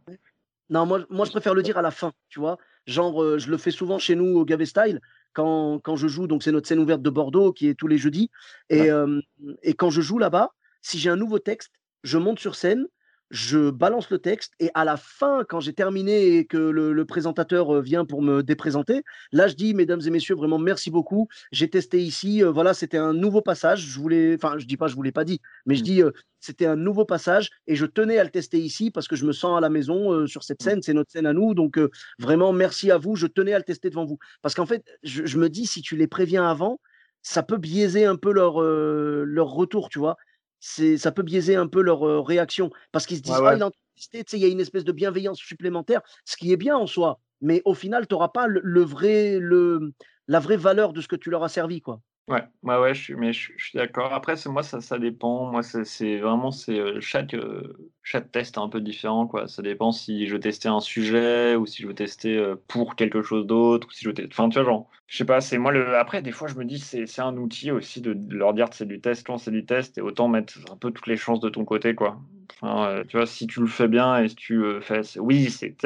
Non, 0.70 0.86
moi, 0.86 1.04
moi, 1.10 1.26
je 1.26 1.30
préfère 1.30 1.54
le 1.54 1.62
dire 1.62 1.76
à 1.78 1.82
la 1.82 1.90
fin, 1.90 2.12
tu 2.28 2.40
vois. 2.40 2.56
Genre, 2.86 3.22
euh, 3.22 3.38
je 3.38 3.50
le 3.50 3.58
fais 3.58 3.70
souvent 3.70 3.98
chez 3.98 4.14
nous 4.14 4.36
au 4.38 4.44
Gavé 4.44 4.66
Style, 4.66 5.00
quand, 5.32 5.80
quand 5.80 5.96
je 5.96 6.08
joue, 6.08 6.26
donc 6.26 6.42
c'est 6.42 6.52
notre 6.52 6.66
scène 6.66 6.78
ouverte 6.78 7.02
de 7.02 7.10
Bordeaux 7.10 7.52
qui 7.52 7.68
est 7.68 7.74
tous 7.74 7.88
les 7.88 7.98
jeudis. 7.98 8.30
Et, 8.70 8.80
Ouais. 8.80 8.90
euh, 8.90 9.20
et 9.62 9.74
quand 9.74 9.90
je 9.90 10.00
joue 10.00 10.18
là-bas, 10.18 10.50
si 10.80 10.98
j'ai 10.98 11.10
un 11.10 11.16
nouveau 11.16 11.38
texte, 11.38 11.72
je 12.02 12.18
monte 12.18 12.38
sur 12.38 12.54
scène, 12.54 12.86
je 13.32 13.70
balance 13.70 14.10
le 14.10 14.18
texte, 14.18 14.52
et 14.60 14.70
à 14.74 14.84
la 14.84 14.98
fin, 14.98 15.42
quand 15.48 15.58
j'ai 15.58 15.72
terminé 15.72 16.36
et 16.36 16.44
que 16.44 16.58
le, 16.58 16.92
le 16.92 17.04
présentateur 17.06 17.74
euh, 17.74 17.80
vient 17.80 18.04
pour 18.04 18.20
me 18.20 18.42
déprésenter, 18.42 19.02
là, 19.32 19.48
je 19.48 19.54
dis, 19.54 19.72
mesdames 19.72 20.02
et 20.06 20.10
messieurs, 20.10 20.34
vraiment 20.34 20.58
merci 20.58 20.90
beaucoup. 20.90 21.28
J'ai 21.50 21.70
testé 21.70 21.98
ici, 22.02 22.44
euh, 22.44 22.50
voilà, 22.52 22.74
c'était 22.74 22.98
un 22.98 23.14
nouveau 23.14 23.40
passage. 23.40 23.80
Je 23.86 23.98
voulais, 23.98 24.34
enfin, 24.34 24.58
je 24.58 24.66
dis 24.66 24.76
pas, 24.76 24.86
je 24.86 24.94
vous 24.94 25.02
l'ai 25.02 25.12
pas 25.12 25.24
dit, 25.24 25.40
mais 25.64 25.74
je 25.74 25.80
Mm. 25.80 25.84
dis, 25.84 26.02
euh, 26.02 26.10
c'était 26.40 26.66
un 26.66 26.76
nouveau 26.76 27.06
passage 27.06 27.48
et 27.66 27.74
je 27.74 27.86
tenais 27.86 28.18
à 28.18 28.24
le 28.24 28.30
tester 28.30 28.58
ici 28.58 28.90
parce 28.90 29.08
que 29.08 29.16
je 29.16 29.24
me 29.24 29.32
sens 29.32 29.56
à 29.56 29.60
la 29.62 29.70
maison 29.70 30.12
euh, 30.12 30.26
sur 30.26 30.42
cette 30.44 30.60
Mm. 30.60 30.64
scène, 30.64 30.82
c'est 30.82 30.92
notre 30.92 31.10
scène 31.10 31.26
à 31.26 31.32
nous, 31.32 31.54
donc 31.54 31.80
vraiment 32.18 32.52
merci 32.52 32.90
à 32.90 32.98
vous, 32.98 33.16
je 33.16 33.26
tenais 33.26 33.54
à 33.54 33.58
le 33.58 33.64
tester 33.64 33.88
devant 33.88 34.04
vous. 34.04 34.18
Parce 34.42 34.54
qu'en 34.54 34.66
fait, 34.66 34.84
je, 35.02 35.24
je 35.24 35.38
me 35.38 35.48
dis, 35.48 35.64
si 35.64 35.80
tu 35.80 35.96
les 35.96 36.06
préviens 36.06 36.46
avant, 36.46 36.80
ça 37.22 37.42
peut 37.42 37.56
biaiser 37.56 38.04
un 38.04 38.16
peu 38.16 38.32
leur, 38.32 38.60
leur 38.60 39.48
retour, 39.48 39.88
tu 39.88 39.98
vois. 40.00 40.16
C'est, 40.64 40.96
ça 40.96 41.10
peut 41.12 41.22
biaiser 41.24 41.56
un 41.56 41.66
peu 41.66 41.82
leur 41.82 42.06
euh, 42.06 42.20
réaction 42.20 42.70
parce 42.92 43.06
qu'ils 43.06 43.16
se 43.18 43.22
disent, 43.22 43.40
Ouais, 43.40 43.48
ah, 43.48 43.50
ouais. 43.50 43.56
il 43.56 43.62
a 43.62 43.66
entendu 43.66 43.82
tester, 43.96 44.22
tu 44.24 44.30
sais, 44.30 44.38
il 44.38 44.42
y 44.42 44.46
a 44.46 44.48
une 44.48 44.60
espèce 44.60 44.84
de 44.84 44.92
bienveillance 44.92 45.38
supplémentaire, 45.38 46.02
ce 46.24 46.36
qui 46.36 46.52
est 46.52 46.56
bien 46.56 46.76
en 46.76 46.86
soi, 46.86 47.20
mais 47.40 47.62
au 47.64 47.74
final, 47.74 48.06
tu 48.06 48.14
n'auras 48.14 48.28
pas 48.28 48.46
le, 48.46 48.60
le 48.62 48.82
vrai, 48.82 49.38
le, 49.40 49.92
la 50.28 50.38
vraie 50.38 50.56
valeur 50.56 50.92
de 50.92 51.00
ce 51.00 51.08
que 51.08 51.16
tu 51.16 51.30
leur 51.30 51.42
as 51.42 51.48
servi, 51.48 51.80
quoi. 51.80 52.00
Ouais, 52.28 52.42
ouais, 52.62 52.78
ouais, 52.78 52.94
je 52.94 53.02
suis, 53.02 53.14
mais 53.16 53.32
je, 53.32 53.50
suis 53.58 53.76
d'accord. 53.76 54.12
Après, 54.12 54.36
c'est 54.36 54.48
moi, 54.48 54.62
ça, 54.62 54.80
ça 54.80 54.98
dépend. 54.98 55.50
Moi, 55.50 55.62
c'est 55.62 56.18
vraiment, 56.18 56.52
c'est 56.52 56.78
euh, 56.78 57.00
chaque, 57.00 57.34
euh, 57.34 57.76
chaque 58.04 58.30
test 58.30 58.56
est 58.56 58.60
un 58.60 58.68
peu 58.68 58.80
différent, 58.80 59.26
quoi. 59.26 59.48
Ça 59.48 59.60
dépend 59.60 59.90
si 59.90 60.26
je 60.28 60.34
veux 60.34 60.40
tester 60.40 60.68
un 60.68 60.78
sujet 60.80 61.56
ou 61.56 61.66
si 61.66 61.82
je 61.82 61.88
veux 61.88 61.94
tester 61.94 62.36
euh, 62.36 62.54
pour 62.68 62.94
quelque 62.94 63.22
chose 63.22 63.44
d'autre, 63.44 63.88
ou 63.88 63.90
si 63.90 64.04
je 64.04 64.10
veux. 64.10 64.14
Enfin, 64.30 64.48
tu 64.48 64.54
vois, 64.54 64.64
genre, 64.64 64.88
je 65.08 65.16
sais 65.16 65.24
pas, 65.24 65.40
c'est 65.40 65.58
moi 65.58 65.72
le. 65.72 65.96
Après, 65.96 66.22
des 66.22 66.30
fois, 66.30 66.46
je 66.46 66.54
me 66.54 66.64
dis, 66.64 66.78
c'est 66.78 67.20
un 67.20 67.36
outil 67.36 67.72
aussi 67.72 68.00
de, 68.00 68.16
leur 68.30 68.54
dire 68.54 68.68
c'est 68.72 68.86
du 68.86 69.00
test, 69.00 69.26
quand 69.26 69.38
c'est 69.38 69.50
du 69.50 69.66
test, 69.66 69.98
et 69.98 70.00
autant 70.00 70.28
mettre 70.28 70.54
un 70.70 70.76
peu 70.76 70.92
toutes 70.92 71.08
les 71.08 71.16
chances 71.16 71.40
de 71.40 71.48
ton 71.48 71.64
côté, 71.64 71.94
quoi. 71.96 72.20
Enfin, 72.60 73.02
tu 73.08 73.16
vois, 73.16 73.26
si 73.26 73.48
tu 73.48 73.60
le 73.60 73.66
fais 73.66 73.88
bien 73.88 74.18
et 74.22 74.28
si 74.28 74.36
tu 74.36 74.62
fais. 74.80 75.00
Oui, 75.18 75.50
c'est 75.50 75.76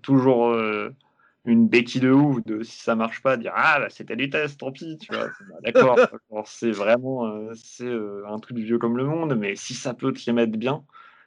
toujours. 0.00 0.54
Une 1.44 1.68
béquille 1.68 2.00
de 2.00 2.10
ouf 2.10 2.44
de 2.44 2.62
si 2.62 2.80
ça 2.80 2.94
marche 2.94 3.22
pas 3.22 3.36
dire 3.36 3.52
ah 3.54 3.86
c'était 3.88 4.16
du 4.16 4.30
test 4.30 4.60
tant 4.60 4.70
pis 4.70 4.96
tu 4.98 5.12
vois 5.12 5.28
Bah, 5.48 5.56
d'accord 5.62 5.98
c'est 6.46 6.70
vraiment 6.70 7.26
euh, 7.26 7.52
c'est 7.54 7.84
euh, 7.84 8.24
un 8.28 8.38
truc 8.38 8.58
vieux 8.58 8.78
comme 8.78 8.96
le 8.96 9.04
monde 9.04 9.34
mais 9.36 9.56
si 9.56 9.74
ça 9.74 9.94
peut 9.94 10.12
te 10.12 10.20
les 10.26 10.32
mettre 10.32 10.56
bien 10.56 10.84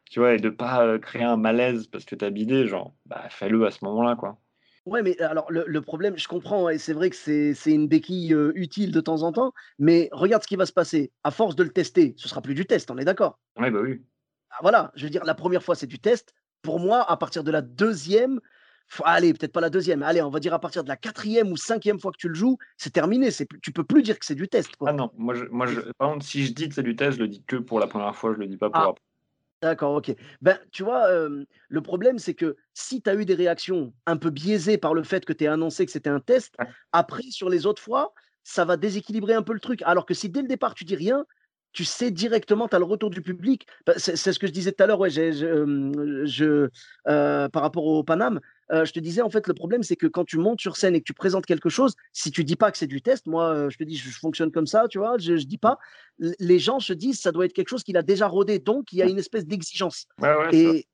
tu 0.10 0.20
vois 0.20 0.34
et 0.34 0.38
de 0.38 0.50
pas 0.50 0.86
euh, 0.86 1.00
créer 1.00 1.24
un 1.24 1.38
malaise 1.38 1.88
parce 1.88 2.06
que 2.06 2.16
t'as 2.16 2.30
bidé 2.30 2.68
genre 2.68 2.94
bah 3.06 3.28
fais-le 3.30 3.66
à 3.66 3.72
ce 3.72 3.84
moment-là 3.86 4.16
quoi 4.16 4.38
Ouais, 4.86 5.02
mais 5.02 5.20
alors 5.20 5.52
le 5.52 5.66
le 5.66 5.82
problème, 5.82 6.16
je 6.16 6.28
comprends 6.28 6.70
et 6.70 6.78
c'est 6.78 6.94
vrai 6.94 7.10
que 7.10 7.16
c'est 7.16 7.56
une 7.66 7.88
béquille, 7.88 8.36
utile 8.54 8.92
de 8.92 9.02
temps 9.02 9.24
en 9.24 9.32
temps, 9.32 9.52
mais 9.80 10.10
regarde 10.12 10.44
ce 10.44 10.48
qui 10.48 10.56
va 10.58 10.68
se 10.68 10.74
passer. 10.74 11.12
À 11.24 11.32
force 11.32 11.56
de 11.56 11.64
le 11.64 11.72
tester, 11.72 12.14
ce 12.18 12.30
sera 12.30 12.40
plus 12.40 12.54
du 12.54 12.68
test, 12.68 12.92
on 12.92 12.98
est 13.00 13.04
d'accord? 13.04 13.40
Ouais, 13.58 13.72
bah, 13.72 13.80
oui. 13.82 14.04
Ah 14.52 14.58
voilà, 14.62 14.92
je 14.96 15.06
veux 15.06 15.10
dire 15.10 15.24
la 15.26 15.34
première 15.34 15.64
fois 15.64 15.74
c'est 15.74 15.88
du 15.88 15.98
test. 15.98 16.36
Pour 16.62 16.80
moi, 16.80 17.04
à 17.10 17.18
partir 17.18 17.44
de 17.44 17.50
la 17.50 17.64
deuxième, 17.64 18.40
allez 19.04 19.34
peut-être 19.34 19.52
pas 19.52 19.62
la 19.62 19.70
deuxième, 19.70 20.04
allez 20.04 20.22
on 20.22 20.30
va 20.30 20.40
dire 20.40 20.54
à 20.54 20.60
partir 20.60 20.84
de 20.84 20.90
la 20.90 20.98
quatrième 20.98 21.52
ou 21.52 21.58
cinquième 21.58 22.00
fois 22.00 22.12
que 22.12 22.18
tu 22.18 22.28
le 22.28 22.36
joues, 22.36 22.58
c'est 22.78 22.92
terminé, 22.92 23.32
c'est 23.32 23.48
tu 23.62 23.72
peux 23.72 23.84
plus 23.84 24.04
dire 24.04 24.18
que 24.20 24.26
c'est 24.26 24.36
du 24.36 24.48
test, 24.48 24.72
Ah 24.86 24.94
non, 24.94 25.12
moi 25.18 25.34
je 25.34 25.46
moi 25.46 25.66
je 25.66 25.82
par 25.98 26.10
contre, 26.12 26.26
si 26.26 26.46
je 26.46 26.54
dis 26.54 26.70
que 26.70 26.76
c'est 26.76 26.84
du 26.84 26.96
test, 26.96 27.18
je 27.18 27.22
le 27.24 27.28
dis 27.28 27.44
que 27.44 27.58
pour 27.58 27.80
la 27.80 27.88
première 27.88 28.16
fois, 28.16 28.34
je 28.34 28.40
le 28.40 28.48
dis 28.48 28.58
pas 28.58 28.70
pour 28.70 28.80
Ah, 28.80 28.90
après. 28.90 29.02
d'accord, 29.62 29.96
OK. 29.96 30.16
Ben, 30.42 30.60
tu 30.72 30.84
vois, 30.84 31.10
le 31.10 31.82
problème 31.82 32.20
c'est 32.20 32.34
que 32.36 32.56
si 32.74 33.02
tu 33.02 33.10
as 33.10 33.16
eu 33.16 33.26
des 33.26 33.36
réactions 33.36 33.94
un 34.06 34.18
peu 34.18 34.30
biaisées 34.30 34.78
par 34.78 34.94
le 34.94 35.04
fait 35.04 35.26
que 35.26 35.34
tu 35.34 35.44
aies 35.44 35.48
annoncé 35.48 35.86
que 35.86 35.92
c'était 35.92 36.10
un 36.10 36.20
test, 36.20 36.56
après 36.92 37.24
sur 37.30 37.50
les 37.50 37.66
autres 37.66 37.82
fois, 37.82 38.14
ça 38.44 38.64
va 38.66 38.78
déséquilibrer 38.78 39.34
un 39.34 39.42
peu 39.42 39.54
le 39.54 39.60
truc. 39.60 39.82
Alors 39.84 40.06
que 40.06 40.14
si 40.14 40.30
dès 40.30 40.42
le 40.42 40.48
départ 40.48 40.76
tu 40.76 40.84
dis 40.84 40.96
rien, 40.96 41.26
tu 41.74 41.84
sais 41.84 42.10
directement, 42.12 42.70
tu 42.70 42.76
as 42.76 42.80
le 42.80 42.86
retour 42.86 43.10
du 43.10 43.22
public. 43.22 43.68
Bah, 43.86 43.94
c'est 43.98 44.16
ce 44.16 44.40
que 44.40 44.48
je 44.48 44.54
disais 44.54 44.72
tout 44.72 44.84
à 44.84 44.88
l'heure, 44.88 45.00
ouais, 45.00 45.10
j'ai 45.10 45.34
je, 45.34 46.70
heu, 47.08 47.50
par 47.52 47.62
rapport 47.62 47.86
au 47.86 48.04
Paname, 48.04 48.40
je 48.72 48.92
te 48.92 49.00
disais 49.00 49.22
en 49.22 49.30
fait 49.30 49.48
le 49.48 49.54
problème 49.54 49.84
c'est 49.84 49.96
que 49.96 50.08
quand 50.08 50.26
tu 50.26 50.38
montes 50.38 50.60
sur 50.60 50.76
scène 50.78 50.96
et 50.96 51.00
que 51.00 51.06
tu 51.06 51.14
présentes 51.14 51.46
quelque 51.46 51.70
chose, 51.70 51.96
si 52.14 52.32
tu 52.32 52.44
dis 52.44 52.56
pas 52.56 52.72
que 52.72 52.78
c'est 52.78 52.88
du 52.88 53.02
test, 53.02 53.28
moi, 53.28 53.70
je 53.70 53.78
te 53.78 53.84
dis, 53.84 53.98
je 53.98 54.10
je 54.10 54.20
fonctionne 54.20 54.52
comme 54.52 54.68
ça, 54.68 54.88
tu 54.90 54.98
vois? 54.98 55.18
Je 55.18 55.38
je 55.38 55.46
dis 55.46 55.58
pas, 55.58 55.78
les 56.20 56.60
gens 56.60 56.80
se 56.80 56.94
disent: 56.94 57.20
«Ça 57.20 57.32
doit 57.32 57.46
être 57.46 57.54
quelque 57.54 57.70
chose 57.70 57.84
qu'il 57.84 57.98
a 57.98 58.02
déjà 58.02 58.28
rodé», 58.28 58.60
donc 58.60 58.92
il 58.92 59.00
y 59.00 59.02
a 59.02 59.06
une 59.08 59.20
espèce 59.20 59.46
d'exigence 59.46 60.08
Ouais, 60.22 60.36
ouais, 60.36 60.50
et 60.54 60.88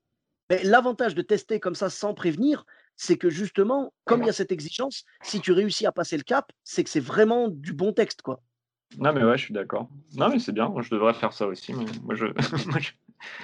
l'avantage 0.64 1.16
de 1.16 1.22
tester 1.22 1.60
comme 1.60 1.76
ça 1.76 1.90
sans 1.90 2.14
prévenir, 2.14 2.66
c'est 2.96 3.18
que 3.18 3.30
justement, 3.30 3.94
comme 4.06 4.22
il 4.22 4.26
y 4.26 4.30
a 4.30 4.34
cette 4.34 4.52
exigence, 4.52 5.06
si 5.24 5.40
tu 5.40 5.52
réussis 5.52 5.86
à 5.86 5.92
passer 5.92 6.18
le 6.18 6.24
cap, 6.24 6.52
c'est 6.64 6.84
que 6.84 6.90
c'est 6.90 7.00
vraiment 7.00 7.48
du 7.48 7.74
bon 7.74 7.94
texte, 7.94 8.22
quoi. 8.22 8.42
Non, 8.98 9.14
mais 9.14 9.24
ouais, 9.24 9.38
je 9.38 9.46
suis 9.46 9.54
d'accord. 9.54 9.90
Non, 10.16 10.30
mais 10.30 10.40
c'est 10.40 10.52
bien, 10.52 10.74
je 10.82 10.90
devrais 10.90 11.14
faire 11.14 11.32
ça 11.32 11.48
aussi, 11.48 11.74
mais 11.74 11.86
moi 12.04 12.16
moi 12.68 12.80
je 12.80 12.92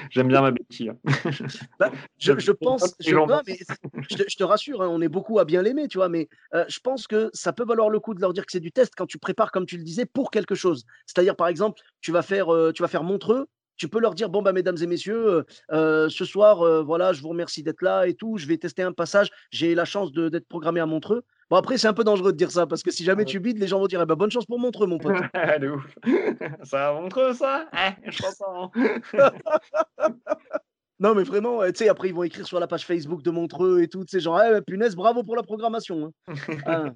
j'aime 0.10 0.28
bien 0.28 0.42
ma 0.42 0.52
béquille. 0.52 0.92
Bah, 1.80 1.92
je 2.18 2.52
pense 2.52 2.96
je 3.00 3.12
gens 3.12 3.28
non, 3.28 3.42
mais 3.48 3.58
je 4.10 4.16
te 4.16 4.24
je 4.30 4.36
te 4.36 4.44
rassure, 4.44 4.82
hein, 4.82 4.88
on 4.90 5.02
est 5.02 5.10
beaucoup 5.10 5.40
à 5.40 5.46
bien 5.46 5.62
l'aimer, 5.62 5.88
tu 5.88 5.98
vois? 5.98 6.10
Mais, 6.10 6.28
heu, 6.54 6.66
je 6.68 6.80
pense 6.80 7.08
que 7.08 7.30
ça 7.34 7.54
peut 7.54 7.66
valoir 7.66 7.90
le 7.90 8.00
coup 8.00 8.14
de 8.14 8.22
leur 8.22 8.34
dire 8.34 8.46
que 8.46 8.52
c'est 8.52 8.60
du 8.60 8.72
test 8.72 8.94
quand 8.96 9.06
tu 9.06 9.18
prépares, 9.20 9.52
comme 9.52 9.66
tu 9.66 9.78
le 9.78 9.84
disais, 9.84 10.06
pour 10.06 10.32
quelque 10.32 10.56
chose. 10.56 10.86
C'est-à-dire, 11.06 11.36
par 11.36 11.48
exemple, 11.48 11.82
tu 12.02 12.12
vas 12.12 12.22
faire, 12.22 12.54
heu, 12.54 12.72
tu 12.74 12.82
vas 12.82 12.88
faire 12.88 13.04
Montreux, 13.04 13.48
tu 13.78 13.88
peux 13.90 14.00
leur 14.00 14.14
dire: 14.16 14.30
«Bon, 14.30 14.42
bah, 14.42 14.54
mesdames 14.54 14.78
et 14.82 14.88
messieurs, 14.88 15.28
heu 15.28 15.46
heu, 15.72 16.10
ce 16.10 16.26
soir, 16.26 16.64
heu, 16.66 16.82
voilà, 16.82 17.14
je 17.14 17.22
vous 17.22 17.30
remercie 17.30 17.64
d'être 17.64 17.82
là 17.82 18.08
et 18.08 18.14
tout, 18.16 18.38
je 18.38 18.48
vais 18.48 18.58
tester 18.58 18.84
un 18.84 18.92
passage. 18.94 19.30
J'ai 19.52 19.76
la 19.76 19.86
chance 19.86 20.12
de 20.12 20.30
d'être 20.30 20.48
programmé 20.48 20.80
à 20.80 20.86
Montreux». 20.86 21.24
Bon, 21.50 21.56
après, 21.56 21.78
c'est 21.78 21.88
un 21.88 21.94
peu 21.94 22.04
dangereux 22.04 22.34
de 22.34 22.38
dire 22.38 22.52
ça 22.52 22.68
parce 22.68 22.84
que 22.84 22.92
si 22.92 23.06
jamais 23.06 23.24
tu 23.24 23.40
bides, 23.40 23.58
les 23.58 23.68
gens 23.68 23.80
vont 23.80 23.88
dire: 23.88 24.02
«Eh 24.02 24.06
bah, 24.06 24.16
bonne 24.16 24.32
chance 24.32 24.46
pour 24.46 24.60
Montreux, 24.60 24.86
mon 24.88 24.98
pote». 24.98 25.16
De 25.62 25.70
ouf. 25.70 25.96
Ça 26.64 26.92
va 26.92 27.00
Montreux 27.00 27.34
ça? 27.34 27.70
Eh, 27.74 28.12
je 28.12 28.22
pense. 28.22 28.42
Non, 31.00 31.14
mais 31.14 31.24
vraiment, 31.24 31.62
tu 31.68 31.76
sais, 31.76 31.90
après, 31.90 32.10
ils 32.10 32.14
vont 32.16 32.24
écrire 32.24 32.48
sur 32.48 32.60
la 32.60 32.66
page 32.68 32.84
Facebook 32.86 33.22
de 33.22 33.30
Montreux 33.30 33.82
et 33.84 33.88
tout, 33.88 34.04
tu 34.04 34.10
sais, 34.18 34.20
genre: 34.20 34.42
«Eh, 34.42 34.62
punaise, 34.62 34.96
bravo 34.96 35.24
pour 35.24 35.36
la 35.36 35.44
programmation, 35.44 36.06
hein». 36.28 36.34
Ah, 36.66 36.90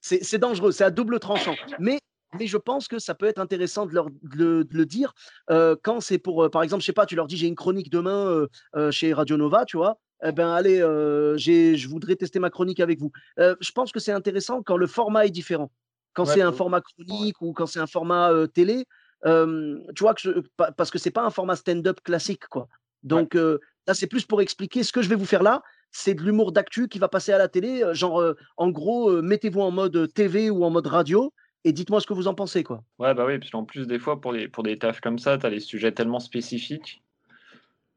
c'est 0.00 0.24
c'est 0.24 0.38
dangereux, 0.38 0.72
c'est 0.72 0.84
à 0.84 0.90
double 0.90 1.20
tranchant. 1.20 1.54
Mais 1.78 1.98
mais 2.38 2.46
je 2.46 2.56
pense 2.56 2.88
que 2.88 2.98
ça 2.98 3.14
peut 3.14 3.26
être 3.26 3.38
intéressant 3.40 3.86
de 3.86 3.94
leur 3.94 4.10
de 4.10 4.36
le 4.36 4.64
de 4.64 4.76
le 4.76 4.86
dire, 4.86 5.12
quand 5.48 6.00
c'est 6.00 6.18
pour, 6.18 6.50
par 6.50 6.62
exemple, 6.62 6.82
je 6.82 6.86
sais 6.86 6.92
pas, 6.92 7.06
tu 7.06 7.16
leur 7.16 7.26
dis: 7.26 7.36
«J'ai 7.36 7.46
une 7.46 7.54
chronique 7.56 7.90
demain, 7.90 8.46
chez 8.90 9.12
Radio 9.14 9.36
Nova», 9.36 9.64
tu 9.64 9.76
vois? 9.76 9.98
Eh 10.24 10.32
ben, 10.32 10.48
allez, 10.50 10.78
je 10.78 11.88
voudrais 11.88 12.16
tester 12.16 12.38
ma 12.38 12.50
chronique 12.50 12.80
avec 12.80 12.98
vous. 13.00 13.10
Je 13.38 13.70
pense 13.72 13.92
que 13.92 14.00
c'est 14.00 14.12
intéressant 14.12 14.62
quand 14.62 14.76
le 14.76 14.86
format 14.86 15.26
est 15.26 15.30
différent. 15.30 15.70
Quand 16.14 16.24
Ouais, 16.24 16.32
c'est 16.32 16.40
un 16.42 16.52
format 16.52 16.78
Ouais. 16.78 17.04
chronique 17.04 17.42
ou 17.42 17.52
quand 17.52 17.66
c'est 17.66 17.80
un 17.80 17.86
format, 17.86 18.30
télé, 18.54 18.86
tu 19.24 20.00
vois? 20.00 20.14
Que 20.14 20.20
je 20.22 20.30
pa 20.56 20.72
parce 20.72 20.90
que 20.90 20.98
c'est 20.98 21.10
pas 21.10 21.24
un 21.24 21.30
format 21.30 21.56
stand-up 21.56 22.00
classique, 22.02 22.46
quoi. 22.48 22.68
Donc 23.02 23.34
là, 23.34 23.94
c'est 23.94 24.06
plus 24.06 24.24
pour 24.24 24.40
expliquer 24.40 24.82
ce 24.82 24.92
que 24.92 25.02
je 25.02 25.08
vais 25.08 25.14
vous 25.14 25.26
faire 25.26 25.42
là, 25.42 25.62
c'est 25.92 26.14
de 26.14 26.22
l'humour 26.22 26.52
d'actu 26.52 26.88
qui 26.88 26.98
va 26.98 27.08
passer 27.08 27.32
à 27.32 27.38
la 27.38 27.48
télé, 27.48 27.84
genre, 27.92 28.22
en 28.56 28.70
gros, 28.70 29.22
mettez-vous 29.22 29.60
en 29.60 29.70
mode, 29.70 30.12
TV 30.14 30.50
ou 30.50 30.64
en 30.64 30.70
mode 30.70 30.86
radio 30.86 31.32
et 31.64 31.72
dites-moi 31.72 32.00
ce 32.00 32.06
que 32.06 32.14
vous 32.14 32.28
en 32.28 32.34
pensez, 32.34 32.64
quoi. 32.64 32.84
Ouais, 32.98 33.14
bah, 33.14 33.24
oui, 33.26 33.38
puis 33.38 33.50
en 33.54 33.64
plus, 33.64 33.86
des 33.86 33.98
fois, 33.98 34.20
pour 34.20 34.32
les 34.32 34.48
pour 34.48 34.62
des 34.62 34.78
tafs 34.78 35.00
comme 35.00 35.18
ça, 35.18 35.38
tu 35.38 35.46
as 35.46 35.50
les 35.50 35.60
sujets 35.60 35.92
tellement 35.92 36.20
spécifiques 36.20 37.02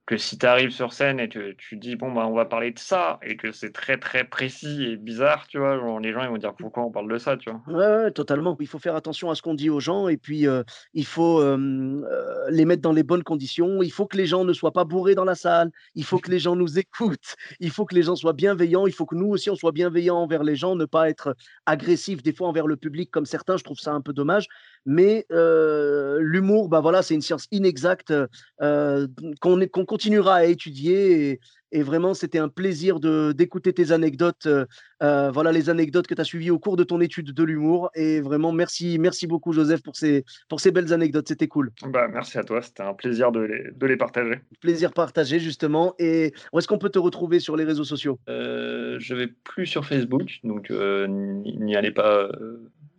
que 0.09 0.17
si 0.17 0.39
tu 0.39 0.45
arrives 0.47 0.71
sur 0.71 0.91
scène 0.91 1.19
et 1.19 1.29
que 1.29 1.51
tu 1.51 1.77
dis: 1.77 1.95
«Bon, 1.95 2.11
bah, 2.11 2.25
on 2.25 2.33
va 2.33 2.45
parler 2.45 2.71
de 2.71 2.79
ça» 2.79 3.19
et 3.21 3.37
que 3.37 3.51
c'est 3.51 3.71
très, 3.71 3.99
très 3.99 4.23
précis 4.23 4.85
et 4.85 4.97
bizarre, 4.97 5.45
tu 5.47 5.59
vois? 5.59 5.75
Les 6.01 6.11
gens, 6.13 6.23
ils 6.23 6.29
vont 6.29 6.37
dire: 6.37 6.55
«Pourquoi 6.55 6.81
on 6.83 6.89
parle 6.89 7.11
de 7.11 7.19
ça?» 7.19 7.37
tu 7.37 7.51
vois? 7.51 7.61
Ouais, 7.67 7.75
ouais, 7.75 8.11
totalement. 8.11 8.57
Il 8.59 8.65
faut 8.65 8.79
faire 8.79 8.95
attention 8.95 9.29
à 9.29 9.35
ce 9.35 9.43
qu'on 9.43 9.53
dit 9.53 9.69
aux 9.69 9.79
gens 9.79 10.07
et 10.07 10.17
puis, 10.17 10.47
heu, 10.47 10.63
il 10.95 11.05
faut, 11.05 11.41
heu, 11.43 12.03
les 12.49 12.65
mettre 12.65 12.81
dans 12.81 12.91
les 12.91 13.03
bonnes 13.03 13.21
conditions. 13.21 13.83
Il 13.83 13.91
faut 13.91 14.07
que 14.07 14.17
les 14.17 14.25
gens 14.25 14.45
ne 14.45 14.53
soient 14.53 14.73
pas 14.73 14.83
bourrés 14.83 15.13
dans 15.13 15.25
la 15.25 15.35
salle. 15.35 15.69
Il 15.93 16.03
faut 16.03 16.17
que 16.17 16.31
les 16.31 16.39
gens 16.39 16.55
nous 16.55 16.79
écoutent. 16.79 17.35
Il 17.59 17.69
faut 17.69 17.85
que 17.85 17.93
les 17.93 18.01
gens 18.01 18.15
soient 18.15 18.33
bienveillants. 18.33 18.87
Il 18.87 18.93
faut 18.93 19.05
que 19.05 19.13
nous 19.15 19.27
aussi, 19.27 19.51
on 19.51 19.55
soit 19.55 19.71
bienveillants 19.73 20.17
envers 20.17 20.41
les 20.43 20.55
gens, 20.55 20.75
ne 20.75 20.85
pas 20.85 21.07
être 21.07 21.35
agressifs 21.67 22.23
des 22.23 22.33
fois 22.33 22.47
envers 22.47 22.65
le 22.65 22.77
public 22.77 23.11
comme 23.11 23.27
certains. 23.27 23.57
Je 23.57 23.63
trouve 23.63 23.77
ça 23.77 23.93
un 23.93 24.01
peu 24.01 24.13
dommage. 24.13 24.47
Mais, 24.85 25.25
heu, 25.31 26.19
l'humour, 26.21 26.69
bah, 26.69 26.79
voilà, 26.79 27.01
c'est 27.01 27.13
une 27.15 27.21
science 27.21 27.47
inexacte, 27.51 28.13
heu, 28.61 29.07
qu'on 29.41 29.85
continuera 29.85 30.35
à 30.35 30.45
étudier 30.45 31.29
et 31.31 31.39
et 31.71 31.83
vraiment, 31.83 32.15
c'était 32.15 32.39
un 32.39 32.49
plaisir 32.49 32.99
de 32.99 33.31
d'écouter 33.31 33.73
tes 33.73 33.91
anecdotes, 33.91 34.47
heu 34.47 34.65
Heu, 35.01 35.29
voilà 35.31 35.51
les 35.51 35.69
anecdotes 35.69 36.07
que 36.07 36.13
tu 36.13 36.19
as 36.19 36.25
suivies 36.25 36.51
au 36.51 36.59
cours 36.59 36.75
de 36.75 36.83
ton 36.83 36.99
étude 36.99 37.31
de 37.31 37.43
l'humour 37.43 37.89
et 37.95 38.19
vraiment 38.19 38.51
merci 38.51 38.97
merci 38.99 39.27
beaucoup 39.27 39.53
Joseph 39.53 39.81
pour 39.81 39.95
ces 39.95 40.25
pour 40.49 40.59
ces 40.59 40.71
belles 40.71 40.91
anecdotes, 40.91 41.27
c'était 41.27 41.47
cool. 41.47 41.71
Bah, 41.85 42.07
merci 42.09 42.37
à 42.37 42.43
toi, 42.43 42.61
c'était 42.61 42.83
un 42.83 42.93
plaisir 42.93 43.31
de 43.31 43.39
les 43.39 43.71
de 43.71 43.85
les 43.85 43.95
partager. 43.97 44.39
Plaisir 44.59 44.91
partagé 44.91 45.39
justement 45.39 45.93
et 45.99 46.33
où 46.51 46.59
est-ce 46.59 46.67
qu'on 46.67 46.79
peut 46.79 46.89
te 46.89 46.99
retrouver 46.99 47.39
sur 47.39 47.55
les 47.55 47.63
réseaux 47.63 47.85
sociaux? 47.85 48.19
Je 48.27 49.13
vais 49.15 49.27
plus 49.27 49.67
sur 49.67 49.85
Facebook, 49.85 50.39
donc 50.43 50.69
n'y 50.71 51.75
allez 51.75 51.91
pas, 51.91 52.29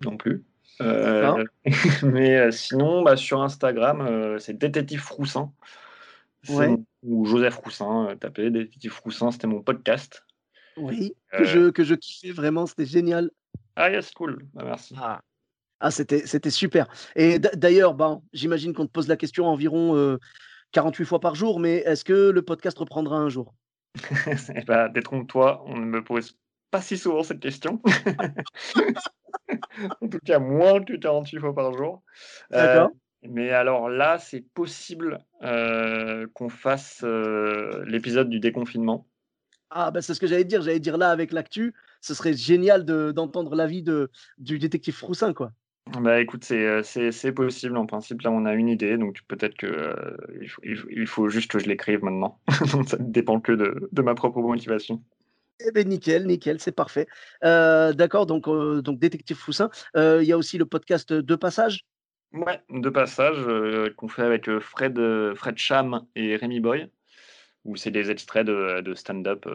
non 0.04 0.16
plus. 0.16 0.44
Heu, 0.80 1.44
mais 2.04 2.38
heu, 2.38 2.50
sinon, 2.50 3.02
bah, 3.02 3.16
sur 3.16 3.42
Instagram, 3.42 4.06
heu, 4.08 4.38
c'est 4.38 4.54
détective 4.54 5.04
ouais, 6.48 6.68
mon 6.68 6.84
ou 7.02 7.24
Joseph 7.24 7.56
Roussin, 7.56 8.16
tapez 8.20 8.50
détective 8.50 8.92
Froussin, 8.92 9.30
c'était 9.30 9.46
mon 9.46 9.62
podcast. 9.62 10.24
oui, 10.76 11.14
que 11.32 11.44
je 11.44 11.70
que 11.70 11.84
je 11.84 11.94
kiffais 11.94 12.32
vraiment, 12.32 12.66
c'était 12.66 12.86
génial. 12.86 13.30
ah 13.76 13.90
yes, 13.90 14.10
cool, 14.12 14.46
bah, 14.54 14.64
merci. 14.64 14.94
Ah. 14.98 15.20
Ah 15.82 15.90
c'était 15.90 16.26
c'était 16.26 16.50
super 16.50 16.88
et 17.16 17.38
d'a 17.38 17.50
d'ailleurs, 17.52 17.94
ben, 17.94 18.22
j'imagine 18.34 18.74
qu'on 18.74 18.86
te 18.86 18.92
pose 18.92 19.08
la 19.08 19.16
question 19.16 19.46
environ, 19.46 19.96
heu, 19.96 20.18
48 20.72 21.04
fois 21.06 21.20
par 21.20 21.34
jour, 21.34 21.58
mais 21.58 21.76
est-ce 21.76 22.04
que 22.04 22.30
le 22.30 22.42
podcast 22.42 22.78
reprendra 22.78 23.16
un 23.16 23.30
jour? 23.30 23.54
Et 24.54 24.62
bah, 24.62 24.88
détrompe-toi, 24.88 25.62
on 25.66 25.76
ne 25.78 25.86
me 25.86 26.04
pose 26.04 26.38
pas 26.70 26.80
si 26.80 26.96
souvent 26.96 27.22
cette 27.22 27.40
question. 27.40 27.80
En 30.00 30.08
tout 30.08 30.18
cas, 30.24 30.38
moins 30.38 30.82
que 30.82 30.94
48 30.94 31.40
fois 31.40 31.54
par 31.54 31.72
jour. 31.72 32.02
D'accord. 32.50 32.90
mais 33.22 33.50
alors 33.50 33.88
là, 33.88 34.18
c'est 34.18 34.44
possible, 34.54 35.18
heu, 35.42 36.30
qu'on 36.34 36.48
fasse, 36.48 37.02
heu, 37.02 37.82
l'épisode 37.86 38.28
du 38.28 38.40
déconfinement. 38.40 39.06
Ah 39.70 39.90
bah, 39.90 40.02
c'est 40.02 40.14
ce 40.14 40.20
que 40.20 40.26
j'allais 40.26 40.44
dire, 40.44 40.62
j'allais 40.62 40.80
dire 40.80 40.98
là 40.98 41.10
avec 41.10 41.32
l'actu, 41.32 41.74
ce 42.00 42.14
serait 42.14 42.34
génial 42.34 42.84
de 42.84 43.12
d'entendre 43.12 43.54
l'avis 43.54 43.82
de 43.82 44.10
du 44.38 44.58
détective 44.58 44.94
Froussin, 44.94 45.32
quoi. 45.32 45.52
Bah, 45.98 46.20
écoute, 46.20 46.44
c'est, 46.44 47.32
possible 47.32 47.76
en 47.76 47.86
principe. 47.86 48.22
Là, 48.22 48.30
on 48.30 48.44
a 48.44 48.54
une 48.54 48.68
idée, 48.68 48.96
donc 48.96 49.20
peut-être 49.26 49.56
que, 49.56 49.66
heu, 49.66 50.16
il 50.40 50.48
faut 50.48 50.62
il 50.90 51.06
faut 51.06 51.28
juste 51.28 51.50
que 51.50 51.58
je 51.58 51.66
l'écrive 51.66 52.02
maintenant. 52.02 52.40
Ça 52.86 52.98
ne 52.98 53.10
dépend 53.10 53.40
que 53.40 53.52
de 53.52 53.88
de 53.90 54.02
ma 54.02 54.14
propre 54.14 54.40
motivation. 54.40 55.02
Eh 55.66 55.72
beh, 55.72 55.84
nickel, 55.84 56.26
nickel, 56.26 56.60
c'est 56.60 56.72
parfait. 56.72 57.06
Heu, 57.44 57.92
d'accord, 57.94 58.26
donc 58.26 58.48
heu, 58.48 58.82
donc 58.82 58.98
détective 58.98 59.36
Froussin. 59.36 59.70
Heu, 59.96 60.22
il 60.22 60.26
y 60.28 60.32
a 60.32 60.38
aussi 60.38 60.58
le 60.58 60.66
podcast, 60.66 61.10
heu, 61.12 61.22
De 61.22 61.34
Passage? 61.36 61.84
Ouais, 62.32 62.60
de 62.70 62.88
passage, 62.90 63.38
heu, 63.38 63.92
qu'on 63.96 64.06
fait 64.06 64.22
avec, 64.22 64.48
Fred, 64.60 64.96
Fred 65.34 65.58
Cham 65.58 66.06
et 66.14 66.36
Rémi 66.36 66.60
Boy, 66.60 66.88
où 67.64 67.76
c'est 67.76 67.90
des 67.90 68.10
extraits 68.10 68.46
de 68.46 68.80
de 68.82 68.94
stand-up, 68.94 69.46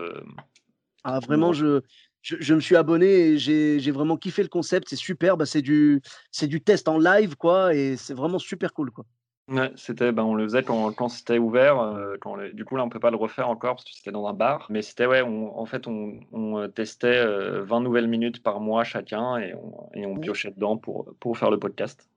Ah 1.03 1.19
vraiment 1.19 1.53
je 1.53 1.81
je 2.21 2.35
je 2.39 2.53
me 2.55 2.59
suis 2.59 2.75
abonné 2.75 3.05
et 3.07 3.37
j'ai 3.37 3.91
vraiment 3.91 4.17
kiffé 4.17 4.41
le 4.43 4.49
concept, 4.49 4.89
c'est 4.89 4.95
super, 4.95 5.37
bah, 5.37 5.45
c'est 5.45 5.61
du 5.61 6.01
c'est 6.31 6.47
du 6.47 6.61
test 6.63 6.87
en 6.87 6.97
live, 6.97 7.35
quoi 7.35 7.75
et 7.75 7.95
c'est 7.95 8.13
vraiment 8.15 8.39
super 8.39 8.73
cool, 8.73 8.91
quoi. 8.91 9.05
Ouais, 9.47 9.71
c'était 9.75 10.11
ben, 10.11 10.23
on 10.23 10.33
le 10.33 10.43
faisait 10.45 10.63
quand 10.63 10.91
quand 10.93 11.07
c'était 11.07 11.37
ouvert, 11.37 11.79
heu, 11.79 12.17
quand 12.19 12.35
les 12.35 12.51
du 12.51 12.65
coup, 12.65 12.77
là, 12.77 12.83
on 12.83 12.89
peut 12.89 12.99
pas 12.99 13.11
le 13.11 13.17
refaire 13.17 13.47
encore 13.47 13.75
parce 13.75 13.85
que 13.85 13.91
c'était 13.95 14.11
dans 14.11 14.25
un 14.25 14.33
bar. 14.33 14.65
Mais 14.71 14.81
c'était 14.81 15.05
ouais, 15.05 15.21
on 15.21 15.55
en 15.59 15.65
fait, 15.67 15.85
on 15.87 16.19
on, 16.31 16.59
heu, 16.59 16.71
testait, 16.71 17.23
heu, 17.23 17.59
20 17.61 17.81
nouvelles 17.81 18.07
minutes 18.07 18.41
par 18.41 18.59
mois 18.59 18.83
chacun 18.83 19.37
et 19.37 19.53
on 19.53 19.89
et 19.93 20.05
on 20.07 20.17
Ou 20.17 20.19
piochait 20.19 20.49
dedans 20.51 20.77
pour, 20.77 21.13
pour 21.19 21.37
faire 21.37 21.51
le 21.51 21.59
podcast. 21.59 22.09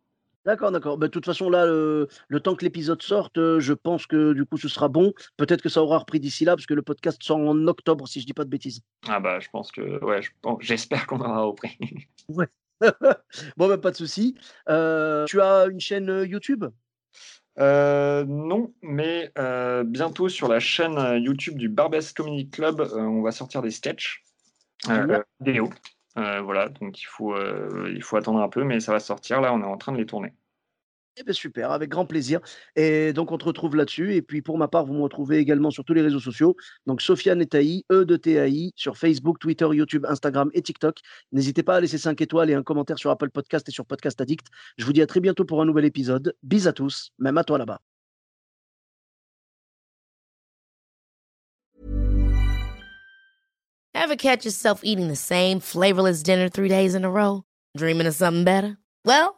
D'accord, 0.46 0.72
d'accord. 0.72 0.96
Bah, 0.96 1.08
de 1.08 1.12
toute 1.12 1.26
façon, 1.26 1.50
là, 1.50 1.66
le, 1.66 2.08
le 2.28 2.40
temps 2.40 2.54
que 2.54 2.64
l'épisode 2.64 3.02
sorte, 3.02 3.36
euh, 3.36 3.60
je 3.60 3.74
pense 3.74 4.06
que 4.06 4.32
du 4.32 4.46
coup, 4.46 4.56
ce 4.56 4.68
sera 4.68 4.88
bon. 4.88 5.12
Peut-être 5.36 5.60
que 5.60 5.68
ça 5.68 5.82
aura 5.82 5.98
repris 5.98 6.20
d'ici 6.20 6.46
là, 6.46 6.56
parce 6.56 6.64
que 6.64 6.72
le 6.72 6.80
podcast 6.80 7.22
sort 7.22 7.38
en 7.38 7.66
octobre, 7.66 8.08
si 8.08 8.20
je 8.20 8.26
dis 8.26 8.32
pas 8.32 8.44
de 8.44 8.48
bêtises. 8.48 8.80
Ah 9.06 9.20
bah, 9.20 9.40
je 9.40 9.48
pense 9.50 9.70
que, 9.70 10.02
ouais, 10.02 10.22
je 10.22 10.30
j'espère 10.60 11.06
qu'on 11.06 11.20
aura 11.20 11.42
repris. 11.42 11.76
bon, 12.30 13.68
bah, 13.68 13.76
pas 13.76 13.90
de 13.90 13.96
souci. 13.96 14.36
Euh, 14.70 15.26
tu 15.26 15.40
as 15.42 15.66
une 15.66 15.80
chaîne 15.80 16.08
euh, 16.08 16.26
YouTube? 16.26 16.64
Euh, 17.58 18.24
non, 18.24 18.72
mais 18.82 19.32
euh, 19.36 19.82
bientôt 19.82 20.28
sur 20.28 20.48
la 20.48 20.60
chaîne 20.60 20.96
euh, 20.96 21.18
YouTube 21.18 21.56
du 21.56 21.68
Barbès 21.68 22.12
Comedy 22.12 22.48
Club, 22.48 22.80
euh, 22.80 23.00
on 23.00 23.22
va 23.22 23.32
sortir 23.32 23.62
des 23.62 23.70
sketchs 23.70 24.22
vidéo. 25.40 25.70
Voilà, 26.14 26.68
donc 26.68 27.00
il 27.00 27.04
faut, 27.04 27.36
il 27.86 28.02
faut 28.02 28.16
attendre 28.16 28.40
un 28.40 28.48
peu, 28.48 28.64
mais 28.64 28.80
ça 28.80 28.90
va 28.90 28.98
sortir. 28.98 29.40
Là, 29.40 29.54
on 29.54 29.60
est 29.60 29.66
en 29.66 29.76
train 29.76 29.92
de 29.92 29.98
les 29.98 30.06
tourner. 30.06 30.32
Eh 31.20 31.24
ben, 31.24 31.32
super, 31.32 31.72
avec 31.72 31.90
grand 31.90 32.06
plaisir. 32.06 32.38
Et 32.76 33.12
donc, 33.12 33.32
on 33.32 33.38
te 33.38 33.44
retrouve 33.44 33.74
là-dessus. 33.74 34.14
Et 34.14 34.22
puis, 34.22 34.40
pour 34.40 34.56
ma 34.56 34.68
part, 34.68 34.86
vous 34.86 34.94
me 34.94 35.02
retrouvez 35.02 35.38
également 35.38 35.70
sur 35.70 35.84
tous 35.84 35.94
les 35.94 36.02
réseaux 36.02 36.20
sociaux. 36.20 36.54
Donc, 36.86 37.02
Sofiane 37.02 37.40
Etaï, 37.42 37.84
E 37.90 38.04
de 38.04 38.16
TAI, 38.16 38.70
sur 38.76 38.96
Facebook, 38.96 39.40
Twitter, 39.40 39.66
YouTube, 39.72 40.06
Instagram 40.08 40.50
et 40.54 40.62
TikTok. 40.62 40.98
N'hésitez 41.32 41.64
pas 41.64 41.76
à 41.76 41.80
laisser 41.80 41.98
5 41.98 42.20
étoiles 42.20 42.50
et 42.50 42.54
un 42.54 42.62
commentaire 42.62 42.98
sur 42.98 43.10
Apple 43.10 43.30
Podcast 43.30 43.68
et 43.68 43.72
sur 43.72 43.84
Podcast 43.84 44.20
Addict. 44.20 44.46
Je 44.76 44.84
vous 44.84 44.92
dis 44.92 45.02
à 45.02 45.06
très 45.06 45.18
bientôt 45.18 45.44
pour 45.44 45.60
un 45.60 45.64
nouvel 45.64 45.86
épisode. 45.86 46.34
Bis 46.44 46.68
à 46.68 46.72
tous, 46.72 47.10
même 47.18 47.36
à 47.36 47.42
toi 47.42 47.58
là-bas. 47.58 47.80
Ever 53.94 54.16
catch 54.16 54.44
yourself 54.44 54.80
eating 54.84 55.08
the 55.08 55.16
same 55.16 55.58
flavorless 55.58 56.22
dinner 56.22 56.48
days 56.48 56.94
in 56.94 57.04
a 57.04 57.10
row? 57.10 57.42
Dreaming 57.76 58.06
of 58.06 58.14
something 58.14 58.44
better? 58.44 58.78
Well, 59.04 59.37